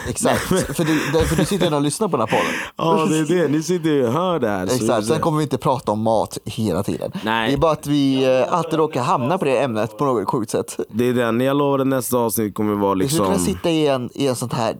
Exakt, 0.08 0.40
för 0.76 0.84
du, 0.84 1.00
därför 1.12 1.36
du 1.36 1.44
sitter 1.44 1.74
och 1.74 1.80
lyssnar 1.82 2.08
på 2.08 2.16
den 2.16 2.26
här 2.28 2.36
podden. 2.38 2.54
Ja 2.76 3.06
det 3.06 3.18
är 3.18 3.42
det, 3.42 3.48
ni 3.48 3.62
sitter 3.62 3.90
ju 3.90 4.06
och 4.06 4.12
hör 4.12 4.38
det 4.38 4.48
här. 4.48 4.66
så 4.66 4.74
Exakt, 4.74 5.00
det- 5.00 5.06
sen 5.14 5.20
kommer 5.20 5.38
vi 5.38 5.42
inte 5.44 5.58
prata 5.58 5.92
om 5.92 6.02
mat 6.02 6.38
hela 6.44 6.82
tiden. 6.82 7.12
Nej. 7.24 7.48
Det 7.48 7.54
är 7.56 7.58
bara 7.58 7.72
att 7.72 7.86
vi 7.86 8.24
eh, 8.40 8.52
alltid 8.54 8.74
råkar 8.78 9.02
hamna 9.02 9.38
på 9.38 9.44
det 9.44 9.58
ämnet 9.62 9.98
på 9.98 10.04
något 10.04 10.28
sjukt 10.28 10.50
sätt. 10.50 10.80
Det 10.90 11.04
är 11.08 11.14
den, 11.14 11.40
jag 11.40 11.56
lovar 11.56 11.78
att 11.78 11.86
nästa 11.86 12.18
avsnitt 12.18 12.54
kommer 12.54 12.74
vara 12.74 12.94
Vi 12.94 13.08
skulle 13.08 13.24
kunna 13.24 13.36
liksom... 13.36 13.54
sitta 13.54 13.70
i 13.70 13.86
en, 13.86 14.10
i 14.14 14.26
en 14.26 14.36
sånt 14.36 14.52
här 14.52 14.76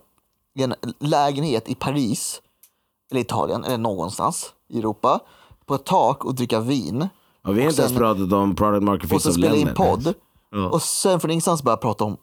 i 0.58 0.62
en 0.62 0.74
lägenhet 1.00 1.68
i 1.68 1.74
Paris, 1.74 2.42
eller 3.10 3.20
Italien, 3.20 3.64
eller 3.64 3.78
någonstans 3.78 4.52
i 4.68 4.78
Europa, 4.78 5.20
på 5.66 5.74
ett 5.74 5.84
tak 5.84 6.24
och 6.24 6.34
dricka 6.34 6.60
vin. 6.60 7.08
Ja, 7.44 7.50
vi 7.52 7.60
har 7.60 7.66
och 7.66 7.70
inte 7.70 7.82
ens 7.82 7.92
sen- 7.92 7.98
pratat 8.00 8.32
om 8.32 8.56
product 8.56 8.82
market 8.82 9.04
Och 9.04 9.10
fit 9.10 9.22
sen 9.22 9.32
som 9.32 9.42
spela 9.42 9.54
in 9.56 9.66
länder. 9.66 9.74
podd. 9.74 10.14
Ja. 10.50 10.68
Och 10.68 10.82
sen 10.82 11.20
från 11.20 11.30
ingenstans 11.30 11.62
börja 11.62 11.76
prata 11.76 12.04
om 12.04 12.16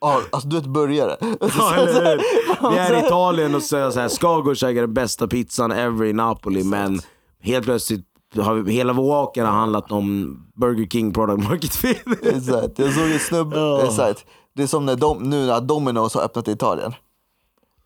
Ja, 0.00 0.20
alltså 0.32 0.48
du 0.48 0.56
är 0.56 0.60
ett 0.60 0.66
burgare. 0.66 1.16
Ja, 1.58 1.74
eller 1.76 2.10
hur? 2.10 2.70
Vi 2.70 2.76
är 2.78 2.94
i 2.94 2.98
Italien 3.06 3.54
och 3.54 3.62
säger 3.62 3.90
så 3.90 4.00
här, 4.00 4.08
ska 4.08 4.40
gå 4.40 4.50
och 4.50 4.56
käka 4.56 4.80
den 4.80 4.94
bästa 4.94 5.28
pizzan 5.28 5.72
ever 5.72 6.04
i 6.06 6.12
Napoli 6.12 6.64
men 6.64 7.00
helt 7.42 7.64
plötsligt 7.64 8.06
har 8.36 8.54
vi, 8.54 8.72
hela 8.72 8.92
vår 8.92 9.08
walker 9.08 9.44
har 9.44 9.52
handlat 9.52 9.92
om 9.92 10.36
Burger 10.56 10.86
King 10.86 11.12
product 11.12 11.48
market 11.48 11.74
fit. 11.74 12.02
Exakt, 12.22 12.78
jag 12.78 12.94
såg 12.94 13.10
en 13.10 13.18
snubbe, 13.18 13.56
Ja. 13.58 13.82
exakt. 13.82 14.26
Det 14.54 14.62
är 14.62 14.66
som 14.66 14.86
när 14.86 14.96
dom, 14.96 15.18
nu 15.22 15.46
när 15.46 15.60
Domino's 15.60 16.14
har 16.14 16.22
öppnat 16.22 16.48
i 16.48 16.52
Italien. 16.52 16.92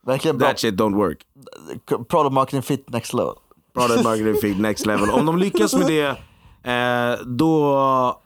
Verkligen 0.07 0.39
bra. 0.39 0.49
That 0.49 0.59
shit 0.59 0.75
don't 0.75 0.95
work. 0.97 1.19
Product 2.09 2.33
marketing 2.33 2.63
fit 2.63 2.91
next 2.91 3.15
level. 3.15 3.35
Product 3.75 4.05
marketing 4.05 4.35
fit 4.41 4.59
next 4.59 4.87
level. 4.87 5.11
Om 5.11 5.27
de 5.27 5.39
lyckas 5.39 5.75
med 5.75 5.87
det, 5.87 6.07
eh, 6.73 7.27
då... 7.27 8.21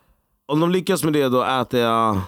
Om 0.46 0.60
de 0.60 0.70
lyckas 0.70 1.04
med 1.04 1.12
det, 1.12 1.28
då 1.28 1.42
äter 1.42 1.80
jag... 1.80 2.20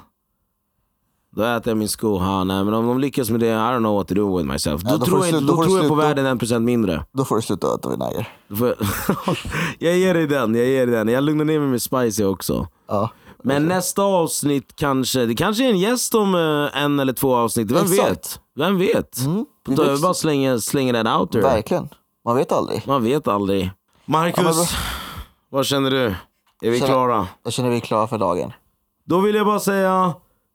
Då 1.36 1.42
äter 1.42 1.70
jag 1.70 1.76
min 1.78 1.88
sko. 1.88 2.18
Ha, 2.18 2.44
nej, 2.44 2.64
men 2.64 2.74
om 2.74 2.86
de 2.86 2.98
lyckas 3.00 3.30
med 3.30 3.40
det, 3.40 3.46
I 3.46 3.50
don't 3.50 3.78
know 3.78 3.96
what 3.96 4.08
to 4.08 4.14
do 4.14 4.36
with 4.36 4.48
myself. 4.48 4.82
Då, 4.82 4.90
Ja, 4.90 4.96
då 4.96 5.06
tror 5.06 5.26
jag, 5.26 5.34
då 5.34 5.40
då 5.56 5.64
tror 5.64 5.78
jag 5.78 5.88
på 5.88 5.94
världen 5.94 6.26
en 6.26 6.38
procent 6.38 6.64
mindre. 6.64 7.04
Då 7.12 7.24
får 7.24 7.36
du 7.36 7.42
sluta 7.42 7.74
äta 7.74 7.88
vinäger. 7.88 8.28
Jag 9.78 9.98
ger 9.98 10.14
dig 10.14 10.26
den, 10.26 10.54
jag 10.54 10.66
ger 10.66 10.86
dig 10.86 10.96
den. 10.96 11.08
Jag 11.08 11.24
lugnar 11.24 11.44
ner 11.44 11.58
mig 11.60 11.68
med 11.68 11.82
spicy 11.82 12.24
också. 12.24 12.68
Ja. 12.88 13.10
Men 13.44 13.68
nästa 13.68 14.02
avsnitt 14.02 14.76
kanske, 14.76 15.26
det 15.26 15.34
kanske 15.34 15.64
är 15.64 15.68
en 15.70 15.78
gäst 15.78 16.14
om 16.14 16.34
eh, 16.34 16.82
en 16.82 17.00
eller 17.00 17.12
två 17.12 17.34
avsnitt. 17.36 17.70
Vem 17.70 17.82
Exakt. 17.84 18.10
vet? 18.10 18.40
Vem 18.58 18.78
vet? 18.78 19.18
Mm, 19.18 19.46
vi 19.68 19.74
Då 19.74 19.82
vet- 19.82 19.90
jag 19.90 20.00
bara 20.00 20.14
slänger, 20.14 20.58
slänger 20.58 20.92
den 20.92 21.06
out 21.06 21.32
there. 21.32 21.42
Verkligen. 21.42 21.88
Man 22.24 22.36
vet 22.36 22.52
aldrig. 22.52 22.82
Man 22.86 23.04
vet 23.04 23.28
aldrig. 23.28 23.70
Marcus, 24.04 24.56
Ja, 24.56 24.66
vad 25.50 25.66
känner 25.66 25.90
du? 25.90 26.14
Är 26.62 26.70
vi 26.70 26.78
Känner- 26.78 26.92
klara? 26.92 27.26
Jag 27.44 27.52
känner 27.52 27.70
vi 27.70 27.76
är 27.76 27.80
klara 27.80 28.06
för 28.06 28.18
dagen. 28.18 28.52
Då 29.04 29.20
vill 29.20 29.34
jag 29.34 29.46
bara 29.46 29.60
säga 29.60 30.14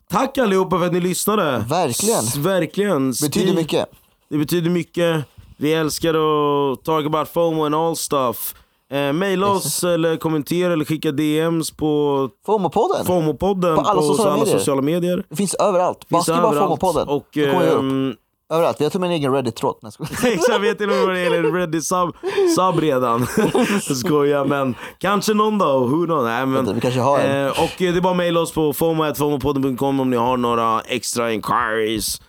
tack 0.10 0.38
allihopa 0.38 0.80
för 0.80 0.86
att 0.86 0.94
ni 0.94 1.00
lyssnade. 1.02 1.66
Verkligen. 1.70 2.20
S- 2.20 2.36
verkligen. 2.36 3.10
Betyder 3.12 3.30
Skriv- 3.30 3.56
mycket. 3.56 3.90
Det 4.30 4.38
betyder 4.38 4.70
mycket. 4.70 5.26
Vi 5.58 5.74
älskar 5.74 6.10
att 6.14 6.84
talk 6.84 7.06
about 7.06 7.30
FOMO 7.30 7.66
and 7.66 7.76
all 7.76 7.96
stuff. 7.96 8.56
Eh, 8.92 9.14
maila 9.14 9.48
oss 9.48 9.84
eller 9.84 10.18
kommentera 10.18 10.74
eller 10.74 10.86
skicka 10.86 11.12
DMs 11.12 11.72
på 11.72 12.30
FOMO-podden. 12.48 13.06
FOMO-podden 13.06 13.76
På 13.76 13.82
alla 13.82 14.00
hos 14.02 14.08
sociala 14.08 14.32
alla 14.32 14.40
medier. 14.44 14.58
sociala 14.60 14.82
medier. 14.82 15.24
Det 15.30 15.36
finns 15.36 15.54
överallt. 15.54 16.10
Bara 16.10 16.22
skriv 16.22 16.36
bara. 16.42 16.60
FOMO-podden. 16.68 17.08
Och, 17.08 17.38
ehm, 17.38 18.14
Överallt. 18.54 18.78
Till 18.78 18.88
och 18.94 19.00
med 19.00 19.08
en 19.08 19.14
egen 19.16 19.34
Reddit-tråd. 19.34 19.76
Jag. 19.82 19.92
Exakt, 20.12 20.50
jag 20.50 20.60
vet 20.60 20.82
inte 20.82 21.00
vad 21.00 21.10
det 21.10 21.20
gäller 21.22 21.44
Reddit 21.60 21.86
sub, 21.86 22.80
redan. 22.80 23.28
Jag 23.88 23.98
skojar 23.98 24.46
men 24.46 24.76
kanske 25.00 25.34
någon 25.34 25.58
dag, 25.58 25.80
who 25.90 26.06
knows? 26.06 26.24
Nej, 26.24 26.46
men, 26.46 26.76
Vi 26.76 26.82
kanske 26.82 27.00
har 27.00 27.20
en. 27.20 27.46
eh, 27.46 27.52
Och 27.52 27.82
eh, 27.82 27.94
det 27.94 28.00
är 28.00 28.02
bara 28.02 28.12
att 28.12 28.18
mejla 28.18 28.40
oss 28.40 28.52
på 28.54 28.74
fomo.fomopodden.com 28.74 30.00
om 30.00 30.10
ni 30.10 30.18
har 30.18 30.38
några 30.38 30.82
extra 30.82 31.32
inquiries. 31.34 32.22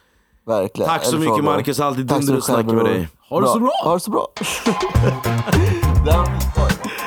Verkligen. 0.46 0.88
Tack 0.90 1.04
så 1.04 1.18
mycket. 1.18 1.44
Marcus, 1.44 1.80
alltid 1.80 2.07
dunder 2.07 2.36
att 2.36 2.44
snacka 2.44 2.72
med 2.72 2.84
dig. 2.84 3.09
Ha 3.30 3.40
det 3.40 3.46
så 3.46 3.59
bra! 3.59 3.70
Ha 3.84 3.94
det 3.94 4.00
så 4.00 4.11
bra. 4.11 4.26
down 6.07 6.30
his. 6.30 7.05